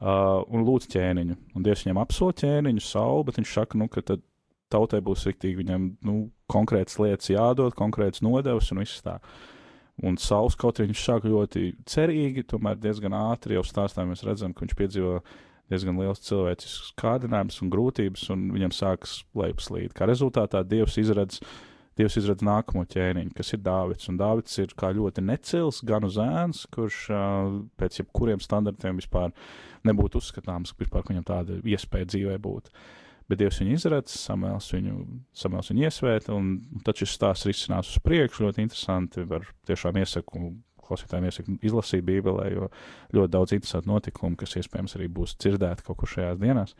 uh, 0.00 0.40
un 0.48 0.64
lūdz 0.64 0.88
ķēniņu. 0.94 1.36
Un 1.56 1.64
Dievs 1.64 1.84
viņam 1.84 2.00
apsola 2.02 2.36
ķēniņu, 2.40 2.82
saulu, 2.84 3.26
bet 3.28 3.40
viņš 3.40 3.54
saka, 3.56 3.80
nu, 3.80 3.88
ka 3.92 4.02
tad 4.06 4.24
tautai 4.72 5.00
būs 5.04 5.26
riktīgi 5.28 5.60
viņam 5.64 5.86
nu, 6.06 6.16
konkrētas 6.50 6.98
lietas 7.02 7.32
jādod, 7.32 7.74
konkrētas 7.78 8.22
nodevas 8.24 8.70
un 8.72 8.82
viss 8.82 9.02
tā. 9.04 9.18
Un 10.06 10.16
Sauls 10.20 10.56
kaut 10.56 10.78
arī 10.80 10.90
viņš 10.90 11.04
sāk 11.04 11.26
ļoti 11.28 11.74
cerīgi, 11.88 12.46
tomēr 12.48 12.78
diezgan 12.80 13.14
ātri 13.16 13.58
jau 13.58 13.64
stāstā 13.66 14.06
mēs 14.08 14.24
redzam, 14.24 14.54
ka 14.54 14.64
viņš 14.64 14.76
piedzīvo 14.78 15.16
diezgan 15.70 15.98
liels 16.00 16.22
cilvēcisks 16.26 16.94
kārdinājums 16.98 17.60
un 17.62 17.72
grūtības, 17.72 18.24
un 18.34 18.46
viņam 18.54 18.72
sākas 18.74 19.20
lejupslīd. 19.38 19.92
Kā 19.94 20.08
rezultātā 20.10 20.62
Dievs 20.66 20.96
izradz, 21.00 21.38
Dievs 21.98 22.16
izradz 22.16 22.42
nākamo 22.46 22.86
ķēniņu, 22.88 23.34
kas 23.36 23.52
ir 23.54 23.60
Dāvids. 23.66 24.08
Un 24.10 24.18
Dāvids 24.18 24.56
ir 24.62 24.72
kā 24.78 24.92
ļoti 24.96 25.24
necils, 25.26 25.82
gan 25.86 26.06
uz 26.08 26.16
ēnas, 26.22 26.64
kurš 26.72 27.02
pēc 27.78 28.00
jebkuriem 28.00 28.40
standartiem 28.42 28.98
vispār 29.02 29.34
nebūtu 29.86 30.22
uzskatāms, 30.22 30.72
ka 30.72 30.86
vispār 30.86 31.04
viņam 31.10 31.28
tāda 31.28 31.60
iespēja 31.60 32.08
dzīvē 32.14 32.40
būt. 32.40 32.72
Bet 33.30 33.38
Dievs 33.38 33.60
viņu 33.62 33.76
izradz, 33.76 34.14
Samuēls 34.18 34.72
viņu, 34.74 34.96
Samuēls 35.38 35.70
viņu 35.70 35.86
iesvēta, 35.86 36.34
un 36.34 36.82
tad 36.86 36.98
šis 36.98 37.14
stāsts 37.14 37.46
risinās 37.46 37.92
uz 37.92 38.02
priekšu. 38.02 38.48
Ļoti 38.48 38.64
interesanti. 38.66 39.26
Var 39.30 39.46
tiešām 39.70 40.00
iesaku 40.02 40.50
klausītājiem 40.90 41.28
iesaku 41.28 41.56
izlasīt 41.66 42.04
Bībelē, 42.06 42.48
jo 42.54 42.68
ļoti 43.14 43.34
daudz 43.36 43.54
interesantu 43.54 43.92
notikumu, 43.92 44.38
kas 44.40 44.56
iespējams 44.58 44.96
arī 44.98 45.08
būs 45.20 45.36
dzirdēti 45.38 45.86
kaut 45.86 46.00
kur 46.00 46.10
šajās 46.10 46.40
dienās. 46.42 46.74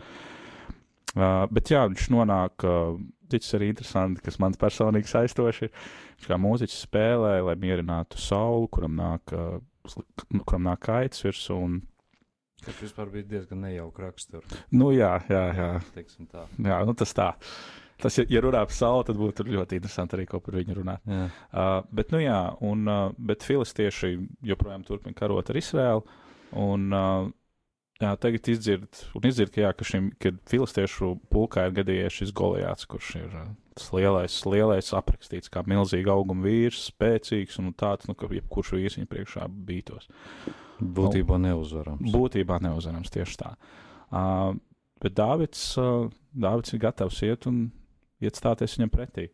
Uh, 1.11 1.47
bet 1.51 1.73
jā, 1.73 1.85
viņš 1.91 2.11
nonāk, 2.15 2.67
uh, 2.67 2.99
ticis 3.31 3.57
arī 3.59 3.71
interesanti, 3.73 4.23
kas 4.23 4.39
man 4.43 4.55
personīgi 4.59 5.11
saistoši 5.11 5.67
ir. 5.67 5.73
Viņš 6.19 6.29
kā 6.31 6.39
mūziķis 6.39 6.85
spēlē, 6.87 7.33
lai 7.47 7.57
mierinātu 7.59 8.19
sauli, 8.23 8.69
kuram 8.75 8.95
nāk, 8.99 9.35
uh, 9.35 9.59
kuram 10.47 10.69
nāk 10.69 10.85
kaits 10.87 11.27
virsū. 11.27 11.59
Un, 11.59 11.81
Tas 12.65 12.81
vispār 12.83 13.11
bija 13.13 13.29
diezgan 13.35 13.63
nejauka 13.65 14.07
rakstura. 14.07 14.63
nu 14.77 14.91
jā, 14.95 15.15
jā, 15.31 15.45
jā. 15.57 15.71
tā. 16.33 16.47
jā 16.67 16.81
nu 16.87 16.97
tas 16.99 17.15
tā. 17.17 17.33
Tas, 18.01 18.17
ja, 18.17 18.25
ja 18.33 18.41
runā 18.41 18.63
par 18.65 18.73
sauli, 18.73 19.05
tad 19.09 19.19
būtu 19.21 19.45
ļoti 19.49 19.77
interesanti 19.77 20.17
arī 20.17 20.27
par 20.31 20.57
viņu 20.57 20.77
runāt. 20.79 21.03
Jā. 21.05 21.27
Uh, 21.53 21.75
bet, 21.93 22.15
nu 22.15 22.23
jā, 22.23 22.39
un, 22.65 22.87
uh, 22.89 23.11
bet 23.19 23.45
filistieši 23.45 24.15
joprojām 24.53 24.87
turpina 24.89 25.17
karot 25.17 25.53
ar 25.53 25.59
Izraēlu. 25.61 26.07
Un, 26.61 26.87
uh, 26.97 27.29
jā, 28.01 28.15
tagad 28.23 28.49
izdzird, 28.55 29.03
un 29.19 29.29
izdzird, 29.29 29.53
ka, 29.55 29.65
jā, 29.67 29.73
ka 29.77 29.87
šim 29.87 30.09
ka 30.23 30.33
filistiešu 30.51 31.13
pulkā 31.33 31.69
ir 31.69 31.77
gadījies 31.83 32.23
šis 32.23 32.33
Goliāts, 32.41 32.89
kurš 32.89 33.13
ir 33.21 33.29
uh, 33.29 33.53
tas 33.77 33.93
lielais, 33.97 34.41
lielais 34.49 34.93
aprakstīts 34.97 35.53
kā 35.53 35.63
milzīga 35.69 36.17
auguma 36.17 36.49
vīrs, 36.49 36.89
spēcīgs 36.91 37.61
un 37.63 37.73
tāds, 37.77 38.09
nu, 38.09 38.17
ka 38.19 38.31
jebkurš 38.33 38.75
vīrs 38.79 38.99
viņa 38.99 39.13
priekšā 39.13 39.47
bītos. 39.69 40.09
Būtībā 40.81 41.39
neuzvarams. 41.43 42.11
Būtībā 42.15 42.61
neuzvarams 42.65 43.13
tieši 43.13 43.39
tā. 43.43 43.53
Uh, 44.11 44.57
bet 45.03 45.15
Dāvids, 45.19 45.63
uh, 45.81 46.09
Dāvids 46.33 46.75
ir 46.75 46.83
gatavs 46.83 47.21
iet 47.27 47.47
un 47.51 47.69
iet 48.21 48.39
stāties 48.39 48.77
viņam 48.79 48.93
pretī. 48.93 49.29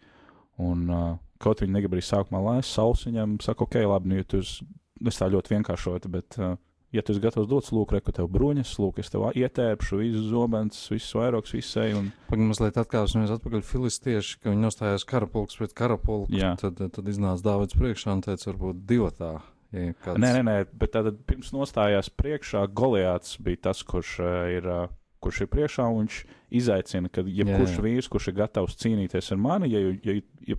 Un, 0.63 0.87
uh, 0.89 1.17
kaut 1.43 1.63
viņi 1.63 1.75
negrib 1.75 1.97
arī 1.97 2.05
sākumā 2.05 2.41
laist, 2.45 2.73
Sauls 2.73 3.05
viņam 3.09 3.39
saka, 3.45 3.67
ok, 3.67 3.83
labi, 3.85 4.13
nu, 4.13 4.21
ja 4.21 4.29
tu 4.29 4.41
esi, 4.45 4.65
es 5.05 5.19
tā 5.21 5.29
ļoti 5.33 5.53
vienkāršoti, 5.57 6.13
bet, 6.13 6.39
uh, 6.41 6.55
ja 6.97 7.05
tu 7.05 7.13
esi 7.13 7.23
gatavs 7.25 7.49
dot, 7.51 7.69
lūk, 7.77 7.93
reku 7.97 8.15
tev 8.17 8.31
bruņas, 8.33 8.73
lūk, 8.81 9.03
es 9.03 9.13
tev 9.13 9.27
ietērpšu, 9.37 10.01
visu 10.01 10.23
zobens, 10.31 10.79
visus 10.93 11.13
vairogs, 11.19 11.53
visu 11.57 11.83
eju. 11.83 12.01
Un... 12.01 12.09
Pagaidām, 12.31 12.53
mazliet 12.55 12.81
atkāpsimies 12.81 13.35
atpakaļ 13.37 13.67
filistieši, 13.69 14.39
ka 14.41 14.55
viņi 14.55 14.65
nostājās 14.65 15.05
karapulks 15.09 15.61
pret 15.61 15.77
karapulku. 15.77 16.33
Tad, 16.63 16.81
tad 16.97 17.13
iznāca 17.13 17.51
Dāvids 17.51 17.77
priekšā 17.77 18.17
un 18.17 18.25
teica, 18.25 18.49
varbūt 18.53 18.81
divatā. 18.89 19.35
Ja 19.75 19.97
kāds... 20.05 20.21
Nē, 20.23 20.31
nē, 20.39 20.45
nē, 20.47 20.57
bet 20.79 20.95
tad 20.95 21.11
pirms 21.27 21.51
nostājās 21.57 22.13
priekšā 22.15 22.67
Goliāts 22.77 23.39
bija 23.43 23.69
tas, 23.71 23.83
kurš 23.87 24.19
uh, 24.23 24.39
ir. 24.53 24.71
Uh, 24.71 24.87
kurš 25.27 25.41
ir 25.43 25.49
priekšā, 25.51 25.87
un 25.91 26.05
viņš 26.05 26.17
izaicina, 26.55 27.09
ka 27.11 27.25
jebkurš 27.25 27.79
vīrs, 27.83 28.09
kurš 28.13 28.29
ir 28.31 28.35
gatavs 28.37 28.77
cīnīties 28.79 29.33
ar 29.35 29.41
mani, 29.41 29.71
ja, 29.73 29.81
ja, 30.05 30.15
ja 30.47 30.59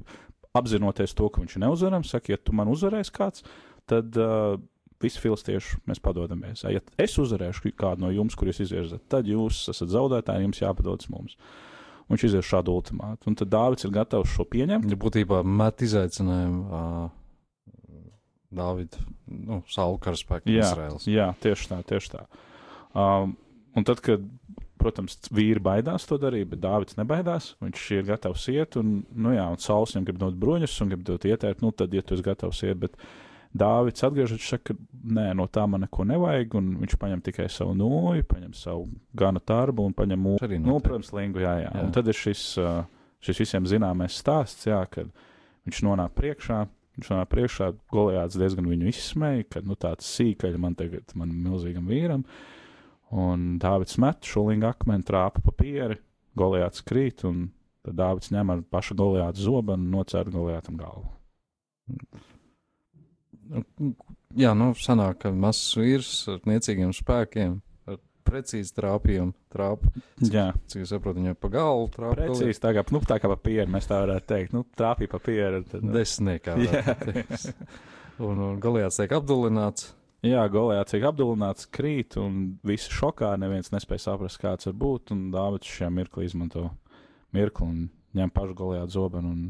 apzinoties 0.58 1.14
to, 1.16 1.30
ka 1.32 1.44
viņš 1.44 1.56
ir 1.56 1.64
neuzvarams, 1.64 2.12
saka, 2.12 2.34
ja 2.34 2.42
tu 2.42 2.56
man 2.58 2.72
uzvarēsi 2.72 3.14
kāds, 3.16 3.46
tad 3.88 4.18
uh, 4.20 4.58
visi 5.04 5.22
filistieši 5.22 5.82
mēs 5.90 6.02
padodamies. 6.04 6.66
Ja 6.68 6.82
es 7.00 7.16
uzvarēšu 7.22 7.72
kādu 7.78 8.06
no 8.06 8.12
jums, 8.14 8.36
kur 8.38 8.50
jūs 8.50 8.64
izvirzat, 8.66 9.06
tad 9.12 9.30
jūs 9.30 9.68
esat 9.74 9.94
zaudētāji, 9.94 10.48
jums 10.48 10.62
jāpadodas 10.64 11.12
mums. 11.14 11.38
Un 12.08 12.16
viņš 12.16 12.28
izvirza 12.30 12.48
šādu 12.56 12.74
ultimātu. 12.80 13.28
Un 13.28 13.36
tad 13.36 13.52
Dāvids 13.52 13.84
ir 13.84 13.92
gatavs 13.96 14.32
šo 14.32 14.46
pieņemt. 14.48 14.88
Ja 14.88 15.00
būtībā 15.00 15.42
met 15.44 15.84
izaicinājumu 15.84 16.62
uh, 16.64 17.08
Dāvidu, 18.54 19.02
nu, 19.28 19.62
savu 19.68 19.98
karaspēku 20.00 20.52
Jā, 20.54 20.70
Izraels. 20.70 21.08
jā, 21.10 21.28
tieši 21.44 21.68
tā, 21.74 21.82
tieši 21.90 22.14
tā. 22.14 22.24
Um, 22.96 23.36
un 23.76 23.86
tad, 23.88 24.00
kad, 24.06 24.24
protams, 24.80 25.18
vīri 25.34 25.60
baidās 25.64 26.06
to 26.08 26.20
darīt, 26.22 26.48
bet 26.54 26.62
Dāvids 26.64 26.96
nebaidās, 27.00 27.56
viņš 27.64 27.86
ir 27.98 28.08
gatavs 28.08 28.48
iet, 28.54 28.78
un, 28.80 29.02
nu 29.12 29.34
jā, 29.36 29.48
un 29.52 29.60
Sauls 29.62 29.96
viņam 29.96 30.06
grib 30.08 30.20
dot 30.22 30.38
bruņus, 30.40 30.76
un 30.86 30.94
grib 30.94 31.04
dot 31.08 31.28
ietērt, 31.28 31.64
nu 31.66 31.74
tad, 31.76 31.94
ja 31.98 32.06
tu 32.06 32.16
esi 32.16 32.24
gatavs 32.26 32.64
iet, 32.64 32.80
bet 32.86 32.96
Dāvids 33.58 34.04
atgriežas, 34.06 34.38
viņš 34.38 34.48
saka, 34.54 34.76
nē, 35.18 35.32
no 35.40 35.48
tā 35.52 35.64
man 35.68 35.82
neko 35.84 36.06
nevajag, 36.08 36.56
un 36.60 36.72
viņš 36.84 36.96
paņem 37.02 37.24
tikai 37.26 37.48
savu 37.52 37.74
noju, 37.80 38.26
paņem 38.30 38.54
savu 38.56 38.88
gana 39.18 39.42
tarbu 39.44 39.88
un 39.88 39.96
paņem 39.98 40.24
mūžu. 40.24 40.50
Nu, 40.62 40.78
protams, 40.84 41.12
lingu, 41.16 41.42
jā, 41.42 41.56
jā. 41.64 41.72
Jā. 41.74 41.84
Un 41.84 41.94
tad 41.96 42.08
ir 42.12 42.18
šis, 42.18 42.44
uh, 42.62 42.84
šis 43.24 43.42
visiem 43.44 43.68
zināmais 43.68 44.20
stāsts, 44.20 44.68
jā, 44.70 44.82
kad 44.92 45.10
viņš 45.68 45.80
nonāk 45.88 46.14
priekšā, 46.20 46.66
viņš 46.98 47.12
nonāk 47.14 47.30
priekšā, 47.32 47.72
Goliāts 47.94 48.38
diezgan 48.40 48.68
viņu 48.70 48.90
izsmēja, 48.92 49.46
ka, 49.54 49.62
nu, 49.66 49.78
tāds 49.80 50.10
sīkaļ 50.18 50.58
man 50.62 50.78
tagad, 50.78 51.14
man 51.18 51.34
milzīgam 51.46 51.90
vīram, 51.90 52.24
un 53.14 53.46
Dāvids 53.62 54.00
met 54.02 54.26
šulingu 54.28 54.70
akmeni, 54.72 55.06
trāpa 55.08 55.44
pa 55.46 55.54
pieri, 55.58 56.00
Goliāts 56.38 56.84
krīt, 56.86 57.24
un 57.30 57.48
tad 57.86 58.00
Dāvids 58.00 58.34
ņem 58.34 58.56
ar 58.56 58.66
pašu 58.74 58.98
Goliāta 58.98 59.42
zobenu 59.42 59.86
un 59.86 59.94
nocēra 60.00 60.34
Goliātam 60.34 60.80
galvu. 60.82 61.14
Jā, 64.38 64.52
nu, 64.58 64.74
sanāk, 64.76 65.22
ka 65.24 65.32
mazs 65.32 65.78
vīrs 65.80 66.12
ar 66.34 66.42
niecīgiem 66.50 66.92
spēkiem, 66.96 67.60
precīzi 68.28 68.76
trāpījumu, 68.78 69.34
trāpa, 69.54 69.92
Jā, 70.28 70.50
cik 70.70 70.84
es 70.86 70.92
saprotu, 70.94 71.22
viņai 71.22 71.36
pa 71.40 71.52
galvu 71.54 71.88
trāpa. 71.96 72.16
precīzi 72.20 72.62
tā 72.64 72.74
kā, 72.78 72.84
nu, 72.94 73.02
tā 73.08 73.18
kā 73.24 73.32
pa 73.32 73.38
pieri, 73.48 73.68
mēs 73.72 73.90
tā 73.90 74.02
varētu 74.04 74.30
teikt, 74.34 74.56
nu, 74.56 74.66
trāpīja 74.78 75.14
pa 75.16 75.22
pieri. 75.24 75.64
Tad, 75.72 75.86
nu. 75.86 75.96
Desmitniekā. 75.96 76.58
Un, 78.18 78.40
un 78.42 78.56
Goliāts 78.58 78.98
tiek 78.98 79.12
apdulināts. 79.14 79.92
Jā, 80.26 80.42
Goliāts 80.50 80.90
tiek 80.96 81.04
apdulināts, 81.06 81.68
krīt, 81.70 82.16
un 82.18 82.58
visi 82.66 82.90
šokā. 82.90 83.36
Neviens 83.38 83.70
nespēja 83.70 84.08
saprast, 84.08 84.40
kāds 84.42 84.66
var 84.66 84.74
būt. 84.82 85.14
Un 85.14 85.28
Dāvids 85.30 85.70
šajā 85.70 85.92
mirklī 85.94 86.26
izmanto 86.26 86.64
mirkli 87.38 87.68
un 87.68 87.84
ņem 88.18 88.34
pašu 88.34 88.58
Goliāta 88.58 88.96
zobenu 88.96 89.30
un 89.36 89.44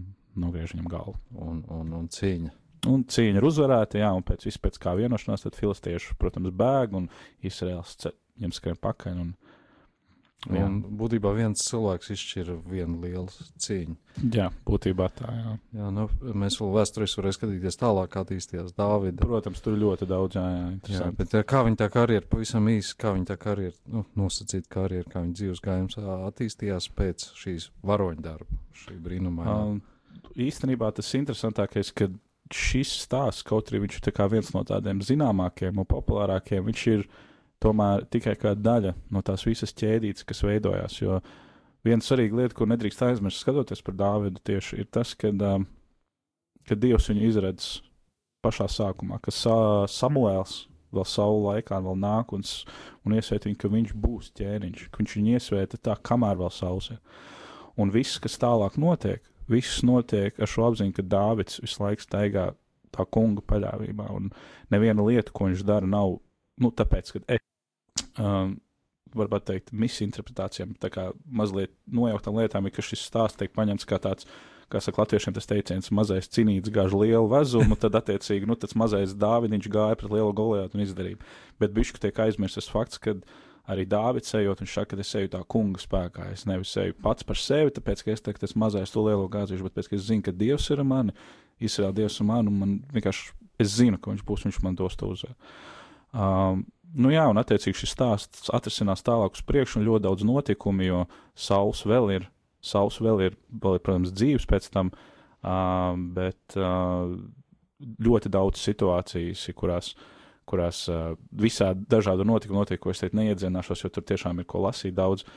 nogriež 0.43 0.75
viņam 0.75 0.89
galvu. 0.91 1.15
Un, 1.39 1.63
un, 1.71 1.95
un 2.01 2.09
cīņa. 2.11 2.51
Un 2.91 3.07
cīņa 3.07 3.39
ir 3.39 3.47
uzvarēta, 3.47 4.01
jā, 4.03 4.11
un 4.19 4.27
pēc, 4.27 4.43
pēc 4.67 4.77
kā 4.83 4.93
vienošanās, 4.99 5.47
tad 5.47 5.55
filistieši, 5.57 6.17
protams, 6.19 6.51
bēg 6.59 6.99
un 6.99 7.07
Izraels 7.47 7.95
viņam 8.37 8.55
skrien 8.55 8.79
pakaļ. 8.81 9.19
Un, 9.25 9.31
jā, 10.53 10.63
Un 10.67 10.75
būtībā 10.99 11.31
viens 11.35 11.63
cilvēks 11.65 12.11
izšķira 12.13 12.53
vienu 12.69 12.99
lielu 13.01 13.27
cīņu. 13.63 13.95
jā, 14.35 14.45
būtībā 14.67 15.07
tā, 15.17 15.31
jā. 15.33 15.55
Jā, 15.79 15.87
nu, 15.91 16.05
mēs 16.37 16.59
vēl 16.61 16.71
vēsturiski 16.77 17.19
varēsim 17.19 17.39
skatīties 17.41 17.79
tālāk, 17.81 18.11
kā 18.13 18.23
attīstījās 18.23 18.75
Dāvida. 18.77 19.25
Protams, 19.25 19.63
tur 19.65 19.75
ļoti 19.81 20.07
daudz, 20.07 20.37
jā, 20.37 20.45
jā, 20.45 20.61
Jā, 20.61 20.69
interesanti. 20.77 21.17
bet 21.23 21.33
eh, 21.35 21.43
kā 21.43 21.63
viņa 21.67 21.81
tā 21.81 21.89
karjera, 21.91 22.29
pavisam 22.29 22.69
īsi, 22.71 22.93
kā 23.01 23.15
viņa 23.17 23.29
tā 23.33 23.37
karjera, 23.41 23.75
nu, 23.91 24.05
nosacīt 24.15 24.69
karjeru, 24.71 25.09
kā 25.11 25.25
viņa 25.25 25.37
dzīves 25.41 25.63
gājums 25.65 25.99
attīstījās 26.29 26.89
pēc 26.95 27.27
šīs 27.41 27.69
varoņa 27.83 28.21
darba, 28.29 28.61
šī 28.85 29.01
brīnumainā. 29.03 29.57
Um, 29.73 29.81
īstenībā 30.37 30.93
tas 30.95 31.11
interesantākais, 31.17 31.91
ka 31.97 32.07
šis 32.53 32.93
stāsts, 33.03 33.43
kaut 33.43 33.67
arī 33.73 33.83
viņš 33.83 33.97
ir 33.99 34.27
viens 34.31 34.53
no 34.55 34.61
tādiem 34.63 35.01
zināmākiem 35.03 35.81
un 35.81 35.85
populārākiem, 35.89 36.63
viņš 36.69 36.83
ir 36.93 37.07
tomēr 37.63 38.05
tikai 38.13 38.35
kā 38.39 38.53
daļa 38.57 38.93
no 39.13 39.23
tās 39.25 39.45
visas 39.47 39.73
ķēdītes, 39.77 40.25
kas 40.27 40.43
veidojās. 40.45 40.99
Jo 41.01 41.19
viena 41.85 42.03
svarīga 42.03 42.41
lieta, 42.41 42.57
ko 42.57 42.67
nedrīkst 42.69 43.03
aizmirst, 43.07 43.41
skatoties 43.41 43.83
par 43.85 43.97
Dāvidu, 43.97 44.41
tieši 44.45 44.81
ir 44.83 44.89
tas, 44.93 45.13
ka, 45.17 45.31
um, 45.33 45.67
kad 46.67 46.81
Dievs 46.83 47.09
viņu 47.11 47.29
izredz 47.29 47.69
pašā 48.45 48.67
sākumā, 48.71 49.21
ka 49.23 49.33
sa 49.33 49.55
Samuēls 49.89 50.65
vēl 50.93 51.07
savu 51.07 51.41
laikā 51.49 51.79
vēl 51.83 51.97
nāk 51.99 52.31
un, 52.35 52.45
un 53.05 53.15
iesvēta 53.17 53.49
viņu, 53.49 53.59
ka 53.61 53.71
viņš 53.73 53.95
būs 54.03 54.29
ķēniņš, 54.37 54.85
ka 54.91 55.01
viņš 55.01 55.17
viņu 55.17 55.33
iesvēta 55.35 55.81
tā, 55.83 55.97
kamēr 56.09 56.37
vēl 56.39 56.53
saules 56.53 56.91
ir. 56.95 57.01
Un 57.77 57.91
viss, 57.93 58.21
kas 58.21 58.39
tālāk 58.41 58.77
notiek, 58.81 59.25
viss 59.51 59.83
notiek 59.85 60.39
ar 60.39 60.49
šo 60.49 60.69
apziņu, 60.69 60.95
ka 60.95 61.05
Dāvids 61.05 61.59
visu 61.63 61.83
laiku 61.83 62.05
staigā 62.05 62.47
tā 62.95 63.05
kunga 63.11 63.43
paļāvībā. 63.45 64.07
Un 64.15 64.31
neviena 64.73 65.03
lieta, 65.05 65.33
ko 65.35 65.49
viņš 65.49 65.65
dara, 65.67 65.89
nav 65.89 66.17
nu, 66.63 66.71
tāpēc, 66.73 67.11
ka 67.13 67.21
es, 67.35 67.43
um, 68.21 68.57
varbūt 69.17 69.47
teikt, 69.47 69.73
misinterpretācijām, 69.75 70.75
tā 70.81 70.91
kā 70.93 71.09
mazliet 71.25 71.73
nojauktām 71.87 72.37
lietām, 72.39 72.67
ir, 72.67 72.75
ka 72.75 72.85
šis 72.85 73.07
stāsts 73.07 73.39
tiek 73.39 73.53
paņemts 73.55 73.87
kā 73.87 74.01
tāds. 74.03 74.29
Kā 74.67 74.81
saka, 74.83 74.99
latviešiem 74.99 75.31
tas 75.31 75.45
teiciens, 75.47 75.87
mazais 75.95 76.27
cīnīts 76.27 76.73
gāž 76.75 76.91
lielu 76.91 77.29
vezumu, 77.31 77.77
tad, 77.79 77.93
attiecīgi, 77.95 78.49
nu, 78.49 78.57
tas 78.59 78.75
mazais 78.75 79.13
dāvidiņš 79.15 79.69
gāja 79.71 79.95
pret 79.95 80.11
lielu 80.11 80.33
goliātu 80.35 80.75
un 80.75 80.83
izdarīja. 80.83 81.21
Bet 81.55 81.71
bišķi 81.71 82.01
tiek 82.03 82.19
aizmirsts 82.25 82.59
tas 82.59 82.67
fakts, 82.73 82.99
ka 82.99 83.13
arī 83.71 83.85
Dāvids 83.87 84.35
ejot, 84.35 84.59
viņš 84.63 84.75
saka, 84.75 84.95
ka 84.95 85.03
es 85.03 85.13
eju 85.15 85.31
tā 85.31 85.41
kunga 85.47 85.79
spēkā. 85.79 86.27
Es 86.35 86.45
nevis 86.47 86.75
eju 86.79 86.95
pats 87.03 87.23
par 87.27 87.39
sevi, 87.39 87.71
tāpēc, 87.75 88.03
ka 88.03 88.11
es 88.11 88.23
teiktu, 88.23 88.43
tas 88.45 88.57
mazais 88.59 88.91
to 88.91 89.03
lielo 89.07 89.27
gāzīšu, 89.31 89.67
bet 89.67 89.75
pēc, 89.79 89.89
es 89.95 90.07
zinu, 90.07 90.23
ka 90.27 90.35
Dievs 90.35 90.67
ir 90.75 90.83
mani, 90.87 91.15
Izraēla 91.63 91.95
Dievs 92.01 92.19
ir 92.19 92.27
man, 92.27 92.51
un 92.51 92.61
man 92.61 92.75
vienkārši, 92.95 93.31
es 93.63 93.75
zinu, 93.79 93.99
ka 93.99 94.11
viņš 94.11 94.27
būs, 94.27 94.45
viņš 94.47 94.61
man 94.63 94.75
dos 94.79 94.99
to 94.99 95.11
uzvaru. 95.15 95.35
Um, 96.15 96.63
nu 96.95 97.11
jā, 97.11 97.25
un 97.29 97.39
attiecīgi 97.41 97.81
šis 97.81 97.93
stāsts 97.95 98.51
atrisinās 98.53 99.03
tālāk 99.05 99.37
uz 99.37 99.43
priekšu, 99.47 99.79
un 99.79 99.87
ļoti 99.87 100.05
daudz 100.07 100.25
notikumu, 100.27 100.85
jo 100.85 101.03
Sauls 101.37 101.83
vēl 101.87 102.11
ir, 102.15 102.27
Sauls 102.63 102.99
vēl 103.03 103.23
ir, 103.27 103.37
vēl 103.51 103.77
ir 103.77 103.83
protams, 103.83 104.13
dzīves 104.15 104.47
pēc 104.49 104.69
tam, 104.73 104.91
uh, 104.93 105.97
bet 106.15 106.57
uh, 106.59 107.11
ļoti 108.03 108.31
daudz 108.33 108.61
situācijas, 108.63 109.45
kurās, 109.57 109.91
kurās 110.49 110.85
uh, 110.91 111.11
visādi 111.31 111.85
dažādu 111.91 112.25
notikumu 112.27 112.63
notiek, 112.63 112.81
ko 112.81 112.93
es 112.93 113.03
teikt 113.03 113.17
neiedzināšos, 113.19 113.83
jo 113.85 113.93
tur 113.93 114.07
tiešām 114.07 114.41
ir 114.41 114.49
ko 114.49 114.63
lasīt 114.65 114.95
daudz, 114.97 115.27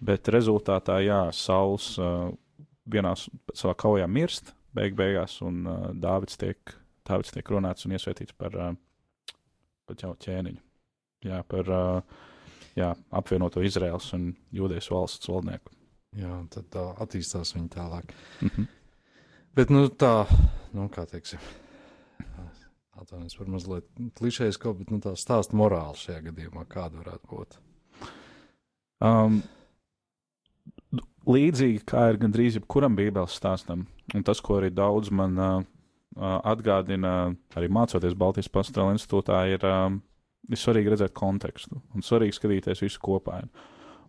bet 0.00 0.30
rezultātā, 0.32 1.00
jā, 1.04 1.26
Sauls 1.36 1.92
uh, 2.00 2.30
vienā 2.90 3.14
savā 3.18 3.76
kaujā 3.78 4.08
mirst, 4.08 4.54
beig 4.76 4.96
beigās, 4.98 5.40
un 5.44 5.66
uh, 5.66 5.84
Dāvids 5.92 6.40
tiek, 6.40 6.78
Dāvids 7.06 7.34
tiek 7.34 7.52
runāts 7.52 7.86
un 7.86 7.98
iesvētīts 7.98 8.36
par, 8.38 8.56
uh, 8.56 9.36
par 9.86 10.00
ķēniņu. 10.00 10.69
Jā, 11.26 11.42
par 11.48 11.68
jā, 12.78 12.94
apvienoto 13.10 13.62
Izraels 13.64 14.12
un 14.16 14.30
Jūdejas 14.56 14.90
valsts 14.92 15.28
valdnieku. 15.28 15.74
Jā, 16.18 16.40
tad 16.50 16.70
tā 16.74 16.84
attīstās 17.04 17.54
viņa 17.54 17.68
tālāk. 17.74 18.14
Mm 18.40 18.48
-hmm. 18.48 18.66
Bet, 19.54 19.70
nu, 19.70 19.86
tā, 19.88 20.26
nu, 20.72 20.88
kā 20.88 21.06
teiksim, 21.06 21.38
atvainojos 22.94 23.36
par 23.36 23.48
mazliet 23.48 23.86
klišejas 24.18 24.56
kaut, 24.56 24.78
bet, 24.78 24.90
nu, 24.90 24.98
tā 24.98 25.14
stāsta 25.18 25.56
morāli 25.56 25.98
šajā 25.98 26.20
gadījumā, 26.28 26.64
kāda 26.70 27.02
varētu 27.02 27.30
būt. 27.30 27.58
Um, 29.00 29.42
līdzīgi 31.26 31.82
kā 31.88 32.10
ir 32.10 32.20
gandrīz 32.20 32.58
jebkuram 32.58 32.96
Bībeles 32.96 33.36
stāstam, 33.40 33.86
un 34.14 34.22
tas, 34.22 34.40
ko 34.40 34.58
arī 34.60 34.70
daudz 34.74 35.10
man 35.10 35.38
uh, 35.38 35.62
atgādina, 36.44 37.34
arī 37.56 37.68
mācoties 37.68 38.14
Baltijas 38.14 38.48
pastorāla 38.48 38.96
institūtā, 38.98 39.44
ir, 39.54 39.64
um, 39.64 40.02
ir 40.48 40.60
svarīgi 40.60 40.94
redzēt 40.94 41.14
kontekstu 41.16 41.80
un 41.94 42.04
svarīgi 42.06 42.38
skatīties 42.38 42.82
visu 42.84 43.02
kopā. 43.02 43.40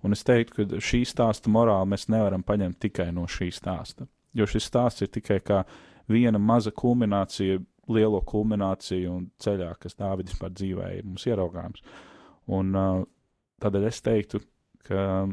Un 0.01 0.15
es 0.15 0.23
teiktu, 0.25 0.65
ka 0.65 0.82
šī 0.82 1.03
stāsta 1.05 1.51
morāli 1.53 1.91
mēs 1.93 2.07
nevaram 2.09 2.43
paņemt 2.45 2.79
tikai 2.82 3.11
no 3.13 3.27
šī 3.29 3.51
stāsta, 3.53 4.07
jo 4.34 4.47
šis 4.49 4.69
stāsts 4.71 5.05
ir 5.05 5.11
tikai 5.13 5.41
viena 6.09 6.39
maza 6.41 6.71
kulminācija, 6.71 7.59
lielo 7.91 8.21
kulmināciju 8.25 9.11
un 9.11 9.27
ceļā, 9.41 9.73
kas 9.82 9.97
Dāvidis 9.99 10.38
par 10.39 10.53
dzīvēja, 10.55 11.03
mums 11.05 11.25
ieraugāms. 11.27 11.84
Un 12.51 12.75
uh, 12.77 13.03
tādēļ 13.61 13.88
es 13.89 14.01
teiktu, 14.05 14.41
ka 14.88 15.27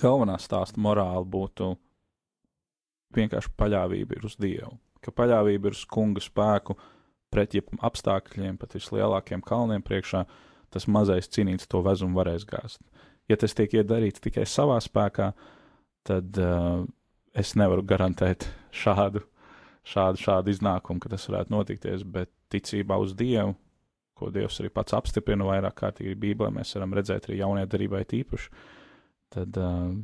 galvenā 0.00 0.38
stāsta 0.40 0.80
morāla 0.80 1.24
būtu 1.28 1.72
vienkārši 3.16 3.52
paļāvība 3.58 4.18
ir 4.18 4.26
uz 4.26 4.36
Dievu, 4.40 4.74
ka 5.04 5.14
paļāvība 5.14 5.70
ir 5.70 5.76
uz 5.76 5.84
kunga 5.88 6.22
spēku 6.24 6.76
pret 7.32 7.56
jeb 7.56 7.72
apstākļiem, 7.80 8.58
pat 8.60 8.76
vislielākiem 8.76 9.42
kalniem 9.44 9.84
priekšā, 9.84 10.24
tas 10.72 10.88
mazais 10.88 11.30
cīnīts 11.32 11.68
to 11.70 11.82
vezumu 11.84 12.20
varēs 12.20 12.46
gāzt. 12.48 12.80
Ja 13.30 13.38
tas 13.40 13.54
tiek 13.56 13.74
iedarīts 13.76 14.22
tikai 14.22 14.44
savā 14.48 14.78
spēkā, 14.82 15.32
tad 16.08 16.38
uh, 16.40 16.84
es 17.38 17.54
nevaru 17.58 17.84
garantēt 17.86 18.48
šādu, 18.74 19.22
šādu, 19.88 20.20
šādu 20.22 20.52
iznākumu, 20.52 21.02
ka 21.02 21.12
tas 21.12 21.28
varētu 21.30 21.54
notikties, 21.54 22.06
bet 22.06 22.30
ticībā 22.52 22.98
uz 23.00 23.14
Dievu, 23.18 23.54
ko 24.18 24.30
Dievs 24.34 24.60
arī 24.60 24.70
pats 24.74 24.96
apstiprina 24.96 25.46
vairāk 25.48 25.78
kārtīgi 25.80 26.18
Bībelē, 26.18 26.52
mēs 26.58 26.74
varam 26.76 26.96
redzēt 26.98 27.28
arī 27.28 27.40
jaunajā 27.40 27.70
darbā 27.72 28.02
īpaši, 28.04 28.50
tad, 29.32 29.58
uh, 29.60 29.94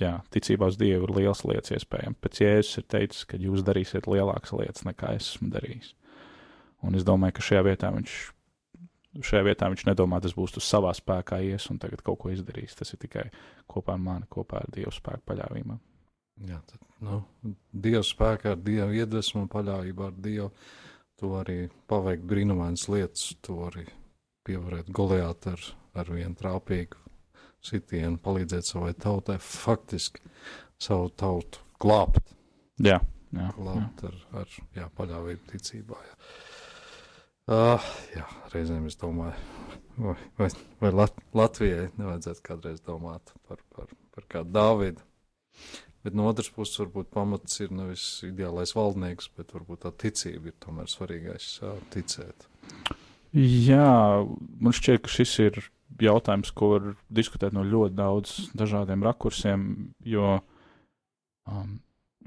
jā, 0.00 0.14
ticībā 0.32 0.70
uz 0.70 0.78
Dievu 0.80 1.08
ir 1.08 1.14
liels 1.20 1.42
lietas 1.48 1.74
iespējams. 1.78 2.20
Pēc 2.22 2.42
Jēzus 2.44 2.82
ir 2.82 2.88
teicis, 2.92 3.24
ka 3.28 3.40
jūs 3.40 3.64
darīsiet 3.66 4.08
lielākas 4.10 4.54
lietas 4.56 4.86
nekā 4.86 5.16
es 5.16 5.32
esmu 5.34 5.50
darījis. 5.54 5.94
Un 6.86 6.96
es 6.98 7.04
domāju, 7.06 7.36
ka 7.36 7.44
šajā 7.48 7.64
vietā 7.66 7.90
viņš, 7.94 8.14
šajā 9.26 9.42
vietā 9.48 9.68
viņš 9.72 9.84
nedomā, 9.88 10.20
tas 10.22 10.36
būs 10.36 10.56
uz 10.60 10.66
savā 10.66 10.92
spēkā 10.96 11.40
ies 11.48 11.68
un 11.72 11.80
tagad 11.82 12.04
kaut 12.06 12.20
ko 12.22 12.32
izdarīs. 12.34 12.76
Tas 12.78 12.94
ir 12.94 13.02
tikai 13.02 13.28
kopā 13.70 13.96
ar 13.96 14.02
mani, 14.02 14.30
kopā 14.30 14.62
ar 14.62 14.72
Dievu 14.74 14.94
spēku 14.94 15.24
paļāvībā. 15.32 15.78
Jā, 16.44 16.58
tad, 16.68 16.82
nu, 17.00 17.22
Dieva 17.72 18.02
spēkā, 18.04 18.52
ar 18.52 18.60
Dieva 18.60 18.90
iedvesmu 18.92 19.46
un 19.46 19.52
paļāvību 19.52 20.04
ar 20.04 20.18
Dievu, 20.20 20.50
to 21.16 21.32
arī 21.38 21.62
paveikt 21.88 22.26
brīnumainas 22.28 22.84
lietas, 22.92 23.30
to 23.44 23.62
arī 23.70 23.86
pievarēt 24.46 24.92
Goliātu 24.94 25.54
ar, 25.54 25.64
ar 26.02 26.12
vienu 26.12 26.36
trāpīgu 26.36 27.00
sitienu, 27.64 28.20
palīdzēt 28.22 28.68
savai 28.68 28.92
tautai, 29.00 29.38
faktiski 29.42 30.20
savu 30.78 31.08
tautu 31.16 31.64
glābt. 31.82 32.34
Jā, 32.76 33.00
jā, 33.32 33.40
jā. 33.40 33.48
glābt 33.56 34.04
ar, 34.06 34.20
ar 34.42 34.58
jā, 34.76 34.90
paļāvību 34.98 35.52
ticībā. 35.54 36.02
Jā. 36.10 36.18
Uh, 37.46 37.78
jā, 38.10 38.24
reizēm 38.50 38.88
es 38.88 38.96
domāju, 38.98 39.36
vai, 40.02 40.16
vai, 40.34 40.48
vai 40.80 40.90
Lat 40.90 41.20
Latvijai 41.36 41.92
nevajadzētu 41.94 42.42
kādreiz 42.48 42.80
domāt 42.82 43.30
par, 43.46 43.60
par, 43.70 43.92
par 44.16 44.26
kādu 44.32 44.50
Dāvidu. 44.56 45.04
Bet 46.02 46.18
no 46.18 46.26
otras 46.26 46.50
puses, 46.50 46.80
varbūt 46.82 47.12
pamats 47.14 47.62
ir 47.62 47.70
nevis 47.74 48.02
ideālais 48.26 48.74
valdnieks, 48.74 49.30
bet 49.38 49.54
varbūt 49.54 49.84
tā 49.86 49.94
ticība 49.94 50.50
ir 50.50 50.58
tomēr 50.62 50.90
svarīgais 50.90 51.48
uh, 51.62 51.78
ticēt. 51.94 52.48
Jā, 53.36 54.26
man 54.26 54.74
šķiet, 54.74 55.04
ka 55.06 55.14
šis 55.14 55.38
ir 55.46 55.62
jautājums, 56.02 56.50
ko 56.50 56.74
var 56.74 56.92
diskutēt 57.14 57.54
no 57.54 57.62
ļoti 57.66 57.94
daudz 57.94 58.36
dažādiem 58.58 59.06
rakursiem, 59.06 59.66
jo 60.02 60.38
um, 61.46 61.76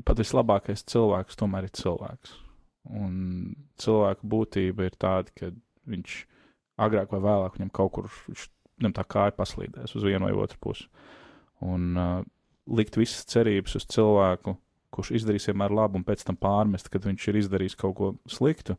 pat 0.08 0.24
vislabākais 0.24 0.88
cilvēks 0.88 1.40
tomēr 1.40 1.68
ir 1.68 1.76
cilvēks. 1.76 2.40
Un 2.90 3.54
cilvēka 3.78 4.26
būtība 4.26 4.88
ir 4.88 4.96
tāda, 4.98 5.30
ka 5.38 5.52
viņš 5.90 6.16
agrāk 6.82 7.12
vai 7.14 7.22
vēlāk 7.22 7.58
viņam 7.58 7.72
kaut 7.76 7.94
kur 7.98 8.10
viņam 8.80 8.96
tā 8.96 9.06
kāja 9.06 9.36
paslīdēs 9.38 9.94
uz 9.98 10.06
vienu 10.08 10.26
vai 10.26 10.34
otru 10.40 10.58
pusi. 10.64 10.88
Un 11.66 11.92
uh, 12.00 12.22
likt 12.72 12.98
visas 12.98 13.28
cerības 13.30 13.76
uz 13.78 13.86
cilvēku, 13.92 14.56
kurš 14.96 15.12
izdarīs 15.20 15.50
vienmēr 15.52 15.76
labu, 15.76 16.00
un 16.00 16.08
pēc 16.08 16.24
tam 16.26 16.40
pārmest, 16.40 16.90
kad 16.90 17.06
viņš 17.06 17.28
ir 17.30 17.42
izdarījis 17.44 17.78
kaut 17.78 17.96
ko 18.00 18.12
sliktu, 18.32 18.78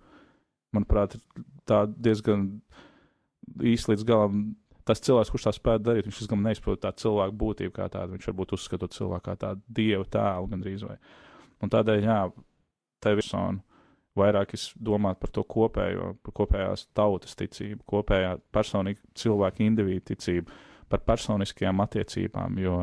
manuprāt, 0.74 1.14
ir 1.14 1.94
diezgan 2.00 2.48
īsti 3.60 3.94
līdz 3.94 4.06
galam. 4.08 4.42
Tas 4.88 5.02
cilvēks, 5.04 5.30
kurš 5.30 5.46
tā 5.46 5.52
spēja 5.54 5.82
darīt, 5.84 6.06
viņš 6.08 6.22
diezgan 6.22 6.40
neizprot 6.42 6.80
tā 6.82 6.90
cilvēka 6.98 7.36
būtību 7.38 7.74
kā 7.76 7.86
tādu. 7.92 8.16
Viņš 8.16 8.30
varbūt 8.30 8.56
uzskata 8.56 8.88
cilvēku 8.90 9.28
kā 9.28 9.36
tādu 9.38 9.62
dievu 9.76 10.06
tēlu 10.10 10.48
gandrīz 10.50 10.82
vai. 10.88 10.96
Un 11.62 11.70
tādēļ, 11.70 12.06
jā, 12.08 12.20
tā 13.04 13.12
ir 13.12 13.20
persona 13.20 13.60
vairāk 14.18 14.54
es 14.56 14.70
domātu 14.74 15.22
par 15.24 15.32
to 15.34 15.44
kopējo, 15.54 16.14
par 16.24 16.34
kopējās 16.40 16.88
tautas 16.96 17.36
ticību, 17.38 17.84
kopējā 17.88 18.34
personīga 18.52 19.00
cilvēka 19.18 19.64
individu 19.64 20.10
ticību, 20.12 20.58
par 20.90 21.04
personiskajām 21.06 21.82
attiecībām, 21.84 22.58
jo 22.58 22.80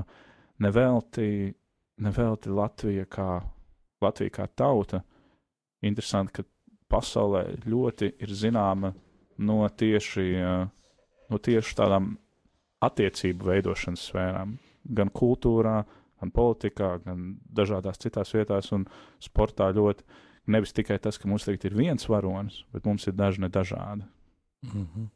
nevelti, 0.64 1.52
nevelti 2.04 2.54
Latvija 2.54 3.06
kā, 3.12 3.32
Latvija 4.02 4.36
kā 4.40 4.48
tauta, 4.56 5.02
interesanti, 5.84 6.40
ka 6.40 6.48
pasaulē 6.88 7.44
ļoti 7.68 8.14
ir 8.24 8.32
zināma 8.32 8.94
no 9.44 9.60
tieši, 9.68 10.28
no 11.28 11.40
tieši 11.44 11.76
tādām 11.78 12.14
attiecību 12.88 13.50
veidošanas 13.52 14.08
sfērām, 14.10 14.56
gan 14.98 15.12
kultūrā, 15.12 15.82
gan 16.22 16.32
politikā, 16.34 16.94
gan 17.04 17.34
dažādās 17.54 18.00
citās 18.02 18.34
vietās 18.34 18.72
un 18.74 18.88
sportā 19.22 19.70
ļoti 19.76 20.06
nevis 20.48 20.74
tikai 20.76 21.00
tas, 21.04 21.18
ka 21.18 21.30
mums 21.30 21.45
tagad 21.48 21.66
ir 21.68 21.78
viens 21.78 22.10
varonis, 22.10 22.64
bet 22.74 22.88
mums 22.88 23.08
ir 23.08 23.16
daži 23.18 23.43
nedažādi. 23.45 24.08
Mm 24.66 24.88
-hmm. 24.88 25.08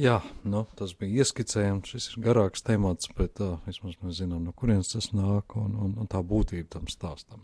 Jā, 0.00 0.20
nu, 0.44 0.64
tas 0.76 0.94
bija 0.98 1.22
ieskicējums. 1.22 1.88
Šis 1.88 2.08
ir 2.12 2.22
garāks 2.24 2.64
temats, 2.64 3.08
bet 3.16 3.40
uh, 3.40 3.58
vismaz 3.66 3.98
mēs 4.02 4.22
zinām, 4.22 4.44
no 4.44 4.52
kurienes 4.52 4.92
tas 4.92 5.12
nāk 5.12 5.56
un, 5.56 5.74
un, 5.74 5.94
un 5.98 6.08
tā 6.08 6.22
būtība 6.22 6.68
tam 6.68 6.88
stāstam. 6.88 7.40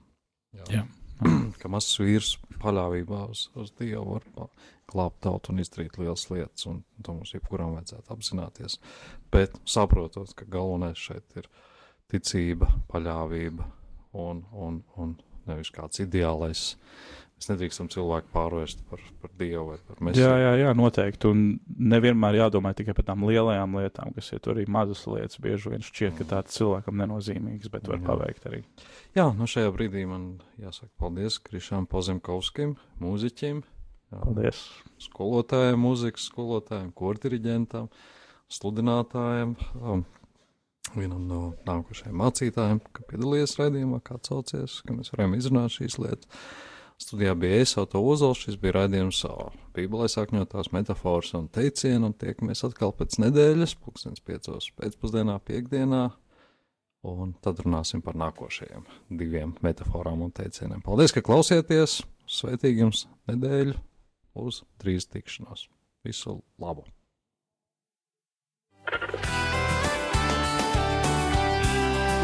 Jā. 0.56 0.64
Jā. 0.70 0.86
ka 1.61 1.68
mazs 1.68 1.98
vīrs 2.00 2.36
paļāvībā 2.62 3.24
uz, 3.32 3.48
uz 3.59 3.72
Dievu 3.78 4.18
var 4.18 4.50
glābt 4.88 5.20
tautu 5.26 5.52
un 5.52 5.62
izdarīt 5.62 5.98
lielas 5.98 6.28
lietas, 6.30 6.66
un 6.70 6.82
to 7.04 7.14
mums 7.14 7.34
jebkuram 7.34 7.74
vajadzētu 7.76 8.14
apzināties. 8.14 8.78
Bet 9.34 9.59
saprotot, 9.68 10.32
ka 10.38 10.48
galvenais 10.48 10.98
šeit 10.98 11.36
ir 11.36 11.50
ticība, 12.09 12.70
paļāvība 12.92 13.66
un, 14.12 14.44
un, 14.52 14.82
un 14.96 15.16
nevis 15.51 15.72
kāds 15.74 16.05
ideālais. 16.05 16.74
Mēs 17.38 17.53
nedrīkstam 17.53 17.86
cilvēku 17.92 18.32
pārvērst 18.34 18.80
par, 18.90 19.03
par 19.22 19.30
dievu 19.38 19.68
vai 19.68 19.76
par 19.86 20.01
mēslu. 20.03 20.24
Jā, 20.24 20.30
jā, 20.42 20.55
jā, 20.59 20.72
noteikti. 20.74 21.30
Un 21.30 21.44
nevienmēr 21.92 22.40
jādomā 22.40 22.72
tikai 22.74 22.96
par 22.99 23.07
tām 23.12 23.22
lielajām 23.28 23.76
lietām, 23.78 24.11
kas 24.16 24.32
ir 24.34 24.51
arī 24.51 24.64
mazas 24.74 25.05
lietas. 25.07 25.38
Bieži 25.44 25.70
vien 25.70 25.86
šķiet, 25.86 26.16
ka 26.18 26.26
tāds 26.32 26.59
cilvēkam 26.59 26.99
nenozīmīgs, 26.99 27.70
bet 27.70 27.86
var 27.86 28.01
jā. 28.01 28.07
paveikt 28.09 28.51
arī. 28.51 28.64
Jā, 29.14 29.28
no 29.28 29.46
nu 29.46 29.51
šajā 29.55 29.70
brīdī 29.76 30.03
man 30.11 30.26
jāsaka 30.59 30.90
paldies 30.99 31.38
Krišām 31.46 31.86
Pozemkovskim, 31.92 32.74
mūziķim. 33.05 33.62
Jā, 34.11 34.24
paldies. 34.24 34.64
Skolotājiem, 35.07 35.78
mūzikas 35.84 36.26
skolotājiem, 36.32 36.90
kortiriģentam. 36.99 37.86
sludinātājiem, 38.49 39.55
um, 39.84 40.07
vienam 40.97 41.26
no 41.28 41.43
nākošajiem 41.68 42.16
mācītājiem, 42.22 42.80
ka 42.95 43.05
piedalījies 43.11 43.57
raidījumā, 43.61 44.01
kā 44.05 44.18
saucies, 44.24 44.80
ka 44.86 44.97
mēs 44.97 45.12
varējām 45.12 45.36
izrunāt 45.39 45.74
šīs 45.74 45.99
lietas. 46.01 46.43
Studijā 46.99 47.34
bija 47.39 47.61
es, 47.62 47.76
Auto 47.78 48.01
Ozols, 48.03 48.41
šis 48.43 48.57
bija 48.59 48.80
raidījums 48.80 49.20
Bībelē 49.76 50.09
sakņotās 50.11 50.72
metafāras 50.74 51.30
un 51.39 51.47
teicienu, 51.55 52.11
un 52.11 52.16
tiekamies 52.18 52.64
atkal 52.66 52.91
pēc 52.99 53.20
nedēļas, 53.22 53.76
pulkstens 53.84 54.24
piecos 54.26 54.66
pēcpusdienā, 54.80 55.36
piekdienā, 55.47 56.03
un 57.07 57.36
tad 57.45 57.62
runāsim 57.62 58.03
par 58.03 58.18
nākošajiem 58.18 58.89
diviem 59.20 59.55
metafārām 59.62 60.26
un 60.26 60.34
teicieniem. 60.34 60.82
Paldies, 60.82 61.14
ka 61.14 61.22
klausieties! 61.22 62.01
Sveitīgi 62.28 62.82
jums 62.82 63.07
nedēļu! 63.30 63.78
Uz 64.43 64.64
drīz 64.82 65.07
tikšanos! 65.14 65.68
Visu 66.07 66.41
labu! 66.59 66.89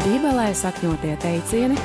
Bībelē 0.05 0.51
sakņotie 0.53 1.15
teicieni 1.17 1.79